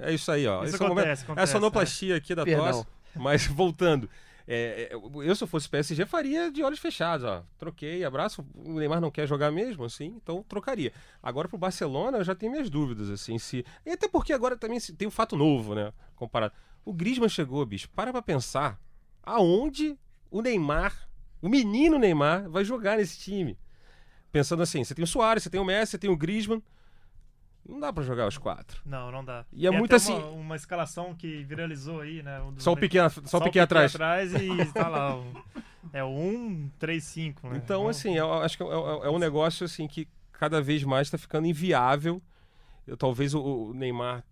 É, 0.00 0.10
é, 0.10 0.14
isso 0.14 0.30
aí, 0.32 0.46
ó. 0.46 0.64
Isso 0.64 0.74
Esse 0.74 0.82
acontece, 0.82 1.00
é, 1.00 1.04
momento, 1.04 1.22
acontece, 1.22 1.40
é 1.40 1.42
a 1.42 1.46
sonoplastia 1.46 2.16
aqui 2.16 2.34
da 2.34 2.44
Perdão. 2.44 2.66
tosse. 2.66 2.86
Mas 3.14 3.46
voltando. 3.46 4.08
É, 4.52 4.90
é, 4.90 4.94
eu, 4.96 5.36
se 5.36 5.44
eu 5.44 5.46
fosse 5.46 5.68
PSG, 5.68 6.04
faria 6.06 6.50
de 6.50 6.60
olhos 6.64 6.80
fechados, 6.80 7.24
ó. 7.24 7.44
Troquei, 7.56 8.04
abraço. 8.04 8.44
O 8.52 8.80
Neymar 8.80 9.00
não 9.00 9.08
quer 9.08 9.24
jogar 9.24 9.52
mesmo, 9.52 9.84
assim, 9.84 10.06
então 10.06 10.42
trocaria. 10.42 10.92
Agora 11.22 11.46
pro 11.46 11.56
Barcelona, 11.56 12.18
eu 12.18 12.24
já 12.24 12.34
tenho 12.34 12.50
minhas 12.50 12.68
dúvidas, 12.68 13.08
assim, 13.10 13.38
se. 13.38 13.64
E 13.86 13.90
até 13.92 14.08
porque 14.08 14.32
agora 14.32 14.56
também 14.56 14.80
tem 14.80 15.06
um 15.06 15.10
fato 15.10 15.36
novo, 15.36 15.76
né? 15.76 15.92
Comparado. 16.16 16.52
O 16.84 16.92
Griezmann 16.92 17.28
chegou, 17.28 17.64
bicho. 17.64 17.88
Para 17.90 18.10
pra 18.10 18.20
pensar 18.20 18.80
aonde 19.22 19.96
o 20.28 20.42
Neymar, 20.42 21.08
o 21.40 21.48
menino 21.48 21.96
Neymar, 21.96 22.50
vai 22.50 22.64
jogar 22.64 22.96
nesse 22.96 23.20
time. 23.20 23.56
Pensando 24.32 24.64
assim, 24.64 24.82
você 24.82 24.96
tem 24.96 25.04
o 25.04 25.06
Soares, 25.06 25.44
você 25.44 25.50
tem 25.50 25.60
o 25.60 25.64
Messi, 25.64 25.92
você 25.92 25.98
tem 25.98 26.10
o 26.10 26.16
Griezmann. 26.16 26.60
Não 27.70 27.78
dá 27.80 27.92
pra 27.92 28.02
jogar 28.02 28.26
os 28.26 28.36
quatro. 28.36 28.80
Não, 28.84 29.10
não 29.12 29.24
dá. 29.24 29.44
E 29.52 29.66
é 29.66 29.70
Tem 29.70 29.78
muito 29.78 29.94
assim- 29.94 30.12
Uma, 30.12 30.26
uma 30.30 30.56
escalação 30.56 31.14
que 31.14 31.44
viralizou 31.44 32.00
aí, 32.00 32.22
né? 32.22 32.40
um 32.42 32.52
dos 32.52 32.64
Só 32.64 32.72
o 32.72 32.76
pequeno, 32.76 33.08
só 33.24 33.38
o 33.38 33.42
pequeno 33.42 33.64
atrás. 33.64 34.34
e 34.34 34.66
tá 34.72 34.88
lá. 34.88 35.16
O, 35.16 35.24
é 35.92 36.02
o 36.04 36.08
1, 36.08 36.70
3, 36.78 37.02
5, 37.04 37.48
né? 37.48 37.56
Então, 37.56 37.80
Então, 37.82 37.88
assim, 37.88 38.16
eu 38.16 38.32
acho 38.34 38.56
que 38.56 38.62
é, 38.62 38.66
é- 38.66 39.06
é 39.06 39.10
um 39.10 39.18
negócio 39.18 39.64
assim 39.64 39.86
que 39.86 40.08
cada 40.32 40.60
vez 40.60 40.82
mais 40.84 41.06
está 41.06 41.16
ficando 41.16 41.46
inviável. 41.46 42.20
Eu, 42.86 42.96
talvez 42.96 43.34
o, 43.34 43.40
o 43.42 43.74
Neymar, 43.74 44.24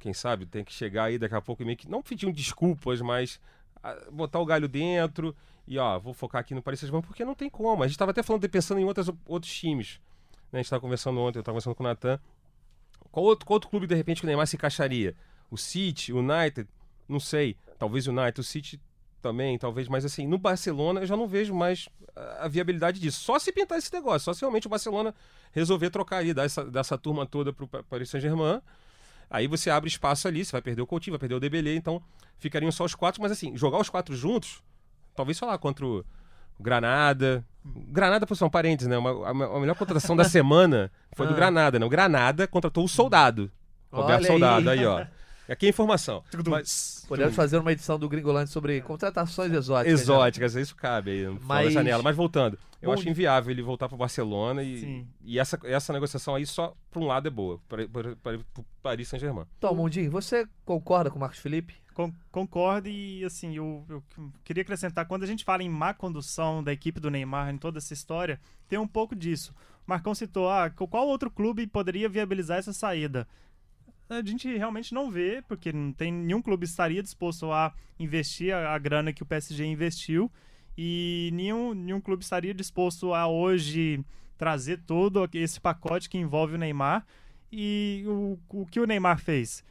quem 0.00 0.12
sabe, 0.12 0.46
tenha 0.46 0.64
que 0.64 0.72
chegar 0.72 1.04
aí 1.04 1.18
daqui 1.18 1.34
a 1.34 1.40
pouco 1.40 1.62
e 1.62 1.64
meio 1.64 1.76
que 1.76 1.90
não 1.90 2.02
pedir 2.02 2.26
um 2.26 2.32
desculpas, 2.32 3.00
mas 3.00 3.40
ah, 3.82 3.96
botar 4.12 4.38
o 4.38 4.44
galho 4.46 4.68
dentro 4.68 5.34
e 5.66 5.78
ó, 5.78 5.98
vou 5.98 6.12
focar 6.14 6.40
aqui 6.42 6.54
no 6.54 6.62
Paris 6.62 6.78
Saint-Germain 6.80 7.02
porque 7.06 7.24
não 7.24 7.34
tem 7.34 7.48
como. 7.50 7.82
A 7.82 7.86
gente 7.86 7.94
estava 7.96 8.10
até 8.10 8.22
falando 8.22 8.42
de 8.42 8.48
pensando 8.48 8.78
em 8.80 8.84
outras, 8.84 9.10
outros 9.26 9.52
times. 9.52 9.98
né? 10.52 10.54
A 10.54 10.56
gente 10.58 10.66
estava 10.66 10.80
conversando 10.80 11.18
ontem, 11.20 11.38
eu 11.38 11.40
estava 11.40 11.54
conversando 11.54 11.74
com 11.74 11.82
o 11.82 11.86
Natan. 11.86 12.20
Qual 13.14 13.24
outro, 13.24 13.46
qual 13.46 13.54
outro 13.54 13.70
clube 13.70 13.86
de 13.86 13.94
repente 13.94 14.20
que 14.20 14.26
o 14.26 14.26
Neymar 14.26 14.44
se 14.44 14.56
encaixaria? 14.56 15.14
O 15.48 15.56
City, 15.56 16.12
o 16.12 16.18
United, 16.18 16.68
não 17.08 17.20
sei. 17.20 17.56
Talvez 17.78 18.08
o 18.08 18.10
United, 18.10 18.40
o 18.40 18.42
City 18.42 18.80
também, 19.22 19.56
talvez, 19.56 19.86
mas 19.86 20.04
assim, 20.04 20.26
no 20.26 20.36
Barcelona 20.36 20.98
eu 20.98 21.06
já 21.06 21.16
não 21.16 21.28
vejo 21.28 21.54
mais 21.54 21.88
a 22.40 22.48
viabilidade 22.48 22.98
disso. 22.98 23.20
Só 23.20 23.38
se 23.38 23.52
pintar 23.52 23.78
esse 23.78 23.92
negócio, 23.92 24.24
só 24.24 24.32
se 24.32 24.40
realmente 24.40 24.66
o 24.66 24.68
Barcelona 24.68 25.14
resolver 25.52 25.90
trocar 25.90 26.16
ali, 26.16 26.34
dar 26.34 26.42
essa, 26.42 26.64
dessa 26.64 26.98
turma 26.98 27.24
toda 27.24 27.52
pro 27.52 27.68
Pa- 27.68 27.84
Paris 27.84 28.10
Saint-Germain. 28.10 28.60
Aí 29.30 29.46
você 29.46 29.70
abre 29.70 29.88
espaço 29.88 30.26
ali, 30.26 30.44
você 30.44 30.50
vai 30.50 30.62
perder 30.62 30.82
o 30.82 30.86
Coutinho, 30.86 31.12
vai 31.12 31.20
perder 31.20 31.36
o 31.36 31.40
Dembélé, 31.40 31.76
então 31.76 32.02
ficariam 32.36 32.72
só 32.72 32.84
os 32.84 32.96
quatro, 32.96 33.22
mas 33.22 33.30
assim, 33.30 33.56
jogar 33.56 33.78
os 33.78 33.88
quatro 33.88 34.16
juntos, 34.16 34.60
talvez, 35.14 35.38
sei 35.38 35.46
lá, 35.46 35.56
contra 35.56 35.86
o 35.86 36.04
Granada. 36.58 37.46
Granada, 37.64 38.26
por 38.26 38.36
são 38.36 38.50
parentes, 38.50 38.86
né? 38.86 38.98
Uma- 38.98 39.26
a, 39.26 39.30
a 39.30 39.60
melhor 39.60 39.74
contratação 39.76 40.14
da 40.14 40.24
semana 40.24 40.90
foi 41.16 41.26
do 41.26 41.32
Ah. 41.32 41.36
Granada, 41.36 41.78
né? 41.78 41.86
O 41.86 41.88
Granada 41.88 42.46
contratou 42.46 42.84
o 42.84 42.88
Soldado. 42.88 43.50
Roberto 43.90 44.20
Olha 44.20 44.26
Soldado, 44.26 44.70
aí. 44.70 44.78
aí, 44.80 44.86
ó. 44.86 45.06
Aqui 45.48 45.66
é 45.66 45.68
informação. 45.68 46.22
Mas- 46.48 47.04
Podemos 47.06 47.34
fazer 47.34 47.58
uma 47.58 47.70
edição 47.70 47.98
do 47.98 48.08
Gringolândia 48.08 48.46
sobre 48.50 48.80
contratações 48.80 49.52
exóticas. 49.52 49.94
né? 49.94 50.02
exóticas, 50.02 50.54
isso 50.54 50.74
cabe 50.74 51.10
aí, 51.10 51.24
fora 51.26 51.38
da 51.38 51.44
Mas- 51.46 51.72
janela. 51.74 52.02
Mas 52.02 52.16
voltando, 52.16 52.58
eu 52.80 52.88
Bom, 52.88 52.94
acho 52.94 53.06
inviável 53.08 53.50
ele 53.50 53.60
voltar 53.62 53.86
para 53.88 53.96
Barcelona 53.98 54.62
e, 54.62 55.06
e 55.22 55.38
essa, 55.38 55.58
essa 55.64 55.92
negociação 55.92 56.34
aí 56.34 56.46
só 56.46 56.74
para 56.90 57.00
um 57.02 57.06
lado 57.06 57.28
é 57.28 57.30
boa, 57.30 57.60
para 57.68 57.82
o 57.84 58.64
Paris 58.82 59.06
Saint-Germain. 59.08 59.44
Então, 59.58 59.74
Mundinho, 59.74 60.10
você 60.10 60.46
concorda 60.64 61.10
com 61.10 61.16
o 61.18 61.20
Marcos 61.20 61.38
Felipe? 61.40 61.74
Con- 61.94 62.12
concordo 62.30 62.88
e 62.88 63.24
assim, 63.24 63.56
eu, 63.56 63.84
eu 63.88 64.02
queria 64.42 64.62
acrescentar, 64.62 65.06
quando 65.06 65.22
a 65.22 65.26
gente 65.26 65.44
fala 65.44 65.62
em 65.62 65.68
má 65.68 65.94
condução 65.94 66.62
da 66.62 66.72
equipe 66.72 66.98
do 66.98 67.10
Neymar 67.10 67.54
em 67.54 67.56
toda 67.56 67.78
essa 67.78 67.94
história, 67.94 68.40
tem 68.68 68.78
um 68.78 68.86
pouco 68.86 69.14
disso. 69.14 69.54
Marcão 69.86 70.14
citou, 70.14 70.50
ah, 70.50 70.68
qual 70.70 71.06
outro 71.06 71.30
clube 71.30 71.66
poderia 71.66 72.08
viabilizar 72.08 72.58
essa 72.58 72.72
saída? 72.72 73.28
A 74.08 74.22
gente 74.22 74.54
realmente 74.56 74.92
não 74.92 75.10
vê, 75.10 75.42
porque 75.46 75.72
não 75.72 75.92
tem 75.92 76.12
nenhum 76.12 76.42
clube 76.42 76.64
estaria 76.64 77.02
disposto 77.02 77.50
a 77.52 77.72
investir 77.98 78.52
a, 78.52 78.74
a 78.74 78.78
grana 78.78 79.12
que 79.12 79.22
o 79.22 79.26
PSG 79.26 79.64
investiu 79.64 80.30
e 80.76 81.30
nenhum, 81.32 81.72
nenhum 81.74 82.00
clube 82.00 82.22
estaria 82.22 82.52
disposto 82.52 83.14
a 83.14 83.26
hoje 83.28 84.04
trazer 84.36 84.82
todo 84.84 85.28
esse 85.32 85.60
pacote 85.60 86.08
que 86.08 86.18
envolve 86.18 86.54
o 86.54 86.58
Neymar. 86.58 87.06
E 87.52 88.02
o, 88.06 88.38
o 88.48 88.66
que 88.66 88.80
o 88.80 88.86
Neymar 88.86 89.20
fez? 89.20 89.64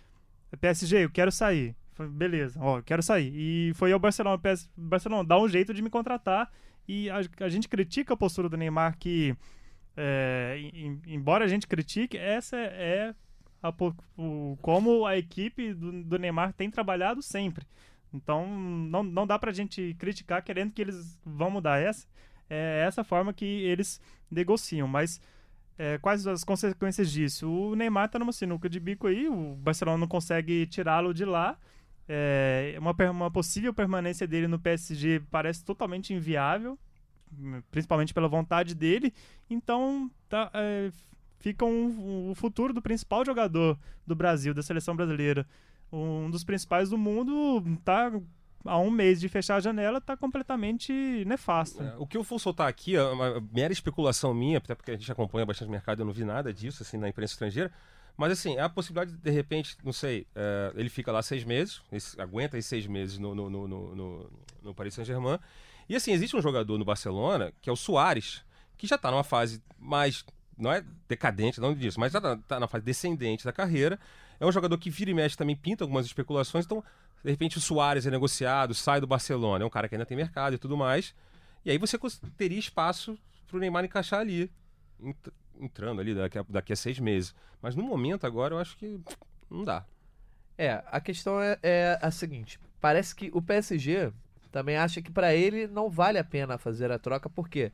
PSG, 0.60 1.04
eu 1.04 1.10
quero 1.10 1.32
sair. 1.32 1.76
Beleza, 2.12 2.60
ó, 2.62 2.82
quero 2.82 3.04
sair. 3.04 3.32
E 3.36 3.74
foi 3.76 3.92
ao 3.92 4.00
Barcelona, 4.00 4.38
PS, 4.38 4.70
Barcelona, 4.76 5.24
dá 5.24 5.40
um 5.40 5.48
jeito 5.48 5.74
de 5.74 5.82
me 5.82 5.90
contratar. 5.90 6.52
E 6.88 7.10
a, 7.10 7.22
a 7.42 7.50
gente 7.50 7.70
critica 7.70 8.14
a 8.14 8.18
postura 8.18 8.50
do 8.50 8.58
Neymar 8.58 8.98
que, 8.98 9.36
é, 9.96 10.58
em- 10.74 11.02
embora 11.08 11.46
a 11.46 11.48
gente 11.48 11.68
critique, 11.68 12.18
essa 12.18 12.58
é 12.58 13.14
a 13.62 13.74
o, 14.18 14.58
como 14.62 15.06
a 15.06 15.18
equipe 15.18 15.74
do, 15.74 16.04
do 16.04 16.20
Neymar 16.20 16.52
tem 16.54 16.70
trabalhado 16.70 17.22
sempre. 17.22 17.66
Então, 18.14 18.46
não, 18.48 19.02
não 19.04 19.26
dá 19.26 19.40
pra 19.40 19.52
gente 19.52 19.96
criticar 19.98 20.44
querendo 20.44 20.72
que 20.74 20.82
eles 20.82 21.20
vão 21.26 21.50
mudar 21.50 21.80
essa. 21.80 22.06
É 22.50 22.84
essa 22.86 23.04
forma 23.04 23.34
que 23.34 23.46
eles 23.46 24.02
negociam, 24.30 24.88
mas 24.88 25.22
é, 25.78 25.98
quais 25.98 26.28
as 26.28 26.44
consequências 26.44 27.12
disso? 27.12 27.50
O 27.50 27.76
Neymar 27.76 28.10
tá 28.10 28.20
numa 28.20 28.32
sinuca 28.34 28.70
de 28.70 28.80
bico 28.80 29.08
aí, 29.08 29.28
o 29.30 29.56
Barcelona 29.56 29.98
não 29.98 30.08
consegue 30.08 30.68
tirá-lo 30.68 31.14
de 31.14 31.26
lá. 31.26 31.58
É, 32.08 32.76
uma, 32.80 32.94
uma 33.12 33.32
possível 33.32 33.74
permanência 33.74 34.28
dele 34.28 34.48
no 34.48 34.60
PSG 34.60 35.22
parece 35.32 35.64
totalmente 35.64 36.14
inviável, 36.14 36.78
principalmente 37.72 38.14
pela 38.14 38.28
vontade 38.28 38.76
dele. 38.76 39.14
Então, 39.50 40.12
tá, 40.30 40.52
é, 40.54 40.92
fica 41.40 41.66
um- 41.66 42.32
o 42.32 42.36
futuro 42.36 42.74
do 42.74 42.82
principal 42.82 43.26
jogador 43.26 43.78
do 44.06 44.16
Brasil, 44.16 44.54
da 44.54 44.62
seleção 44.62 44.96
brasileira, 44.96 45.48
um 45.92 46.30
dos 46.30 46.44
principais 46.44 46.90
do 46.90 46.98
mundo, 46.98 47.62
tá 47.84 48.12
há 48.66 48.80
um 48.80 48.90
mês 48.90 49.20
de 49.20 49.28
fechar 49.28 49.58
a 49.58 49.60
janela, 49.60 50.00
tá 50.00 50.16
completamente 50.16 50.94
nefasto. 51.26 51.84
É, 51.84 51.96
o 51.98 52.08
que 52.08 52.16
eu 52.18 52.24
vou 52.24 52.40
soltar 52.40 52.68
aqui 52.68 52.96
é 52.96 53.04
uma 53.04 53.42
mera 53.52 53.74
especulação 53.74 54.34
minha, 54.34 54.58
até 54.58 54.74
porque 54.74 54.92
a 54.92 54.96
gente 54.96 55.12
acompanha 55.12 55.46
bastante 55.46 55.70
mercado, 55.70 56.00
eu 56.02 56.06
não 56.06 56.14
vi 56.14 56.24
nada 56.24 56.54
disso 56.54 56.82
assim 56.84 56.98
na 56.98 57.10
imprensa 57.10 57.34
estrangeira. 57.34 57.72
Mas 58.16 58.32
assim, 58.32 58.56
é 58.58 58.62
a 58.62 58.70
possibilidade 58.70 59.18
de, 59.18 59.32
repente, 59.32 59.76
não 59.84 59.92
sei, 59.92 60.28
é, 60.36 60.72
ele 60.76 60.90
fica 60.90 61.12
lá 61.12 61.22
seis 61.24 61.44
meses, 61.44 61.82
aguenta 62.18 62.58
esses 62.58 62.70
seis 62.70 62.86
meses 62.86 63.18
no, 63.18 63.34
no, 63.34 63.50
no, 63.50 63.68
no, 63.68 64.32
no- 64.62 64.74
Paris 64.76 64.94
Saint-Germain. 64.94 65.40
E 65.90 65.96
assim, 65.96 66.12
existe 66.12 66.36
um 66.36 66.42
jogador 66.42 66.78
no 66.78 66.86
Barcelona, 66.86 67.52
que 67.62 67.70
é 67.70 67.74
o 67.74 67.76
Soares, 67.76 68.44
que 68.78 68.86
já 68.88 68.96
está 68.96 69.10
numa 69.10 69.24
fase 69.24 69.62
mais. 69.80 70.24
Não 70.56 70.72
é 70.72 70.84
decadente, 71.08 71.60
não 71.60 71.74
disso, 71.74 72.00
mas 72.00 72.14
já 72.14 72.22
tá, 72.22 72.38
tá 72.38 72.60
na 72.60 72.68
fase 72.68 72.86
descendente 72.86 73.44
da 73.44 73.52
carreira. 73.52 74.00
É 74.40 74.46
um 74.46 74.52
jogador 74.52 74.78
que 74.78 74.90
vira 74.92 75.10
e 75.10 75.14
mexe 75.14 75.36
também 75.36 75.56
pinta 75.56 75.84
algumas 75.84 76.06
especulações, 76.06 76.66
então, 76.66 76.84
de 77.24 77.32
repente, 77.32 77.58
o 77.58 77.62
Soares 77.62 78.06
é 78.06 78.12
negociado, 78.12 78.74
sai 78.76 79.02
do 79.02 79.08
Barcelona, 79.08 79.64
é 79.64 79.68
um 79.68 79.70
cara 79.72 79.90
que 79.90 79.96
ainda 79.96 80.06
tem 80.06 80.16
mercado 80.16 80.54
e 80.54 80.58
tudo 80.60 80.78
mais. 80.78 81.16
E 81.66 81.72
aí 81.72 81.78
você 81.80 81.98
teria 82.38 82.60
espaço 82.60 83.18
para 83.48 83.58
o 83.58 83.60
Neymar 83.60 83.84
encaixar 83.86 84.20
ali, 84.20 84.52
entrando 85.60 86.02
ali 86.02 86.14
daqui 86.14 86.38
a, 86.38 86.46
daqui 86.48 86.74
a 86.74 86.76
seis 86.76 87.00
meses. 87.00 87.34
Mas 87.62 87.76
no 87.76 87.84
momento 87.84 88.26
agora 88.26 88.56
eu 88.56 88.60
acho 88.60 88.78
que 88.78 89.00
não 89.50 89.64
dá. 89.64 89.86
É, 90.58 90.84
a 90.88 91.00
questão 91.02 91.42
é, 91.42 91.58
é 91.64 92.00
a 92.02 92.12
seguinte: 92.12 92.60
parece 92.80 93.16
que 93.16 93.32
o 93.34 93.42
PSG 93.42 94.12
também 94.52 94.78
acha 94.78 95.02
que 95.02 95.12
pra 95.12 95.34
ele 95.34 95.68
não 95.68 95.90
vale 95.90 96.20
a 96.20 96.24
pena 96.24 96.58
fazer 96.58 96.92
a 96.92 97.00
troca, 97.00 97.30
por 97.30 97.50
quê? 97.50 97.72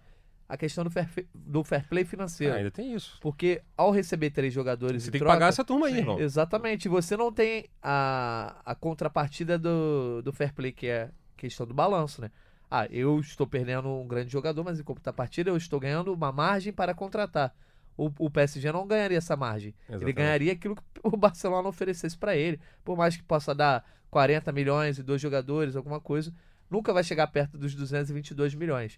A 0.48 0.58
questão 0.58 0.84
do 0.84 0.90
fair, 0.90 1.08
do 1.36 1.64
fair 1.64 1.88
play 1.88 2.04
financeiro. 2.04 2.54
Ah, 2.54 2.58
ainda 2.58 2.72
tem 2.72 2.94
isso. 2.96 3.18
Porque 3.22 3.62
ao 3.78 3.92
receber 3.92 4.32
três 4.32 4.52
jogadores 4.52 5.04
Você 5.04 5.10
em 5.10 5.12
tem 5.12 5.20
que 5.20 5.26
troca, 5.26 5.36
pagar 5.36 5.50
essa 5.50 5.64
turma 5.64 5.88
aí, 5.88 5.94
Sim. 5.94 6.00
irmão. 6.00 6.20
Exatamente, 6.20 6.90
você 6.90 7.16
não 7.16 7.32
tem 7.32 7.66
a, 7.84 8.60
a 8.66 8.74
contrapartida 8.74 9.60
do, 9.60 10.22
do 10.24 10.34
fair 10.34 10.54
play, 10.54 10.72
que 10.72 10.88
é 10.88 11.04
a 11.04 11.12
questão 11.38 11.68
do 11.68 11.74
balanço, 11.74 12.22
né? 12.22 12.32
Ah, 12.72 12.88
eu 12.90 13.20
estou 13.20 13.46
perdendo 13.46 13.90
um 13.90 14.08
grande 14.08 14.32
jogador, 14.32 14.64
mas 14.64 14.80
em 14.80 14.84
contrapartida 14.84 15.50
eu 15.50 15.58
estou 15.58 15.80
ganhando 15.80 16.14
uma 16.14 16.32
margem 16.32 16.72
para 16.72 16.94
contratar. 16.94 17.54
O, 18.00 18.10
o 18.18 18.30
PSG 18.30 18.72
não 18.72 18.88
ganharia 18.88 19.18
essa 19.18 19.36
margem. 19.36 19.76
Ele 19.88 19.98
Exatamente. 19.98 20.16
ganharia 20.16 20.54
aquilo 20.54 20.76
que 20.76 20.82
o 21.04 21.12
Barcelona 21.18 21.68
oferecesse 21.68 22.18
para 22.18 22.34
ele. 22.34 22.58
Por 22.82 22.96
mais 22.96 23.18
que 23.18 23.24
possa 23.24 23.54
dar 23.54 23.86
40 24.10 24.54
milhões 24.54 24.98
e 24.98 25.04
dois 25.04 25.22
jogadores, 25.22 25.76
alguma 25.76 26.00
coisa, 26.00 26.34
nunca 26.70 26.94
vai 26.94 27.04
chegar 27.04 27.28
perto 27.28 27.58
dos 27.58 27.76
222 27.76 28.56
milhões. 28.56 28.98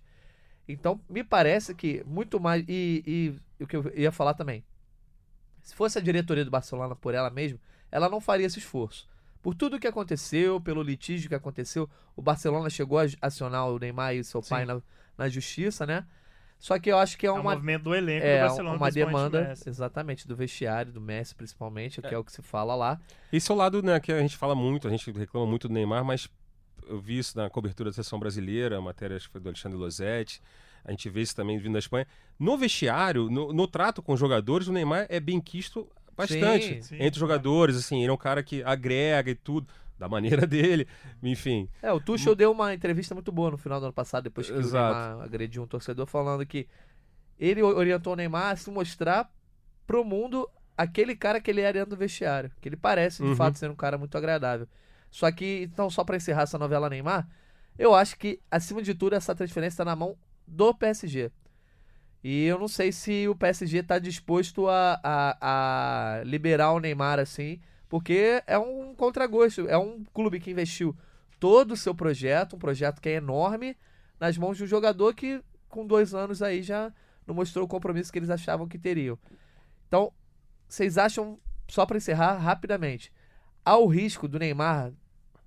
Então, 0.67 1.01
me 1.09 1.23
parece 1.23 1.73
que 1.73 2.03
muito 2.05 2.39
mais. 2.39 2.63
E, 2.67 3.33
e 3.59 3.63
o 3.63 3.65
que 3.65 3.75
eu 3.75 3.91
ia 3.95 4.11
falar 4.11 4.35
também. 4.35 4.63
Se 5.63 5.73
fosse 5.73 5.97
a 5.97 6.01
diretoria 6.01 6.45
do 6.45 6.51
Barcelona 6.51 6.95
por 6.95 7.15
ela 7.15 7.31
mesma, 7.31 7.59
ela 7.91 8.07
não 8.07 8.21
faria 8.21 8.45
esse 8.45 8.59
esforço. 8.59 9.09
Por 9.41 9.55
tudo 9.55 9.79
que 9.79 9.87
aconteceu, 9.87 10.61
pelo 10.61 10.83
litígio 10.83 11.27
que 11.27 11.35
aconteceu, 11.35 11.89
o 12.15 12.21
Barcelona 12.21 12.69
chegou 12.69 12.99
a 12.99 13.05
acionar 13.19 13.67
o 13.67 13.79
Neymar 13.79 14.13
e 14.13 14.23
seu 14.23 14.43
pai 14.43 14.61
Sim. 14.61 14.67
na, 14.67 14.81
na 15.17 15.27
justiça, 15.27 15.87
né? 15.87 16.05
Só 16.61 16.77
que 16.77 16.91
eu 16.91 16.97
acho 16.99 17.17
que 17.17 17.25
é 17.25 17.29
É 17.29 17.31
um 17.33 17.41
uma, 17.41 17.55
movimento 17.55 17.83
do 17.85 17.95
elenco 17.95 18.21
do 18.21 18.29
é 18.29 18.41
Barcelona. 18.41 18.77
uma 18.77 18.89
do 18.89 18.93
demanda, 18.93 19.41
Messi. 19.49 19.67
exatamente, 19.67 20.27
do 20.27 20.35
vestiário, 20.35 20.93
do 20.93 21.01
Messi 21.01 21.33
principalmente, 21.33 21.99
que 22.01 22.13
é 22.13 22.17
o 22.17 22.23
que 22.23 22.31
se 22.31 22.43
fala 22.43 22.75
lá. 22.75 23.01
Esse 23.33 23.51
é 23.51 23.53
o 23.55 23.57
lado 23.57 23.81
né, 23.81 23.99
que 23.99 24.11
a 24.11 24.19
gente 24.21 24.37
fala 24.37 24.53
muito, 24.53 24.87
a 24.87 24.91
gente 24.91 25.11
reclama 25.11 25.47
muito 25.47 25.67
do 25.67 25.73
Neymar, 25.73 26.05
mas 26.05 26.29
eu 26.87 27.01
vi 27.01 27.17
isso 27.17 27.35
na 27.35 27.49
cobertura 27.49 27.89
da 27.89 27.93
seleção 27.95 28.19
brasileira, 28.19 28.77
a 28.77 28.81
matéria 28.81 29.17
acho 29.17 29.25
que 29.25 29.31
foi 29.31 29.41
do 29.41 29.49
Alexandre 29.49 29.75
Losetti, 29.75 30.39
a 30.85 30.91
gente 30.91 31.09
vê 31.09 31.21
isso 31.21 31.35
também 31.35 31.57
vindo 31.57 31.73
da 31.73 31.79
Espanha. 31.79 32.05
No 32.39 32.55
vestiário, 32.55 33.27
no, 33.27 33.51
no 33.51 33.67
trato 33.67 34.01
com 34.03 34.13
os 34.13 34.19
jogadores, 34.19 34.67
o 34.67 34.71
Neymar 34.71 35.07
é 35.09 35.19
bem 35.19 35.41
quisto 35.41 35.89
bastante 36.15 36.75
Sim, 36.75 36.81
sim, 36.81 36.95
entre 36.95 37.13
os 37.13 37.19
jogadores, 37.19 37.75
assim, 37.75 38.01
ele 38.01 38.09
é 38.11 38.13
um 38.13 38.17
cara 38.17 38.43
que 38.43 38.61
agrega 38.63 39.31
e 39.31 39.35
tudo, 39.35 39.67
da 40.01 40.09
maneira 40.09 40.47
dele, 40.47 40.87
enfim. 41.21 41.69
É, 41.79 41.93
o 41.93 41.99
Tuchel 41.99 42.33
deu 42.33 42.51
uma 42.51 42.73
entrevista 42.73 43.13
muito 43.13 43.31
boa 43.31 43.51
no 43.51 43.57
final 43.57 43.79
do 43.79 43.85
ano 43.85 43.93
passado, 43.93 44.23
depois 44.23 44.49
que 44.49 44.57
Exato. 44.57 44.79
o 44.79 44.91
Neymar 44.95 45.21
agrediu 45.23 45.61
um 45.61 45.67
torcedor, 45.67 46.07
falando 46.07 46.43
que 46.43 46.67
ele 47.39 47.61
orientou 47.61 48.13
o 48.13 48.15
Neymar 48.15 48.51
a 48.51 48.55
se 48.55 48.71
mostrar 48.71 49.31
pro 49.85 50.03
mundo 50.03 50.49
aquele 50.75 51.15
cara 51.15 51.39
que 51.39 51.51
ele 51.51 51.61
era 51.61 51.73
dentro 51.73 51.91
do 51.91 51.97
vestiário. 51.97 52.51
Que 52.59 52.67
ele 52.69 52.75
parece, 52.75 53.21
de 53.21 53.29
Uhum. 53.29 53.35
fato, 53.35 53.59
ser 53.59 53.69
um 53.69 53.75
cara 53.75 53.95
muito 53.95 54.17
agradável. 54.17 54.67
Só 55.11 55.31
que, 55.31 55.61
então, 55.71 55.87
só 55.89 56.03
pra 56.03 56.17
encerrar 56.17 56.43
essa 56.43 56.57
novela 56.57 56.89
Neymar, 56.89 57.27
eu 57.77 57.93
acho 57.93 58.17
que, 58.17 58.39
acima 58.49 58.81
de 58.81 58.95
tudo, 58.95 59.13
essa 59.15 59.35
transferência 59.35 59.77
tá 59.77 59.85
na 59.85 59.95
mão 59.95 60.17
do 60.47 60.73
PSG. 60.73 61.31
E 62.23 62.45
eu 62.45 62.57
não 62.59 62.67
sei 62.67 62.91
se 62.91 63.27
o 63.27 63.35
PSG 63.35 63.83
tá 63.83 63.99
disposto 63.99 64.67
a, 64.67 64.99
a, 65.03 66.19
a 66.21 66.23
liberar 66.23 66.71
o 66.71 66.79
Neymar 66.79 67.19
assim, 67.19 67.59
porque 67.91 68.41
é 68.47 68.57
um 68.57 68.95
contragosto. 68.95 69.67
É 69.67 69.77
um 69.77 70.05
clube 70.13 70.39
que 70.39 70.49
investiu 70.49 70.95
todo 71.41 71.73
o 71.73 71.77
seu 71.77 71.93
projeto, 71.93 72.55
um 72.55 72.59
projeto 72.59 73.01
que 73.01 73.09
é 73.09 73.15
enorme, 73.15 73.75
nas 74.17 74.37
mãos 74.37 74.55
de 74.55 74.63
um 74.63 74.67
jogador 74.67 75.13
que, 75.13 75.43
com 75.67 75.85
dois 75.85 76.13
anos 76.13 76.41
aí, 76.41 76.63
já 76.63 76.93
não 77.27 77.35
mostrou 77.35 77.65
o 77.65 77.67
compromisso 77.67 78.09
que 78.09 78.17
eles 78.17 78.29
achavam 78.29 78.65
que 78.65 78.79
teriam. 78.79 79.19
Então, 79.89 80.13
vocês 80.69 80.97
acham, 80.97 81.37
só 81.67 81.85
para 81.85 81.97
encerrar 81.97 82.37
rapidamente, 82.37 83.11
há 83.65 83.75
o 83.75 83.87
risco 83.87 84.25
do 84.25 84.39
Neymar, 84.39 84.93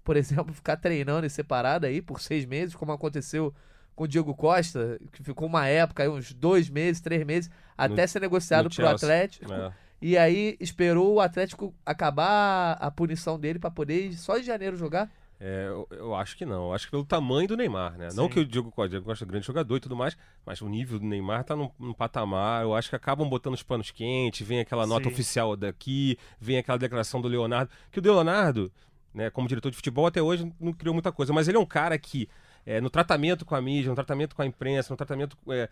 por 0.05 0.15
exemplo, 0.19 0.53
ficar 0.53 0.77
treinando 0.77 1.27
e 1.27 1.31
separado 1.31 1.87
aí 1.87 2.03
por 2.03 2.21
seis 2.21 2.45
meses, 2.45 2.75
como 2.75 2.93
aconteceu 2.93 3.55
com 3.97 4.05
o 4.05 4.09
Diego 4.09 4.35
Costa, 4.35 5.01
que 5.13 5.23
ficou 5.23 5.49
uma 5.49 5.67
época, 5.67 6.03
aí, 6.03 6.11
uns 6.11 6.35
dois 6.35 6.69
meses, 6.69 7.01
três 7.01 7.25
meses, 7.25 7.51
até 7.75 8.07
ser 8.07 8.21
negociado 8.21 8.65
no 8.65 8.69
pro 8.69 8.77
Chelsea. 8.77 8.95
Atlético. 8.95 9.51
É. 9.51 9.73
E 10.07 10.19
aí 10.19 10.55
esperou 10.61 11.15
o 11.15 11.21
Atlético 11.21 11.75
acabar 11.83 12.73
a 12.73 12.91
punição 12.91 13.41
dele 13.41 13.59
para 13.59 13.71
poder 13.71 14.13
só 14.13 14.37
em 14.37 14.43
janeiro 14.43 14.77
jogar. 14.77 15.11
É, 15.41 15.65
eu, 15.67 15.89
eu 15.93 16.15
acho 16.15 16.37
que 16.37 16.45
não. 16.45 16.67
Eu 16.67 16.75
acho 16.75 16.85
que 16.85 16.91
pelo 16.91 17.07
tamanho 17.07 17.49
do 17.49 17.57
Neymar, 17.57 17.97
né? 17.97 18.09
Não 18.13 18.25
Sim. 18.25 18.29
que 18.29 18.41
o 18.41 18.45
Diego 18.45 18.71
Costa, 18.71 18.85
o 18.85 18.91
Diego 18.91 19.07
Costa 19.07 19.25
é 19.25 19.27
grande 19.27 19.47
jogador 19.47 19.79
e 19.79 19.81
tudo 19.81 19.97
mais, 19.97 20.15
mas 20.45 20.61
o 20.61 20.69
nível 20.69 20.99
do 20.99 21.07
Neymar 21.07 21.43
tá 21.45 21.57
num, 21.57 21.71
num 21.79 21.95
patamar. 21.95 22.65
Eu 22.65 22.75
acho 22.75 22.91
que 22.91 22.97
acabam 22.97 23.27
botando 23.27 23.55
os 23.55 23.63
panos 23.63 23.91
quentes, 23.91 24.47
vem 24.47 24.61
aquela 24.61 24.87
nota 24.87 25.05
Sim. 25.05 25.11
oficial 25.15 25.57
daqui, 25.57 26.19
vem 26.39 26.59
aquela 26.59 26.77
declaração 26.77 27.23
do 27.23 27.27
Leonardo. 27.27 27.71
Que 27.91 27.99
o 27.99 28.03
Leonardo, 28.03 28.71
né, 29.15 29.31
como 29.31 29.49
diretor 29.49 29.71
de 29.71 29.77
futebol, 29.77 30.07
até 30.07 30.21
hoje 30.21 30.53
não 30.61 30.75
criou 30.75 30.93
muita 30.93 31.13
coisa, 31.13 31.33
mas 31.33 31.49
ele 31.49 31.57
é 31.57 31.61
um 31.61 31.65
cara 31.65 31.99
que, 31.99 32.29
é, 32.67 32.79
no 32.79 32.91
tratamento 32.91 33.47
com 33.47 33.55
a 33.55 33.61
mídia, 33.63 33.89
no 33.89 33.95
tratamento 33.95 34.37
com 34.37 34.43
a 34.43 34.47
imprensa, 34.47 34.93
no 34.93 34.99
tratamento. 34.99 35.35
é, 35.49 35.67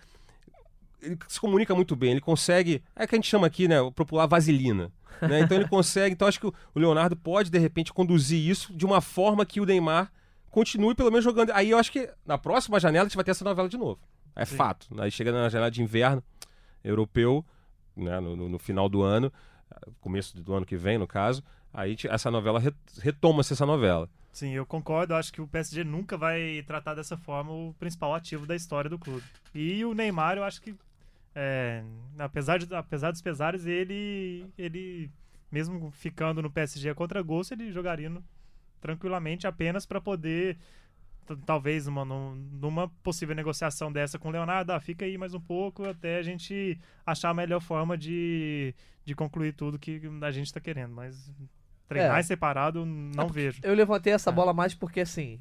ele 1.02 1.18
se 1.28 1.40
comunica 1.40 1.74
muito 1.74 1.94
bem, 1.96 2.12
ele 2.12 2.20
consegue. 2.20 2.82
É 2.96 3.06
que 3.06 3.14
a 3.14 3.18
gente 3.18 3.28
chama 3.28 3.46
aqui, 3.46 3.66
né? 3.68 3.80
O 3.80 3.90
popular 3.92 4.26
vaselina. 4.26 4.90
né? 5.20 5.40
Então 5.40 5.56
ele 5.56 5.66
consegue. 5.68 6.12
Então 6.14 6.26
acho 6.28 6.38
que 6.40 6.46
o 6.46 6.54
Leonardo 6.74 7.16
pode, 7.16 7.50
de 7.50 7.58
repente, 7.58 7.92
conduzir 7.92 8.38
isso 8.48 8.72
de 8.72 8.84
uma 8.86 9.00
forma 9.00 9.44
que 9.44 9.60
o 9.60 9.64
Neymar 9.66 10.10
continue 10.50 10.94
pelo 10.94 11.10
menos 11.10 11.24
jogando. 11.24 11.50
Aí 11.50 11.70
eu 11.70 11.78
acho 11.78 11.90
que 11.92 12.08
na 12.26 12.38
próxima 12.38 12.78
janela 12.78 13.04
a 13.04 13.08
gente 13.08 13.16
vai 13.16 13.24
ter 13.24 13.30
essa 13.32 13.44
novela 13.44 13.68
de 13.68 13.76
novo. 13.76 13.98
É 14.36 14.44
Sim. 14.44 14.56
fato. 14.56 14.86
Aí 15.00 15.10
chega 15.10 15.30
na 15.32 15.48
janela 15.48 15.70
de 15.70 15.82
inverno 15.82 16.22
europeu, 16.82 17.44
né? 17.96 18.20
no, 18.20 18.36
no- 18.36 18.48
no 18.48 18.58
final 18.58 18.88
do 18.88 19.02
ano, 19.02 19.32
começo 20.00 20.40
do 20.40 20.54
ano 20.54 20.66
que 20.66 20.76
vem, 20.76 20.98
no 20.98 21.06
caso. 21.06 21.42
Aí 21.72 21.96
essa 22.08 22.30
novela 22.30 22.60
re- 22.60 22.74
retoma-se 23.00 23.52
essa 23.52 23.64
novela. 23.66 24.08
Sim, 24.32 24.50
eu 24.52 24.64
concordo. 24.64 25.14
Acho 25.14 25.32
que 25.32 25.40
o 25.40 25.46
PSG 25.46 25.84
nunca 25.84 26.16
vai 26.16 26.62
tratar 26.66 26.94
dessa 26.94 27.16
forma 27.16 27.50
o 27.52 27.74
principal 27.78 28.14
ativo 28.14 28.46
da 28.46 28.56
história 28.56 28.88
do 28.88 28.98
clube. 28.98 29.22
E 29.54 29.84
o 29.84 29.92
Neymar, 29.94 30.36
eu 30.38 30.44
acho 30.44 30.60
que, 30.62 30.74
é, 31.34 31.82
apesar, 32.18 32.58
de, 32.58 32.74
apesar 32.74 33.10
dos 33.10 33.22
pesares, 33.22 33.66
ele, 33.66 34.46
ele, 34.58 35.10
mesmo 35.50 35.90
ficando 35.90 36.42
no 36.42 36.50
PSG 36.50 36.94
contra 36.94 37.22
gosto, 37.22 37.52
ele 37.52 37.70
jogaria 37.72 38.08
no- 38.10 38.24
tranquilamente 38.80 39.46
apenas 39.46 39.86
para 39.86 40.00
poder, 40.00 40.58
talvez, 41.46 41.86
numa, 41.86 42.04
num- 42.04 42.34
numa 42.34 42.88
possível 43.02 43.34
negociação 43.34 43.90
dessa 43.92 44.18
com 44.18 44.28
o 44.28 44.32
Leonardo, 44.32 44.72
ah, 44.72 44.80
fica 44.80 45.04
aí 45.04 45.16
mais 45.16 45.32
um 45.34 45.40
pouco 45.40 45.84
até 45.88 46.18
a 46.18 46.22
gente 46.22 46.78
achar 47.06 47.30
a 47.30 47.34
melhor 47.34 47.60
forma 47.60 47.96
de, 47.96 48.74
de 49.04 49.14
concluir 49.14 49.52
tudo 49.54 49.78
que 49.78 50.00
a 50.20 50.30
gente 50.30 50.46
está 50.46 50.60
querendo. 50.60 50.92
Mas 50.94 51.32
treinar 51.88 52.18
É. 52.18 52.22
separado, 52.22 52.84
não 52.84 53.28
vejo. 53.28 53.60
Eu 53.62 53.74
levantei 53.74 54.12
essa 54.12 54.30
É. 54.30 54.32
bola 54.32 54.52
mais 54.52 54.74
porque, 54.74 55.00
assim, 55.00 55.38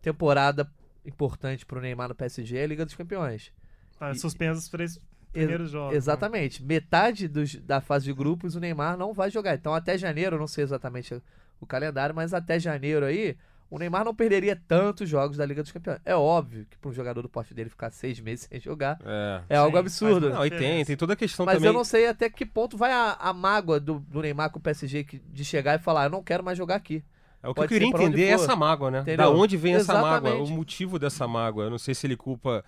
temporada 0.00 0.70
importante 1.04 1.64
pro 1.66 1.80
Neymar 1.80 2.08
no 2.08 2.14
PSG 2.14 2.56
é 2.58 2.64
a 2.64 2.66
Liga 2.66 2.84
dos 2.84 2.94
Campeões. 2.94 3.52
Tá 3.98 4.14
suspenso 4.14 4.58
os 4.60 4.68
três 4.68 4.98
primeiros 5.32 5.70
jogos. 5.70 5.92
né? 5.92 5.96
Exatamente. 5.96 6.62
Metade 6.62 7.28
dos- 7.28 7.56
da 7.56 7.80
fase 7.80 8.04
de 8.06 8.12
grupos 8.12 8.54
o 8.54 8.60
Neymar 8.60 8.96
não 8.96 9.12
vai 9.12 9.30
jogar. 9.30 9.54
Então 9.54 9.74
até 9.74 9.96
janeiro, 9.96 10.36
eu 10.36 10.40
não 10.40 10.46
sei 10.46 10.64
exatamente 10.64 11.20
o 11.60 11.66
calendário, 11.66 12.14
mas 12.14 12.34
até 12.34 12.58
janeiro 12.58 13.06
aí, 13.06 13.36
o 13.70 13.78
Neymar 13.78 14.04
não 14.04 14.14
perderia 14.14 14.60
tantos 14.68 15.08
jogos 15.08 15.36
da 15.38 15.46
Liga 15.46 15.62
dos 15.62 15.72
Campeões. 15.72 16.00
É 16.04 16.14
óbvio 16.14 16.66
que 16.68 16.76
para 16.76 16.90
um 16.90 16.92
jogador 16.92 17.22
do 17.22 17.28
porte 17.28 17.54
dele 17.54 17.70
ficar 17.70 17.90
seis 17.90 18.20
meses 18.20 18.46
sem 18.50 18.60
jogar 18.60 18.98
É. 19.04 19.42
é 19.50 19.56
algo 19.56 19.76
Sim, 19.76 19.80
absurdo. 19.80 20.26
faz 20.26 20.34
Não, 20.34 20.46
e 20.46 20.50
tem, 20.50 20.84
tem 20.84 20.96
toda 20.96 21.14
a 21.14 21.16
questão 21.16 21.46
Mas 21.46 21.54
também. 21.54 21.68
eu 21.68 21.72
não 21.72 21.84
sei 21.84 22.08
até 22.08 22.28
que 22.28 22.44
ponto 22.44 22.76
vai 22.76 22.92
a, 22.92 23.12
a 23.18 23.32
mágoa 23.32 23.78
do, 23.80 24.00
do 24.00 24.20
Neymar 24.20 24.50
com 24.50 24.58
o 24.58 24.62
PSG 24.62 25.04
que- 25.04 25.18
de 25.32 25.44
chegar 25.44 25.78
e 25.78 25.82
falar: 25.82 26.04
eu 26.04 26.10
não 26.10 26.22
quero 26.22 26.42
mais 26.44 26.58
jogar 26.58 26.74
aqui. 26.74 27.02
É 27.42 27.48
o 27.48 27.54
que 27.54 27.60
Pode 27.60 27.74
eu 27.74 27.80
queria 27.80 27.88
entender 27.88 28.24
é 28.26 28.30
essa 28.32 28.54
mágoa, 28.54 28.90
né? 28.90 29.00
Entendeu? 29.00 29.16
Da 29.16 29.30
onde 29.30 29.56
vem 29.56 29.74
essa 29.74 29.94
mágoa? 29.94 30.28
Exatamente. 30.30 30.52
O 30.52 30.54
motivo 30.56 30.98
dessa 30.98 31.26
mágoa. 31.26 31.64
Eu 31.64 31.70
não 31.70 31.78
sei 31.78 31.92
se 31.94 32.06
ele 32.06 32.16
culpa 32.16 32.64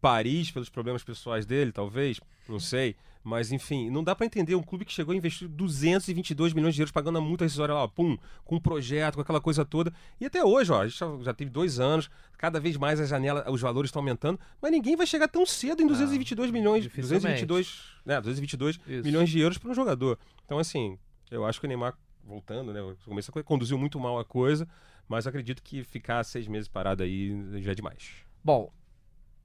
Paris 0.00 0.50
pelos 0.50 0.68
problemas 0.68 1.02
pessoais 1.02 1.46
dele, 1.46 1.72
talvez. 1.72 2.20
Não 2.48 2.60
sei. 2.60 2.96
Mas, 3.22 3.52
enfim, 3.52 3.90
não 3.90 4.02
dá 4.02 4.14
pra 4.14 4.24
entender 4.24 4.54
um 4.54 4.62
clube 4.62 4.84
que 4.84 4.92
chegou 4.92 5.12
a 5.12 5.16
investir 5.16 5.48
222 5.48 6.54
milhões 6.54 6.74
de 6.74 6.80
euros 6.80 6.90
pagando 6.90 7.18
a 7.18 7.20
multa 7.20 7.44
rescisória 7.44 7.74
lá, 7.74 7.84
ó, 7.84 7.88
pum, 7.88 8.16
com 8.44 8.56
um 8.56 8.60
projeto, 8.60 9.16
com 9.16 9.20
aquela 9.20 9.40
coisa 9.40 9.64
toda. 9.64 9.92
E 10.18 10.24
até 10.24 10.42
hoje, 10.42 10.72
ó, 10.72 10.80
a 10.80 10.88
gente 10.88 10.98
já, 11.22 11.34
teve 11.34 11.50
dois 11.50 11.78
anos, 11.78 12.08
cada 12.38 12.58
vez 12.58 12.76
mais 12.76 13.00
a 13.00 13.04
janela, 13.04 13.44
os 13.50 13.60
valores 13.60 13.88
estão 13.88 14.00
aumentando, 14.00 14.40
mas 14.62 14.72
ninguém 14.72 14.96
vai 14.96 15.06
chegar 15.06 15.28
tão 15.28 15.44
cedo 15.44 15.82
em 15.82 15.86
222 15.86 16.50
milhões, 16.50 16.82
dificilmente. 16.84 17.44
222, 17.44 17.82
né, 18.06 18.20
222 18.20 18.80
Isso. 18.86 19.04
milhões 19.04 19.28
de 19.28 19.40
euros 19.40 19.58
para 19.58 19.70
um 19.70 19.74
jogador. 19.74 20.18
Então, 20.46 20.58
assim, 20.58 20.98
eu 21.30 21.44
acho 21.44 21.60
que 21.60 21.66
o 21.66 21.68
Neymar, 21.68 21.98
voltando, 22.24 22.72
né, 22.72 22.80
começa 23.04 23.30
a 23.34 23.42
conduziu 23.42 23.76
muito 23.76 23.98
mal 24.00 24.18
a 24.18 24.24
coisa, 24.24 24.66
mas 25.06 25.26
acredito 25.26 25.62
que 25.62 25.84
ficar 25.84 26.24
seis 26.24 26.46
meses 26.48 26.68
parado 26.68 27.02
aí 27.02 27.36
já 27.60 27.72
é 27.72 27.74
demais. 27.74 28.10
Bom, 28.42 28.72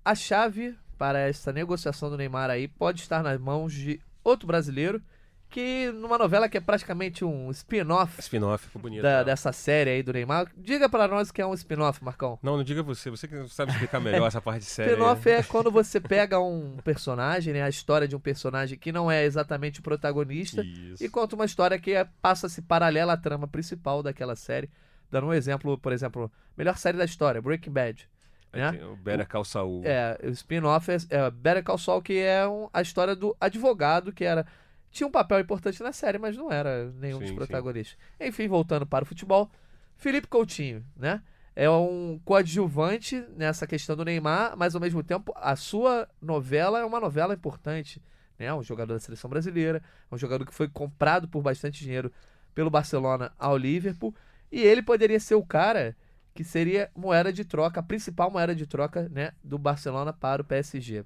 a 0.06 0.16
chave 0.16 0.76
para 0.98 1.20
essa 1.20 1.52
negociação 1.52 2.10
do 2.10 2.18
Neymar 2.18 2.50
aí 2.50 2.68
pode 2.68 3.02
estar 3.02 3.22
nas 3.24 3.40
mãos 3.40 3.74
de 3.74 4.00
outro 4.24 4.48
brasileiro 4.48 5.02
que 5.50 5.92
numa 5.92 6.18
novela 6.18 6.50
que 6.50 6.58
é 6.58 6.60
praticamente 6.62 7.24
um 7.24 7.52
spin-off 7.52 8.20
Spin-off, 8.20 8.76
bonito. 8.80 9.04
da- 9.04 9.20
né? 9.20 9.24
dessa 9.26 9.52
série 9.52 9.92
aí 9.92 10.02
do 10.02 10.12
Neymar. 10.12 10.48
Diga 10.58 10.90
pra 10.90 11.08
nós 11.08 11.30
que 11.32 11.40
é 11.44 11.46
um 11.46 11.54
spin-off, 11.54 12.04
Marcão. 12.04 12.40
Não, 12.42 12.58
não 12.58 12.64
diga 12.64 12.82
você, 12.82 13.12
você 13.12 13.28
que 13.28 13.48
sabe 13.50 13.72
explicar 13.72 14.00
melhor 14.00 14.26
essa 14.28 14.42
parte 14.42 14.62
de 14.62 14.66
série. 14.66 14.90
aí. 14.90 14.96
Spin-off 14.96 15.30
é 15.30 15.44
quando 15.44 15.70
você 15.70 16.00
pega 16.00 16.40
um 16.40 16.78
personagem, 16.84 17.54
né, 17.54 17.62
a 17.62 17.70
história 17.70 18.08
de 18.08 18.16
um 18.16 18.20
personagem 18.20 18.80
que 18.80 18.92
não 18.92 19.12
é 19.12 19.24
exatamente 19.26 19.80
o 19.80 19.84
protagonista 19.84 20.64
Isso. 20.64 21.04
e 21.04 21.08
conta 21.08 21.36
uma 21.36 21.46
história 21.46 21.78
que 21.78 21.92
é- 21.92 22.08
passa-se 22.20 22.60
paralela 22.64 23.14
à 23.14 23.18
trama 23.18 23.48
principal 23.48 24.02
daquela 24.02 24.36
série. 24.36 24.72
Dando 25.12 25.28
um 25.28 25.34
exemplo, 25.34 25.78
por 25.78 25.92
exemplo, 25.94 26.32
melhor 26.58 26.78
série 26.80 26.98
da 26.98 27.06
história, 27.06 27.40
Breaking 27.40 27.72
Bad. 27.72 28.10
Né? 28.54 28.86
o 28.86 28.96
Better 28.96 29.28
Call 29.28 29.44
Saul. 29.44 29.82
É, 29.84 30.18
o 30.24 30.30
spin-off 30.30 30.92
é, 30.92 30.98
é 31.10 31.32
Better 31.32 31.64
Call 31.64 31.78
Saul, 31.78 32.02
que 32.02 32.20
é 32.20 32.48
um- 32.48 32.70
a 32.72 32.82
história 32.82 33.16
do 33.16 33.36
advogado 33.42 34.14
que 34.14 34.24
era 34.24 34.46
tinha 34.92 35.08
um 35.08 35.12
papel 35.12 35.40
importante 35.40 35.82
na 35.82 35.92
série, 35.92 36.20
mas 36.20 36.38
não 36.38 36.52
era 36.52 36.92
nenhum 37.00 37.16
Sim, 37.16 37.22
dos 37.22 37.30
sim. 37.30 37.36
protagonistas. 37.36 37.98
Enfim, 38.20 38.48
voltando 38.48 38.86
para 38.86 39.04
o 39.04 39.08
futebol, 39.08 39.50
Felipe 39.96 40.28
Coutinho, 40.28 40.86
né? 40.96 41.22
É 41.56 41.68
um 41.70 42.20
coadjuvante 42.24 43.24
nessa 43.36 43.66
questão 43.66 43.96
do 43.96 44.06
Neymar, 44.06 44.56
mas 44.56 44.76
ao 44.76 44.82
mesmo 44.82 45.04
tempo 45.04 45.34
a 45.36 45.56
sua 45.56 46.08
novela 46.22 46.80
é 46.80 46.86
uma 46.86 47.00
novela 47.00 47.34
importante, 47.34 48.00
né? 48.38 48.46
É 48.46 48.54
Um 48.54 48.62
jogador 48.64 48.94
da 48.94 49.00
seleção 49.00 49.30
brasileira, 49.30 49.82
é 50.12 50.16
um 50.16 50.18
jogador 50.18 50.46
que 50.46 50.54
foi 50.54 50.68
comprado 50.68 51.28
por 51.28 51.42
bastante 51.42 51.84
dinheiro 51.84 52.12
pelo 52.54 52.70
Barcelona 52.70 53.32
ao 53.40 53.58
Liverpool, 53.58 54.14
e 54.52 54.62
ele 54.62 54.84
poderia 54.84 55.20
ser 55.20 55.34
o 55.36 55.44
cara 55.44 55.96
que 56.34 56.44
seria 56.44 56.90
moeda 56.96 57.32
de 57.32 57.46
troca, 57.46 57.80
a 57.80 57.84
principal 57.84 58.32
moeda 58.32 58.56
de 58.56 58.66
troca, 58.66 59.08
né, 59.10 59.34
do 59.44 59.58
Barcelona 59.58 60.12
para 60.12 60.42
o 60.42 60.46
PSG. 60.46 61.06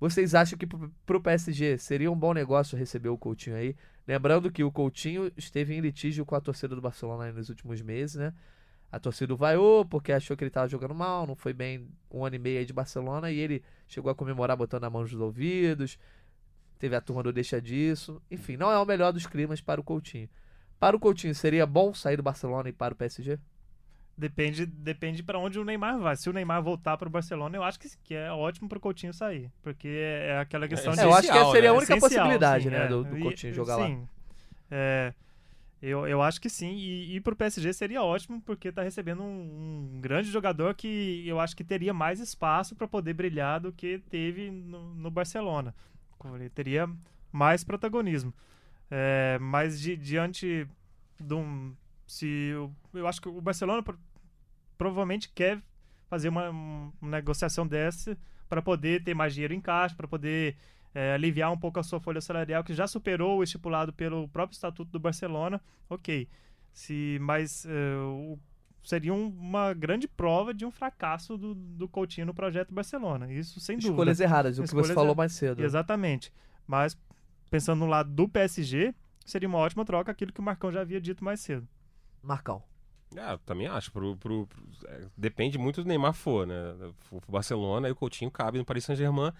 Vocês 0.00 0.34
acham 0.34 0.58
que 0.58 0.66
para 0.66 1.16
o 1.16 1.20
PSG 1.20 1.78
seria 1.78 2.10
um 2.10 2.16
bom 2.16 2.32
negócio 2.32 2.76
receber 2.76 3.08
o 3.08 3.16
Coutinho 3.16 3.54
aí? 3.54 3.76
Lembrando 4.06 4.50
que 4.50 4.64
o 4.64 4.72
Coutinho 4.72 5.30
esteve 5.36 5.74
em 5.74 5.80
litígio 5.80 6.26
com 6.26 6.34
a 6.34 6.40
torcida 6.40 6.74
do 6.74 6.80
Barcelona 6.80 7.30
nos 7.30 7.48
últimos 7.48 7.80
meses, 7.80 8.16
né? 8.16 8.34
A 8.90 8.98
torcida 8.98 9.34
vaiou 9.36 9.84
porque 9.84 10.12
achou 10.12 10.36
que 10.36 10.42
ele 10.42 10.50
estava 10.50 10.66
jogando 10.66 10.94
mal, 10.94 11.24
não 11.24 11.36
foi 11.36 11.52
bem 11.52 11.88
um 12.10 12.24
ano 12.24 12.34
e 12.34 12.38
meio 12.38 12.58
aí 12.58 12.66
de 12.66 12.72
Barcelona 12.72 13.30
e 13.30 13.38
ele 13.38 13.62
chegou 13.86 14.10
a 14.10 14.14
comemorar 14.14 14.56
botando 14.56 14.84
a 14.84 14.90
mão 14.90 15.02
nos 15.02 15.14
ouvidos. 15.14 15.96
Teve 16.80 16.96
a 16.96 17.00
turma 17.00 17.22
do 17.22 17.32
deixa 17.32 17.62
disso. 17.62 18.20
Enfim, 18.28 18.56
não 18.56 18.72
é 18.72 18.78
o 18.78 18.84
melhor 18.84 19.12
dos 19.12 19.24
climas 19.24 19.60
para 19.60 19.80
o 19.80 19.84
Coutinho. 19.84 20.28
Para 20.80 20.96
o 20.96 21.00
Coutinho, 21.00 21.32
seria 21.32 21.64
bom 21.64 21.94
sair 21.94 22.16
do 22.16 22.24
Barcelona 22.24 22.68
e 22.68 22.72
para 22.72 22.92
o 22.92 22.96
PSG? 22.96 23.38
Depende, 24.22 24.64
depende 24.66 25.20
para 25.22 25.36
onde 25.38 25.58
o 25.58 25.64
Neymar 25.64 25.98
vai. 25.98 26.14
Se 26.16 26.30
o 26.30 26.32
Neymar 26.32 26.62
voltar 26.62 26.96
para 26.96 27.08
o 27.08 27.10
Barcelona, 27.10 27.56
eu 27.56 27.62
acho 27.64 27.80
que, 27.80 27.88
que 28.04 28.14
é 28.14 28.30
ótimo 28.30 28.68
para 28.68 28.78
o 28.78 28.80
Coutinho 28.80 29.12
sair. 29.12 29.50
Porque 29.62 29.88
é 29.88 30.28
é 30.28 30.38
aquela 30.38 30.68
questão 30.68 30.92
É, 30.92 30.96
de. 30.96 31.02
eu 31.02 31.12
acho 31.12 31.30
que 31.30 31.36
essa 31.36 31.50
seria 31.50 31.70
a 31.70 31.72
né? 31.72 31.78
única 31.78 31.96
essencial, 31.96 32.20
possibilidade, 32.22 32.64
sim, 32.64 32.70
né, 32.70 32.84
é. 32.84 32.88
do, 32.88 33.02
do 33.04 33.18
E- 33.18 33.22
Coutinho 33.22 33.52
jogar 33.52 33.76
lá. 33.76 33.86
Sim. 33.86 34.08
É, 34.70 35.12
Eu, 35.82 36.06
eu 36.06 36.22
acho 36.22 36.40
que 36.40 36.48
sim, 36.48 36.76
e, 36.76 37.16
e 37.16 37.20
pro 37.20 37.34
PSG 37.34 37.72
seria 37.72 38.00
ótimo, 38.04 38.40
porque 38.42 38.70
tá 38.70 38.82
recebendo 38.84 39.20
um, 39.24 39.96
um 39.96 40.00
grande 40.00 40.30
jogador 40.30 40.72
que 40.76 41.24
eu 41.26 41.40
acho 41.40 41.56
que 41.56 41.64
teria 41.64 41.92
mais 41.92 42.20
espaço 42.20 42.76
para 42.76 42.86
poder 42.86 43.12
brilhar 43.14 43.58
do 43.58 43.72
que 43.72 43.98
teve 44.08 44.48
no, 44.52 44.94
no 44.94 45.10
Barcelona. 45.10 45.74
Ele 46.36 46.48
teria 46.48 46.88
mais 47.32 47.64
protagonismo. 47.64 48.32
É, 48.88 49.38
mas 49.40 49.80
di, 49.80 49.96
diante 49.96 50.68
de 51.18 51.34
um. 51.34 51.74
Se, 52.06 52.26
eu, 52.26 52.70
eu 52.94 53.08
acho 53.08 53.20
que 53.20 53.28
o 53.28 53.40
Barcelona 53.40 53.82
provavelmente 54.82 55.30
quer 55.32 55.62
fazer 56.08 56.28
uma, 56.28 56.50
uma 56.50 57.16
negociação 57.16 57.64
dessa 57.64 58.18
para 58.48 58.60
poder 58.60 59.04
ter 59.04 59.14
mais 59.14 59.32
dinheiro 59.32 59.54
em 59.54 59.60
caixa, 59.60 59.94
para 59.94 60.08
poder 60.08 60.56
é, 60.92 61.14
aliviar 61.14 61.52
um 61.52 61.56
pouco 61.56 61.78
a 61.78 61.84
sua 61.84 62.00
folha 62.00 62.20
salarial, 62.20 62.64
que 62.64 62.74
já 62.74 62.88
superou 62.88 63.38
o 63.38 63.42
estipulado 63.44 63.92
pelo 63.92 64.28
próprio 64.28 64.54
estatuto 64.54 64.90
do 64.90 64.98
Barcelona, 64.98 65.62
ok. 65.88 66.28
Se, 66.72 67.16
mas 67.20 67.64
o, 67.64 68.38
seria 68.82 69.14
um, 69.14 69.28
uma 69.28 69.72
grande 69.72 70.08
prova 70.08 70.52
de 70.52 70.66
um 70.66 70.70
fracasso 70.70 71.38
do, 71.38 71.54
do 71.54 71.88
Coutinho 71.88 72.26
no 72.26 72.34
projeto 72.34 72.74
Barcelona. 72.74 73.32
Isso 73.32 73.60
sem 73.60 73.78
Escolhas 73.78 73.82
dúvida. 73.82 74.12
Escolhas 74.12 74.20
erradas, 74.20 74.58
o 74.58 74.64
Escolhas 74.64 74.88
que 74.88 74.92
você 74.92 74.94
falou 74.94 75.14
mais 75.14 75.32
cedo. 75.32 75.62
Exatamente. 75.62 76.32
Mas 76.66 76.98
pensando 77.48 77.78
no 77.78 77.86
lado 77.86 78.10
do 78.10 78.28
PSG, 78.28 78.92
seria 79.24 79.48
uma 79.48 79.58
ótima 79.58 79.84
troca 79.84 80.10
aquilo 80.10 80.32
que 80.32 80.40
o 80.40 80.44
Marcão 80.44 80.72
já 80.72 80.80
havia 80.80 81.00
dito 81.00 81.24
mais 81.24 81.38
cedo. 81.40 81.68
Marcão. 82.20 82.64
É, 83.16 83.32
eu 83.32 83.38
também 83.38 83.66
acho. 83.66 83.92
Pro, 83.92 84.16
pro, 84.16 84.46
pro 84.46 84.62
é, 84.86 85.06
depende 85.16 85.58
muito 85.58 85.82
do 85.82 85.88
Neymar 85.88 86.12
for, 86.12 86.46
né? 86.46 86.54
O 87.10 87.20
Barcelona 87.32 87.88
e 87.88 87.92
o 87.92 87.96
Coutinho 87.96 88.30
cabe 88.30 88.58
no 88.58 88.64
Paris 88.64 88.84
Saint-Germain. 88.84 89.32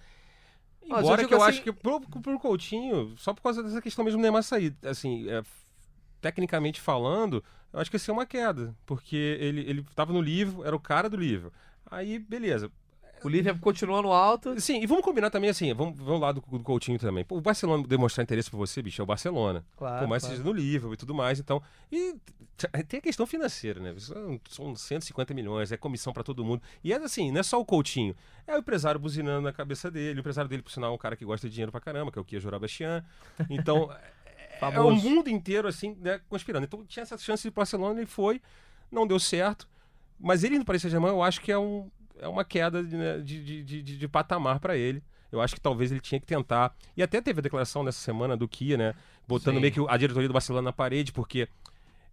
Embora 0.85 1.21
eu 1.21 1.27
que 1.27 1.33
eu 1.33 1.41
assim... 1.41 1.49
acho 1.49 1.63
que 1.63 1.71
pro, 1.71 2.01
pro 2.01 2.39
Coutinho, 2.39 3.15
só 3.17 3.33
por 3.33 3.41
causa 3.41 3.63
dessa 3.63 3.81
questão 3.81 4.03
mesmo 4.03 4.19
do 4.19 4.21
Neymar 4.21 4.43
sair, 4.43 4.75
assim, 4.83 5.29
é, 5.29 5.41
tecnicamente 6.19 6.81
falando, 6.81 7.43
eu 7.71 7.79
acho 7.79 7.89
que 7.89 7.95
ia 7.95 7.99
ser 7.99 8.11
uma 8.11 8.25
queda. 8.25 8.75
Porque 8.85 9.15
ele, 9.15 9.61
ele 9.61 9.85
tava 9.95 10.11
no 10.11 10.21
livro, 10.21 10.63
era 10.65 10.75
o 10.75 10.79
cara 10.79 11.09
do 11.09 11.17
livro. 11.17 11.51
Aí, 11.89 12.19
beleza. 12.19 12.71
O 13.23 13.29
Liverpool 13.29 13.61
continuando 13.61 14.11
alto. 14.11 14.59
Sim, 14.59 14.81
e 14.81 14.85
vamos 14.85 15.03
combinar 15.03 15.29
também 15.29 15.49
assim, 15.49 15.73
vamos, 15.73 15.97
vamos 15.97 16.21
lá 16.21 16.31
do, 16.31 16.41
do 16.41 16.59
Coutinho 16.59 16.99
também. 16.99 17.25
O 17.29 17.41
Barcelona 17.41 17.85
demonstrar 17.87 18.23
interesse 18.23 18.49
por 18.49 18.57
você, 18.57 18.81
bicho, 18.81 19.01
é 19.01 19.03
o 19.03 19.05
Barcelona. 19.05 19.63
Claro. 19.77 19.99
Por 19.99 20.07
mais 20.07 20.23
claro. 20.23 20.37
seja 20.37 20.47
no 20.47 20.53
Liverpool 20.53 20.93
e 20.93 20.97
tudo 20.97 21.13
mais, 21.13 21.39
então. 21.39 21.61
E 21.91 22.15
tem 22.87 22.99
a 22.99 23.01
questão 23.01 23.25
financeira, 23.25 23.79
né? 23.79 23.93
São 24.49 24.75
150 24.75 25.33
milhões, 25.33 25.71
é 25.71 25.77
comissão 25.77 26.13
para 26.13 26.23
todo 26.23 26.43
mundo. 26.43 26.61
E 26.83 26.93
é 26.93 26.97
assim, 26.97 27.31
não 27.31 27.39
é 27.39 27.43
só 27.43 27.59
o 27.59 27.65
Coutinho, 27.65 28.15
é 28.45 28.55
o 28.55 28.59
empresário 28.59 28.99
buzinando 28.99 29.41
na 29.41 29.53
cabeça 29.53 29.89
dele. 29.89 30.19
O 30.19 30.21
empresário 30.21 30.49
dele, 30.49 30.61
por 30.61 30.71
sinal, 30.71 30.91
é 30.91 30.95
um 30.95 30.97
cara 30.97 31.15
que 31.15 31.25
gosta 31.25 31.47
de 31.47 31.53
dinheiro 31.53 31.71
pra 31.71 31.81
caramba, 31.81 32.11
que 32.11 32.19
é 32.19 32.21
o 32.21 32.25
Kia 32.25 32.39
Jorabastian. 32.39 33.03
Então, 33.49 33.89
é 34.61 34.79
o 34.79 34.91
mundo 34.91 35.29
inteiro, 35.29 35.67
assim, 35.67 35.97
né, 35.99 36.19
conspirando. 36.29 36.65
Então 36.65 36.85
tinha 36.85 37.03
essa 37.03 37.17
chance 37.17 37.43
de 37.43 37.51
Barcelona, 37.51 37.99
ele 37.99 38.05
foi, 38.05 38.41
não 38.91 39.07
deu 39.07 39.19
certo. 39.19 39.67
Mas 40.19 40.43
ele 40.43 40.57
no 40.57 40.65
Paris 40.65 40.81
Saint-Germain, 40.81 41.11
eu 41.11 41.23
acho 41.23 41.41
que 41.41 41.51
é 41.51 41.57
um 41.57 41.89
é 42.19 42.27
uma 42.27 42.43
queda 42.43 42.81
né, 42.81 43.19
de, 43.19 43.43
de, 43.43 43.63
de, 43.63 43.81
de, 43.81 43.97
de 43.97 44.07
patamar 44.07 44.59
para 44.59 44.77
ele. 44.77 45.03
Eu 45.31 45.41
acho 45.41 45.55
que 45.55 45.61
talvez 45.61 45.91
ele 45.91 45.99
tinha 45.99 46.19
que 46.19 46.27
tentar. 46.27 46.75
E 46.95 47.01
até 47.01 47.19
teve 47.19 47.39
a 47.39 47.41
declaração 47.41 47.83
nessa 47.83 47.99
semana 47.99 48.37
do 48.37 48.47
Kia, 48.47 48.77
né? 48.77 48.93
Botando 49.27 49.55
Sim. 49.55 49.61
meio 49.61 49.73
que 49.73 49.79
a 49.87 49.97
diretoria 49.97 50.29
do 50.29 50.33
Barcelona 50.33 50.65
na 50.65 50.73
parede, 50.73 51.11
porque 51.11 51.47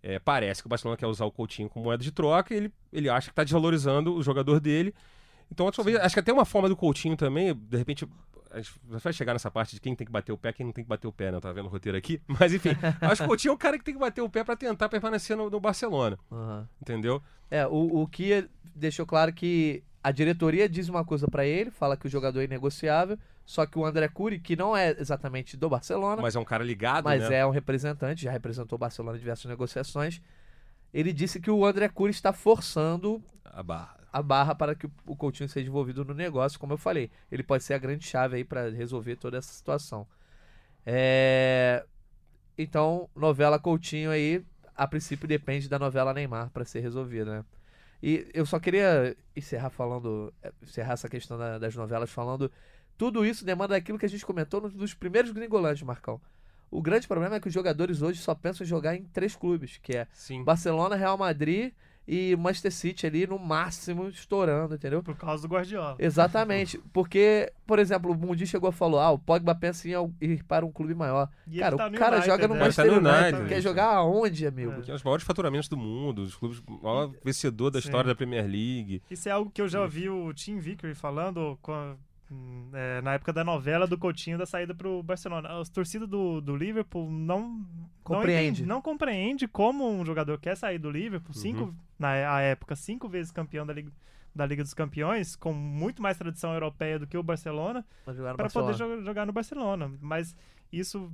é, 0.02 0.18
parece 0.18 0.62
que 0.62 0.66
o 0.66 0.70
Barcelona 0.70 0.96
quer 0.96 1.06
usar 1.06 1.26
o 1.26 1.30
Coutinho 1.30 1.68
como 1.68 1.84
moeda 1.84 2.02
de 2.02 2.10
troca 2.10 2.54
e 2.54 2.56
ele, 2.56 2.72
ele 2.90 3.08
acha 3.10 3.26
que 3.26 3.32
está 3.32 3.44
desvalorizando 3.44 4.14
o 4.14 4.22
jogador 4.22 4.58
dele. 4.58 4.94
Então, 5.52 5.70
talvez, 5.70 5.98
acho 5.98 6.14
que 6.14 6.20
até 6.20 6.32
uma 6.32 6.44
forma 6.44 6.68
do 6.68 6.76
Coutinho 6.76 7.16
também, 7.16 7.54
de 7.54 7.76
repente, 7.76 8.08
a 8.50 8.60
gente 8.60 8.72
vai 8.84 9.12
chegar 9.12 9.32
nessa 9.32 9.50
parte 9.50 9.74
de 9.74 9.80
quem 9.80 9.94
tem 9.94 10.06
que 10.06 10.12
bater 10.12 10.32
o 10.32 10.38
pé, 10.38 10.52
quem 10.52 10.64
não 10.64 10.72
tem 10.72 10.84
que 10.84 10.88
bater 10.88 11.06
o 11.06 11.12
pé, 11.12 11.30
né? 11.30 11.36
Eu 11.36 11.40
tava 11.40 11.54
vendo 11.54 11.66
o 11.66 11.68
roteiro 11.68 11.98
aqui. 11.98 12.20
Mas 12.26 12.54
enfim, 12.54 12.70
acho 13.02 13.16
que 13.16 13.24
o 13.24 13.28
Coutinho 13.28 13.52
é 13.52 13.54
o 13.54 13.58
cara 13.58 13.78
que 13.78 13.84
tem 13.84 13.94
que 13.94 14.00
bater 14.00 14.22
o 14.22 14.30
pé 14.30 14.44
para 14.44 14.56
tentar 14.56 14.88
permanecer 14.88 15.36
no, 15.36 15.50
no 15.50 15.60
Barcelona. 15.60 16.18
Uhum. 16.30 16.64
Entendeu? 16.80 17.22
É, 17.50 17.66
o, 17.66 18.02
o 18.02 18.06
Kia 18.06 18.48
deixou 18.74 19.04
claro 19.04 19.32
que 19.32 19.82
a 20.02 20.10
diretoria 20.10 20.68
diz 20.68 20.88
uma 20.88 21.04
coisa 21.04 21.28
para 21.28 21.44
ele, 21.44 21.70
fala 21.70 21.96
que 21.96 22.06
o 22.06 22.10
jogador 22.10 22.40
é 22.40 22.44
inegociável, 22.44 23.18
só 23.44 23.66
que 23.66 23.78
o 23.78 23.84
André 23.84 24.08
Cury, 24.08 24.38
que 24.38 24.56
não 24.56 24.76
é 24.76 24.90
exatamente 24.98 25.56
do 25.56 25.68
Barcelona, 25.68 26.22
mas 26.22 26.36
é 26.36 26.38
um 26.38 26.44
cara 26.44 26.64
ligado, 26.64 27.04
mas 27.04 27.28
né? 27.28 27.38
é 27.38 27.46
um 27.46 27.50
representante, 27.50 28.22
já 28.22 28.30
representou 28.30 28.76
o 28.76 28.78
Barcelona 28.78 29.16
em 29.16 29.20
diversas 29.20 29.46
negociações. 29.46 30.20
Ele 30.92 31.12
disse 31.12 31.40
que 31.40 31.50
o 31.50 31.64
André 31.64 31.88
Cury 31.88 32.10
está 32.10 32.32
forçando 32.32 33.22
a 33.44 33.62
barra. 33.62 33.98
a 34.12 34.22
barra 34.22 34.54
para 34.54 34.74
que 34.74 34.88
o 35.06 35.14
Coutinho 35.14 35.48
seja 35.48 35.68
envolvido 35.68 36.04
no 36.04 36.14
negócio, 36.14 36.58
como 36.58 36.72
eu 36.72 36.78
falei. 36.78 37.10
Ele 37.30 37.42
pode 37.42 37.62
ser 37.62 37.74
a 37.74 37.78
grande 37.78 38.04
chave 38.04 38.36
aí 38.36 38.44
para 38.44 38.70
resolver 38.70 39.16
toda 39.16 39.36
essa 39.36 39.52
situação. 39.52 40.06
É... 40.86 41.84
Então, 42.56 43.08
novela 43.14 43.58
Coutinho 43.58 44.10
aí, 44.10 44.44
a 44.74 44.86
princípio 44.86 45.28
depende 45.28 45.68
da 45.68 45.78
novela 45.78 46.14
Neymar 46.14 46.50
para 46.50 46.64
ser 46.64 46.80
resolvida, 46.80 47.38
né? 47.38 47.44
E 48.02 48.26
eu 48.32 48.46
só 48.46 48.58
queria 48.58 49.16
encerrar 49.36 49.70
falando, 49.70 50.32
encerrar 50.62 50.94
essa 50.94 51.08
questão 51.08 51.36
da, 51.36 51.58
das 51.58 51.74
novelas 51.74 52.10
falando, 52.10 52.50
tudo 52.96 53.24
isso 53.24 53.44
demanda 53.44 53.76
aquilo 53.76 53.98
que 53.98 54.06
a 54.06 54.08
gente 54.08 54.24
comentou 54.24 54.60
nos, 54.60 54.74
nos 54.74 54.94
primeiros 54.94 55.30
gringolantes, 55.30 55.82
Marcão. 55.82 56.20
O 56.70 56.80
grande 56.80 57.08
problema 57.08 57.36
é 57.36 57.40
que 57.40 57.48
os 57.48 57.54
jogadores 57.54 58.00
hoje 58.00 58.20
só 58.20 58.34
pensam 58.34 58.64
em 58.64 58.68
jogar 58.68 58.94
em 58.94 59.04
três 59.04 59.34
clubes, 59.34 59.78
que 59.82 59.96
é 59.96 60.06
Sim. 60.12 60.44
Barcelona, 60.44 60.96
Real 60.96 61.18
Madrid 61.18 61.72
e 62.06 62.34
Manchester 62.36 62.72
City 62.72 63.06
ali 63.06 63.26
no 63.26 63.38
máximo 63.38 64.08
estourando, 64.08 64.74
entendeu? 64.74 65.02
Por 65.02 65.16
causa 65.16 65.46
do 65.46 65.52
Guardiola. 65.54 65.96
Exatamente. 65.98 66.78
Porque, 66.92 67.52
por 67.66 67.78
exemplo, 67.78 68.10
o 68.10 68.14
Mundi 68.16 68.46
chegou 68.46 68.68
a 68.68 68.72
falar, 68.72 69.04
ah, 69.04 69.10
o 69.12 69.18
Pogba 69.18 69.54
pensa 69.54 69.88
em 69.88 69.92
ir 70.20 70.42
para 70.44 70.66
um 70.66 70.72
clube 70.72 70.94
maior. 70.94 71.28
E 71.46 71.58
cara, 71.58 71.76
tá 71.76 71.86
o 71.86 71.92
cara 71.92 72.16
United, 72.16 72.26
joga 72.30 72.48
no 72.48 72.54
né? 72.54 72.60
Manchester 72.60 72.84
Ele 72.86 72.94
tá 72.94 73.00
no 73.00 73.08
United. 73.08 73.24
United, 73.28 73.48
Quer 73.48 73.54
gente. 73.56 73.64
jogar 73.64 73.94
aonde, 73.94 74.46
amigo? 74.46 74.72
É. 74.72 74.80
Que 74.82 74.90
é 74.90 74.94
os 74.94 75.02
maiores 75.02 75.24
faturamentos 75.24 75.68
do 75.68 75.76
mundo, 75.76 76.22
os 76.22 76.34
clubes, 76.34 76.58
o 76.66 76.72
maior 76.82 77.12
vencedor 77.24 77.70
da 77.70 77.80
Sim. 77.80 77.86
história 77.88 78.08
da 78.08 78.14
Premier 78.14 78.44
League. 78.44 79.02
Isso 79.10 79.28
é 79.28 79.32
algo 79.32 79.50
que 79.50 79.62
eu 79.62 79.68
já 79.68 79.80
ouvi 79.80 80.08
o 80.08 80.32
Tim 80.34 80.58
Vickery 80.58 80.94
falando 80.94 81.58
com- 81.62 81.96
é, 82.72 83.00
na 83.02 83.14
época 83.14 83.32
da 83.32 83.42
novela 83.44 83.86
do 83.86 83.98
Coutinho 83.98 84.38
da 84.38 84.46
saída 84.46 84.74
pro 84.74 85.02
Barcelona. 85.02 85.60
As 85.60 85.68
torcidas 85.68 86.08
do, 86.08 86.40
do 86.40 86.56
Liverpool 86.56 87.10
não 87.10 87.66
Compreende. 88.02 88.32
não, 88.34 88.42
entende, 88.42 88.66
não 88.66 88.82
compreende 88.82 89.48
como 89.48 89.88
um 89.90 90.04
jogador 90.04 90.38
quer 90.38 90.56
sair 90.56 90.78
do 90.78 90.90
Liverpool, 90.90 91.34
cinco, 91.34 91.74
na 91.98 92.08
a 92.34 92.40
época, 92.40 92.74
cinco 92.76 93.08
vezes 93.08 93.30
campeão 93.32 93.66
da 93.66 93.72
Liga, 93.72 93.90
da 94.34 94.46
Liga 94.46 94.62
dos 94.62 94.74
Campeões, 94.74 95.34
com 95.36 95.52
muito 95.52 96.00
mais 96.00 96.16
tradição 96.16 96.52
europeia 96.52 96.98
do 96.98 97.06
que 97.06 97.16
o 97.18 97.22
Barcelona, 97.22 97.84
para 98.36 98.48
poder 98.48 98.74
jo- 98.74 99.02
jogar 99.02 99.26
no 99.26 99.32
Barcelona. 99.32 99.90
Mas 100.00 100.36
isso, 100.72 101.12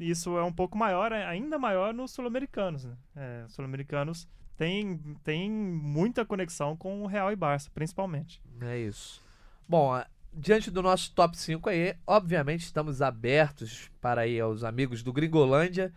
isso 0.00 0.36
é 0.38 0.42
um 0.42 0.52
pouco 0.52 0.76
maior, 0.76 1.12
é 1.12 1.24
ainda 1.26 1.58
maior 1.58 1.92
nos 1.92 2.12
sul-americanos. 2.12 2.84
Né? 2.86 2.94
É, 3.14 3.44
os 3.46 3.54
sul-americanos 3.54 4.26
têm 4.56 4.98
tem 5.22 5.50
muita 5.50 6.24
conexão 6.24 6.74
com 6.76 7.02
o 7.02 7.06
Real 7.06 7.30
e 7.30 7.36
Barça, 7.36 7.70
principalmente. 7.74 8.40
É 8.60 8.78
isso. 8.78 9.22
Bom, 9.68 10.00
diante 10.36 10.70
do 10.70 10.82
nosso 10.82 11.12
top 11.14 11.36
5 11.36 11.68
aí, 11.70 11.96
obviamente 12.06 12.60
estamos 12.60 13.00
abertos 13.00 13.90
para 14.00 14.20
aí 14.22 14.38
aos 14.38 14.62
amigos 14.62 15.02
do 15.02 15.12
Gringolândia. 15.12 15.92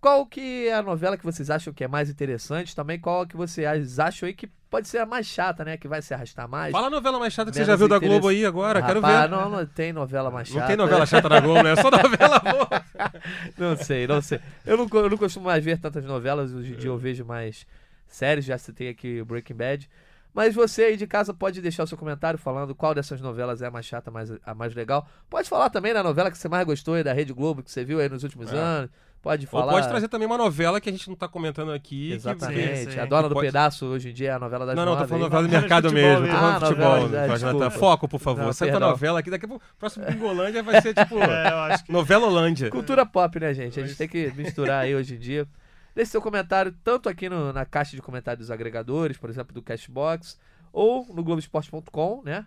Qual 0.00 0.26
que 0.26 0.66
é 0.66 0.74
a 0.74 0.82
novela 0.82 1.16
que 1.16 1.24
vocês 1.24 1.48
acham 1.48 1.72
que 1.72 1.84
é 1.84 1.88
mais 1.88 2.10
interessante? 2.10 2.74
Também 2.74 2.98
qual 2.98 3.24
que 3.24 3.36
vocês 3.36 4.00
acham 4.00 4.26
aí 4.26 4.34
que 4.34 4.48
pode 4.68 4.88
ser 4.88 4.98
a 4.98 5.06
mais 5.06 5.28
chata, 5.28 5.64
né? 5.64 5.76
Que 5.76 5.86
vai 5.86 6.02
se 6.02 6.12
arrastar 6.12 6.48
mais? 6.48 6.72
Fala 6.72 6.88
a 6.88 6.90
novela 6.90 7.20
mais 7.20 7.32
chata 7.32 7.52
que 7.52 7.56
você 7.56 7.64
já 7.64 7.76
viu 7.76 7.86
da. 7.86 8.00
Globo 8.00 8.26
aí 8.26 8.44
agora, 8.44 8.82
quero 8.82 9.00
Rapaz, 9.00 9.30
ver. 9.30 9.36
Não, 9.36 9.48
não 9.48 9.64
tem 9.64 9.92
novela 9.92 10.28
mais 10.28 10.48
chata. 10.48 10.60
Não 10.60 10.66
tem 10.66 10.76
novela 10.76 11.06
chata 11.06 11.28
da 11.28 11.38
Globo, 11.38 11.62
né? 11.62 11.72
É 11.74 11.76
só 11.76 11.88
novela 11.88 12.40
boa. 12.40 12.82
Não 13.56 13.76
sei, 13.76 14.06
não 14.06 14.22
sei. 14.22 14.40
Eu 14.64 14.76
não, 14.76 14.86
eu 14.92 15.10
não 15.10 15.18
costumo 15.18 15.46
mais 15.46 15.64
ver 15.64 15.78
tantas 15.78 16.04
novelas, 16.04 16.52
hoje 16.52 16.72
em 16.72 16.76
dia 16.76 16.88
eu 16.88 16.96
vejo 16.96 17.24
mais 17.24 17.66
séries, 18.06 18.44
já 18.44 18.56
citei 18.56 18.88
aqui 18.88 19.20
o 19.20 19.24
Breaking 19.24 19.54
Bad. 19.54 19.90
Mas 20.34 20.54
você 20.54 20.84
aí 20.84 20.96
de 20.96 21.06
casa 21.06 21.34
pode 21.34 21.60
deixar 21.60 21.82
o 21.84 21.86
seu 21.86 21.98
comentário 21.98 22.38
falando 22.38 22.74
qual 22.74 22.94
dessas 22.94 23.20
novelas 23.20 23.60
é 23.60 23.66
a 23.66 23.70
mais 23.70 23.84
chata, 23.84 24.10
mais, 24.10 24.32
a 24.44 24.54
mais 24.54 24.74
legal. 24.74 25.06
Pode 25.28 25.48
falar 25.48 25.68
também 25.68 25.92
da 25.92 26.02
novela 26.02 26.30
que 26.30 26.38
você 26.38 26.48
mais 26.48 26.64
gostou 26.64 26.94
aí 26.94 27.04
da 27.04 27.12
Rede 27.12 27.32
Globo, 27.34 27.62
que 27.62 27.70
você 27.70 27.84
viu 27.84 28.00
aí 28.00 28.08
nos 28.08 28.22
últimos 28.22 28.52
É. 28.52 28.56
anos. 28.56 28.90
Pode 29.20 29.44
Ou 29.44 29.50
falar. 29.60 29.72
pode 29.74 29.86
trazer 29.88 30.08
também 30.08 30.26
uma 30.26 30.36
novela 30.36 30.80
que 30.80 30.88
a 30.88 30.92
gente 30.92 31.08
não 31.08 31.14
tá 31.14 31.28
comentando 31.28 31.70
aqui. 31.70 32.08
que- 32.08 32.12
Exatamente. 32.14 32.76
Sim, 32.78 32.90
sim. 32.90 32.98
A 32.98 33.04
Dona 33.04 33.28
do 33.28 33.34
pode- 33.36 33.46
Pedaço 33.46 33.86
hoje 33.86 34.10
em 34.10 34.12
dia 34.12 34.30
é 34.30 34.32
a 34.32 34.38
novela 34.40 34.66
das 34.66 34.74
Não, 34.74 34.84
não, 34.84 34.96
tô 34.96 35.06
falando 35.06 35.22
novela 35.22 35.42
do 35.46 35.48
mercado 35.48 35.88
futebol 35.90 36.10
mesmo. 36.20 36.26
Tô 36.26 36.32
falando 36.32 36.52
Ah, 36.54 36.58
de 36.58 36.64
futebol. 36.66 37.52
novela. 37.52 37.70
Foco, 37.70 38.08
por 38.08 38.18
favor. 38.18 38.44
Não, 38.46 38.52
Sai 38.52 38.66
com 38.68 38.70
a 38.70 38.74
perdão. 38.78 38.90
novela 38.90 39.18
aqui. 39.20 39.30
Daqui 39.30 39.44
a 39.44 39.48
pouco, 39.48 39.64
próximo 39.78 40.04
Gringolândia 40.10 40.62
vai 40.64 40.80
ser 40.82 40.92
tipo 40.94 41.18
É, 41.18 41.52
eu 41.52 41.56
acho 41.58 41.84
que 41.84 41.92
novela 41.92 42.26
Holândia. 42.26 42.68
Cultura 42.70 43.06
pop, 43.06 43.38
né, 43.38 43.54
gente? 43.54 43.78
A 43.78 43.86
gente 43.86 43.96
tem 43.96 44.08
que 44.08 44.32
misturar 44.34 44.82
aí 44.82 44.94
hoje 44.96 45.14
em 45.14 45.18
dia. 45.18 45.46
Deixe 45.94 46.10
seu 46.10 46.22
comentário 46.22 46.74
tanto 46.82 47.08
aqui 47.08 47.28
no- 47.28 47.52
na 47.52 47.64
caixa 47.66 47.94
de 47.96 48.02
comentários 48.02 48.46
dos 48.46 48.50
agregadores, 48.50 49.16
por 49.18 49.28
exemplo, 49.30 49.52
do 49.52 49.60
Cashbox, 49.62 50.38
ou 50.72 51.06
no 51.14 51.22
Globoesporte.com, 51.22 52.22
né? 52.24 52.46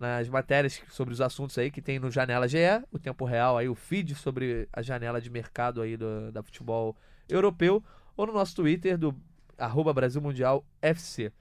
Nas 0.00 0.28
matérias 0.28 0.80
sobre 0.90 1.12
os 1.12 1.20
assuntos 1.20 1.58
aí 1.58 1.70
que 1.70 1.82
tem 1.82 1.98
no 1.98 2.10
Janela 2.10 2.46
GE, 2.48 2.58
o 2.92 2.98
tempo 2.98 3.24
real 3.24 3.58
aí, 3.58 3.68
o 3.68 3.74
feed 3.74 4.14
sobre 4.14 4.68
a 4.72 4.80
janela 4.80 5.20
de 5.20 5.28
mercado 5.28 5.82
aí 5.82 5.96
do, 5.96 6.30
da 6.32 6.42
futebol 6.42 6.96
europeu, 7.28 7.82
ou 8.16 8.26
no 8.26 8.32
nosso 8.32 8.54
Twitter 8.54 8.96
do 8.96 9.14
arroba 9.58 9.92
Brasil 9.92 10.22
Mundial 10.22 10.64
FC. 10.80 11.32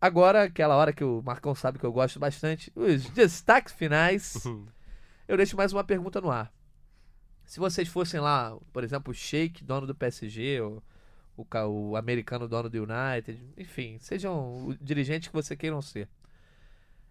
Agora, 0.00 0.42
aquela 0.44 0.76
hora 0.76 0.92
que 0.92 1.02
o 1.04 1.22
Marcão 1.24 1.54
sabe 1.54 1.78
que 1.78 1.86
eu 1.86 1.92
gosto 1.92 2.18
bastante, 2.18 2.70
os 2.76 3.08
destaques 3.10 3.72
finais. 3.72 4.34
Eu 5.28 5.36
deixo 5.36 5.56
mais 5.56 5.72
uma 5.72 5.84
pergunta 5.84 6.20
no 6.20 6.30
ar. 6.30 6.52
Se 7.52 7.60
vocês 7.60 7.86
fossem 7.86 8.18
lá, 8.18 8.56
por 8.72 8.82
exemplo, 8.82 9.10
o 9.10 9.14
Sheik, 9.14 9.62
dono 9.62 9.86
do 9.86 9.94
PSG, 9.94 10.62
ou 10.62 10.82
o, 11.36 11.46
o 11.90 11.96
americano 11.96 12.48
dono 12.48 12.70
do 12.70 12.78
United, 12.78 13.44
enfim, 13.58 13.98
sejam 13.98 14.68
o 14.68 14.74
dirigente 14.80 15.28
que 15.28 15.34
você 15.34 15.54
queiram 15.54 15.82
ser. 15.82 16.08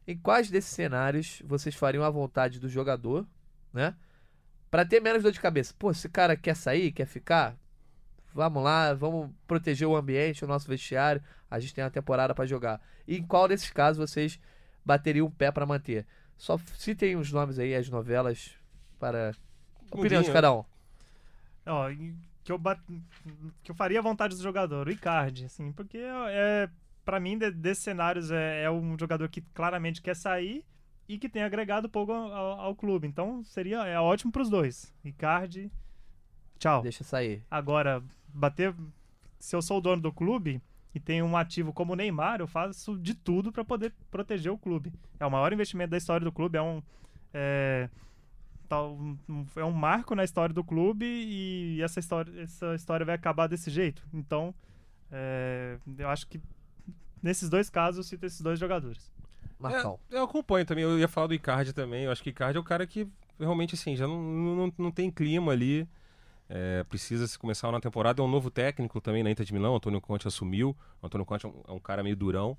Em 0.07 0.17
quais 0.17 0.49
desses 0.49 0.71
cenários 0.71 1.43
vocês 1.45 1.75
fariam 1.75 2.03
a 2.03 2.09
vontade 2.09 2.59
do 2.59 2.67
jogador, 2.67 3.23
né? 3.71 3.95
Pra 4.71 4.83
ter 4.83 4.99
menos 4.99 5.21
dor 5.21 5.31
de 5.31 5.39
cabeça. 5.39 5.75
Pô, 5.77 5.91
esse 5.91 6.09
cara 6.09 6.35
quer 6.35 6.55
sair, 6.55 6.91
quer 6.91 7.05
ficar? 7.05 7.55
Vamos 8.33 8.63
lá, 8.63 8.95
vamos 8.95 9.29
proteger 9.45 9.87
o 9.87 9.95
ambiente, 9.95 10.43
o 10.43 10.47
nosso 10.47 10.67
vestiário. 10.67 11.21
A 11.51 11.59
gente 11.59 11.75
tem 11.75 11.83
uma 11.83 11.91
temporada 11.91 12.33
pra 12.33 12.47
jogar. 12.47 12.81
E 13.07 13.15
em 13.15 13.23
qual 13.23 13.47
desses 13.47 13.69
casos 13.69 14.09
vocês 14.09 14.39
bateriam 14.83 15.27
o 15.27 15.31
pé 15.31 15.51
pra 15.51 15.67
manter? 15.67 16.03
Só 16.35 16.57
citem 16.79 17.15
os 17.15 17.31
nomes 17.31 17.59
aí, 17.59 17.75
as 17.75 17.87
novelas, 17.89 18.55
para 18.97 19.35
opinião 19.99 20.21
de 20.21 20.31
cada 20.31 20.53
um. 20.53 20.63
Ó, 21.65 21.89
que 22.43 22.51
eu, 22.51 22.57
bat... 22.57 22.81
que 23.63 23.71
eu 23.71 23.75
faria 23.75 23.99
a 23.99 24.01
vontade 24.01 24.35
do 24.35 24.41
jogador, 24.41 24.87
o 24.87 24.91
Icardi, 24.91 25.45
assim, 25.45 25.71
porque 25.71 25.99
é, 25.99 26.69
para 27.05 27.19
mim, 27.19 27.37
de- 27.37 27.51
desses 27.51 27.83
cenários, 27.83 28.31
é, 28.31 28.63
é 28.63 28.71
um 28.71 28.97
jogador 28.99 29.29
que 29.29 29.41
claramente 29.53 30.01
quer 30.01 30.15
sair 30.15 30.65
e 31.07 31.17
que 31.17 31.29
tem 31.29 31.43
agregado 31.43 31.87
pouco 31.89 32.11
ao, 32.11 32.59
ao- 32.59 32.75
clube. 32.75 33.07
Então, 33.07 33.43
seria 33.43 33.85
é 33.85 33.99
ótimo 33.99 34.31
pros 34.31 34.49
dois. 34.49 34.93
Icardi, 35.03 35.71
tchau. 36.57 36.81
Deixa 36.81 37.03
sair. 37.03 37.43
Agora, 37.49 38.01
bater. 38.27 38.73
Se 39.39 39.55
eu 39.55 39.61
sou 39.61 39.77
o 39.79 39.81
dono 39.81 40.01
do 40.01 40.11
clube 40.11 40.61
e 40.93 40.99
tenho 40.99 41.25
um 41.25 41.35
ativo 41.35 41.73
como 41.73 41.93
o 41.93 41.95
Neymar, 41.95 42.39
eu 42.39 42.47
faço 42.47 42.97
de 42.97 43.13
tudo 43.15 43.51
para 43.51 43.63
poder 43.65 43.93
proteger 44.09 44.51
o 44.51 44.57
clube. 44.57 44.93
É 45.19 45.25
o 45.25 45.31
maior 45.31 45.51
investimento 45.51 45.91
da 45.91 45.97
história 45.97 46.23
do 46.23 46.31
clube, 46.31 46.57
é 46.57 46.61
um. 46.61 46.81
É, 47.33 47.89
tal- 48.71 48.97
é 49.57 49.65
um 49.65 49.71
marco 49.73 50.15
na 50.15 50.23
história 50.23 50.55
do 50.55 50.63
clube 50.63 51.05
e 51.05 51.81
essa 51.81 51.99
história, 51.99 52.41
essa 52.41 52.73
história 52.73 53.05
vai 53.05 53.15
acabar 53.15 53.47
desse 53.47 53.69
jeito. 53.69 54.01
Então, 54.13 54.55
é, 55.11 55.77
eu 55.97 56.07
acho 56.07 56.25
que 56.25 56.39
nesses 57.21 57.49
dois 57.49 57.69
casos 57.69 57.97
eu 57.97 58.03
cito 58.03 58.25
esses 58.25 58.39
dois 58.39 58.57
jogadores. 58.57 59.11
Marcão. 59.59 59.99
É, 60.09 60.15
eu 60.15 60.23
acompanho 60.23 60.65
também. 60.65 60.85
Eu 60.85 60.97
ia 60.97 61.07
falar 61.09 61.27
do 61.27 61.33
Icardi 61.33 61.73
também. 61.73 62.05
Eu 62.05 62.11
acho 62.11 62.23
que 62.23 62.29
o 62.29 62.31
Icardi 62.31 62.57
é 62.57 62.61
o 62.61 62.63
cara 62.63 62.87
que 62.87 63.05
realmente, 63.37 63.75
assim, 63.75 63.93
já 63.93 64.07
não, 64.07 64.21
não, 64.21 64.73
não 64.77 64.91
tem 64.91 65.11
clima 65.11 65.51
ali. 65.51 65.85
É, 66.49 66.83
precisa 66.85 67.27
se 67.27 67.37
começar 67.37 67.67
uma 67.69 67.81
temporada. 67.81 68.21
É 68.21 68.25
um 68.25 68.29
novo 68.29 68.49
técnico 68.49 69.01
também 69.01 69.21
na 69.21 69.29
Inter 69.29 69.45
de 69.45 69.53
Milão. 69.53 69.73
O 69.73 69.75
Antônio 69.75 69.99
Conte 69.99 70.27
assumiu. 70.27 70.75
O 71.01 71.05
Antônio 71.05 71.25
Conte 71.25 71.45
é 71.45 71.49
um, 71.49 71.61
é 71.67 71.71
um 71.73 71.79
cara 71.79 72.01
meio 72.01 72.15
durão. 72.15 72.57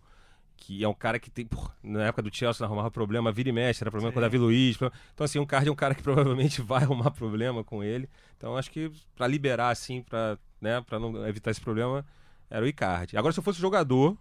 Que 0.57 0.84
é 0.84 0.88
um 0.88 0.94
cara 0.94 1.18
que 1.18 1.28
tem. 1.30 1.44
porra, 1.44 1.74
na 1.82 2.05
época 2.05 2.22
do 2.22 2.34
Chelsea 2.34 2.61
não 2.61 2.66
arrumava 2.68 2.90
problema, 2.90 3.32
vira 3.32 3.48
e 3.48 3.53
mexe, 3.53 3.82
era 3.82 3.90
problema 3.90 4.12
com 4.12 4.18
o 4.18 4.22
Sim. 4.22 4.26
Davi 4.26 4.38
Luiz. 4.38 4.76
Então, 4.76 5.24
assim, 5.24 5.38
o 5.38 5.42
Icardi 5.42 5.68
é 5.68 5.72
um 5.72 5.76
cara 5.76 5.94
que 5.94 6.03
provavelmente 6.05 6.62
vai 6.62 6.82
arrumar 6.84 7.11
problema 7.11 7.64
com 7.64 7.82
ele. 7.82 8.09
Então, 8.36 8.57
acho 8.57 8.70
que 8.70 8.90
pra 9.16 9.26
liberar, 9.26 9.70
assim, 9.70 10.03
pra, 10.03 10.38
né, 10.61 10.80
pra 10.82 10.98
não 11.00 11.26
evitar 11.26 11.50
esse 11.50 11.61
problema, 11.61 12.05
era 12.48 12.64
o 12.64 12.68
Icardi. 12.68 13.16
Agora, 13.16 13.32
se 13.32 13.40
eu 13.40 13.44
fosse 13.44 13.61
jogador, 13.61 14.16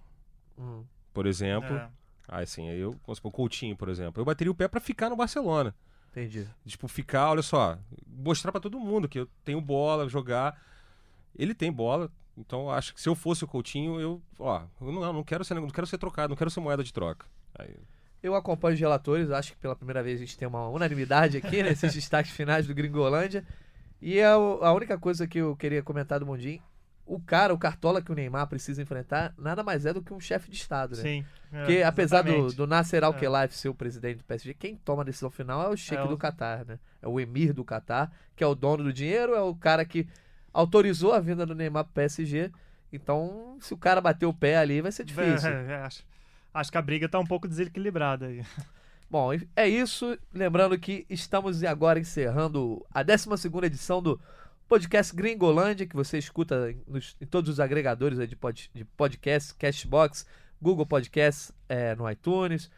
Hum, 0.58 0.84
por 1.14 1.26
exemplo. 1.28 1.76
É. 1.76 1.90
Ah, 2.28 2.40
assim, 2.40 2.70
aí 2.70 2.80
eu, 2.80 2.92
vamos 3.06 3.18
supor, 3.18 3.30
o 3.30 3.32
Coutinho, 3.32 3.76
por 3.76 3.90
exemplo, 3.90 4.22
eu 4.22 4.26
bateria 4.26 4.52
o 4.52 4.56
pé 4.56 4.68
pra 4.68 4.80
ficar 4.80 5.10
no 5.10 5.16
Barcelona. 5.18 5.76
entendi. 6.12 6.48
Tipo, 6.66 6.88
ficar, 6.88 7.30
olha 7.30 7.42
só, 7.42 7.78
mostrar 8.08 8.52
pra 8.52 8.62
todo 8.62 8.80
mundo 8.80 9.08
que 9.10 9.20
eu 9.20 9.28
tenho 9.44 9.60
bola, 9.62 10.08
jogar. 10.08 10.58
Ele 11.38 11.54
tem 11.54 11.72
bola, 11.72 12.10
então 12.46 12.62
eu 12.64 12.72
acho 12.72 12.94
que 12.94 13.02
se 13.02 13.08
eu 13.10 13.16
fosse 13.16 13.44
o 13.44 13.48
Coutinho, 13.48 14.00
eu, 14.00 14.22
ó, 14.40 14.64
eu 14.82 14.92
não, 14.92 15.14
não 15.14 15.24
quero 15.24 15.44
ser, 15.46 15.54
não 15.56 15.68
quero 15.70 15.88
ser 15.88 15.98
trocado, 15.98 16.30
não 16.30 16.36
quero 16.38 16.50
ser 16.50 16.60
moeda 16.60 16.84
de 16.84 16.92
troca. 16.94 17.26
Aí, 17.58 17.76
Eu 18.24 18.36
acompanho 18.36 18.74
os 18.76 18.80
relatores, 18.80 19.32
acho 19.32 19.52
que 19.54 19.58
pela 19.58 19.76
primeira 19.76 20.02
vez 20.04 20.18
a 20.20 20.26
gente 20.26 20.38
tem 20.38 20.48
uma 20.48 20.68
unanimidade 20.70 21.38
aqui 21.38 21.64
nesses 21.64 21.94
destaques 21.96 22.32
finais 22.32 22.68
do 22.68 22.74
Gringolândia. 22.74 23.46
E 24.02 24.22
a, 24.22 24.34
a 24.34 24.74
única 24.74 24.98
coisa 24.98 25.28
que 25.28 25.38
eu 25.40 25.56
queria 25.56 25.82
comentar 25.84 26.20
do 26.20 26.26
Mundinho, 26.26 26.62
o 27.06 27.20
cara, 27.20 27.54
o 27.54 27.58
cartola 27.58 28.02
que 28.02 28.12
o 28.12 28.16
Neymar 28.16 28.48
precisa 28.48 28.82
enfrentar, 28.82 29.34
nada 29.38 29.64
mais 29.64 29.86
é 29.86 29.94
do 29.94 30.02
que 30.02 30.14
um 30.14 30.20
chefe 30.20 30.50
de 30.50 30.56
Estado, 30.58 30.96
né? 30.96 31.02
Sim. 31.02 31.26
é, 31.52 31.58
Porque 31.60 31.84
apesar 31.84 32.22
do, 32.22 32.54
do 32.54 32.66
Nasser 32.68 33.04
Al-Khelaifi 33.04 33.54
ser 33.56 33.70
o 33.70 33.76
presidente 33.76 34.20
do 34.20 34.24
PSG, 34.24 34.54
quem 34.54 34.76
toma 34.78 35.02
a 35.02 35.06
decisão 35.06 35.30
final 35.30 35.62
é 35.64 35.68
o 35.70 35.76
Sheik 35.76 36.02
É 36.02 36.06
o- 36.06 36.08
do 36.08 36.18
Catar, 36.18 36.64
né? 36.66 36.80
É 37.02 37.08
o 37.08 37.20
emir 37.20 37.54
do 37.54 37.66
Catar, 37.66 38.12
que 38.36 38.44
é 38.44 38.48
o 38.48 38.56
dono 38.56 38.84
do 38.84 38.94
dinheiro, 38.94 39.36
é 39.36 39.42
o 39.42 39.54
cara 39.54 39.84
que 39.84 40.08
autorizou 40.54 41.14
a 41.14 41.20
vinda 41.20 41.46
do 41.46 41.56
Neymar 41.56 41.86
pro 41.86 41.94
PSG. 41.94 42.52
Então, 42.92 43.58
se 43.62 43.74
o 43.74 43.78
cara 43.78 44.02
bater 44.02 44.26
o 44.26 44.34
pé 44.34 44.58
ali, 44.58 44.82
vai 44.82 44.92
ser 44.92 45.06
difícil. 45.06 45.50
É, 45.50 45.66
é, 45.74 45.76
acho, 45.84 46.04
acho 46.54 46.72
que 46.72 46.78
a 46.78 46.82
briga 46.82 47.08
tá 47.08 47.20
um 47.20 47.26
pouco 47.26 47.48
desequilibrada 47.48 48.28
aí. 48.28 48.44
Bom, 49.10 49.32
é 49.56 49.68
isso. 49.68 50.18
Lembrando 50.34 50.78
que 50.80 51.06
estamos 51.10 51.64
agora 51.64 52.00
encerrando 52.00 52.86
a 52.94 53.04
12 53.04 53.28
edição 53.64 54.02
do 54.02 54.20
podcast 54.70 55.14
Gringolândia, 55.14 55.86
que 55.86 55.96
você 55.96 56.18
escuta 56.18 56.74
nos- 56.88 57.18
em 57.20 57.26
todos 57.26 57.50
os 57.50 57.60
agregadores 57.60 58.18
de, 58.30 58.36
pod, 58.38 58.72
de 58.74 58.86
podcast, 58.86 59.54
Cashbox, 59.56 60.26
Google 60.62 60.86
Podcasts, 60.86 61.52
é, 61.68 61.94
no 61.94 62.10
iTunes, 62.10 62.72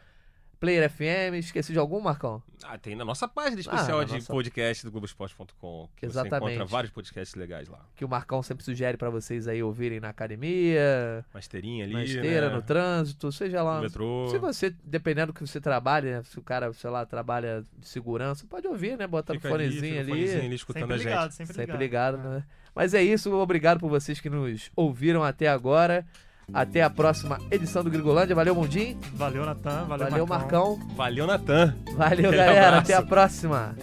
Player 0.64 0.88
FM. 0.90 1.34
Esqueci 1.38 1.72
de 1.74 1.78
algum, 1.78 2.00
Marcão? 2.00 2.42
ah, 2.66 2.78
tem 2.78 2.96
na 2.96 3.04
nossa 3.04 3.28
página 3.28 3.60
especial 3.60 3.98
na 3.98 4.04
de 4.04 4.14
nossa- 4.14 4.32
podcast 4.32 4.82
do 4.82 4.90
Globoesporte.com, 4.90 5.88
que 5.94 6.06
você 6.06 6.12
Exatamente. 6.20 6.54
encontra 6.54 6.64
vários 6.64 6.90
podcasts 6.90 7.34
legais 7.34 7.68
lá. 7.68 7.80
Que 7.94 8.02
o 8.02 8.08
Marcão 8.08 8.42
sempre 8.42 8.64
sugere 8.64 8.96
pra 8.96 9.10
vocês 9.10 9.46
aí 9.46 9.62
ouvirem 9.62 10.00
na 10.00 10.08
academia, 10.08 11.22
Uma 11.34 11.40
esteirinha 11.40 11.84
ali, 11.84 11.92
na 11.92 12.02
esteira, 12.04 12.48
né? 12.48 12.56
no 12.56 12.62
trânsito, 12.62 13.30
seja 13.30 13.62
lá. 13.62 13.76
no 13.76 13.82
metrô. 13.82 14.28
Se 14.30 14.38
você, 14.38 14.74
dependendo 14.82 15.32
do 15.32 15.34
que 15.34 15.46
você 15.46 15.60
trabalha, 15.60 16.16
né? 16.18 16.22
Se 16.22 16.38
o 16.38 16.42
cara, 16.42 16.72
sei 16.72 16.88
lá, 16.88 17.04
trabalha 17.04 17.62
de 17.78 17.86
segurança, 17.86 18.46
pode 18.48 18.66
ouvir, 18.66 18.96
né? 18.96 19.06
Bota 19.06 19.34
Fica 19.34 19.48
no 19.50 19.54
ali, 19.56 19.64
fonezinho 19.66 19.90
fica 19.92 20.00
ali. 20.00 20.10
no 20.10 20.16
fonezinho 20.16 20.44
ali 20.46 20.54
escutando 20.54 20.80
Sempre 20.82 20.94
a 20.94 20.98
gente. 20.98 21.06
ligado, 21.08 21.30
sempre, 21.32 21.54
Sempre 21.54 21.76
ligado. 21.76 22.16
ligado, 22.16 22.28
né? 22.30 22.44
Mas 22.74 22.94
é 22.94 23.02
isso, 23.02 23.30
obrigado 23.34 23.78
por 23.80 23.90
vocês 23.90 24.18
que 24.18 24.30
nos 24.30 24.70
ouviram 24.74 25.22
até 25.22 25.46
agora. 25.48 26.06
Até 26.52 26.82
a 26.82 26.90
próxima 26.90 27.38
edição 27.50 27.82
do 27.82 27.90
Gringolândia. 27.90 28.34
Valeu, 28.34 28.54
Mundim. 28.54 28.96
Valeu, 29.14 29.44
Natan. 29.44 29.84
Valeu, 29.84 30.08
Valeu, 30.10 30.26
Marcão. 30.26 30.76
Marcão. 30.76 30.94
Valeu, 30.96 31.26
Natan! 31.26 31.74
Valeu, 31.96 32.06
Aquele 32.06 32.22
galera. 32.36 32.66
abraço. 32.68 32.80
Até 32.82 32.94
a 32.94 33.02
próxima. 33.02 33.74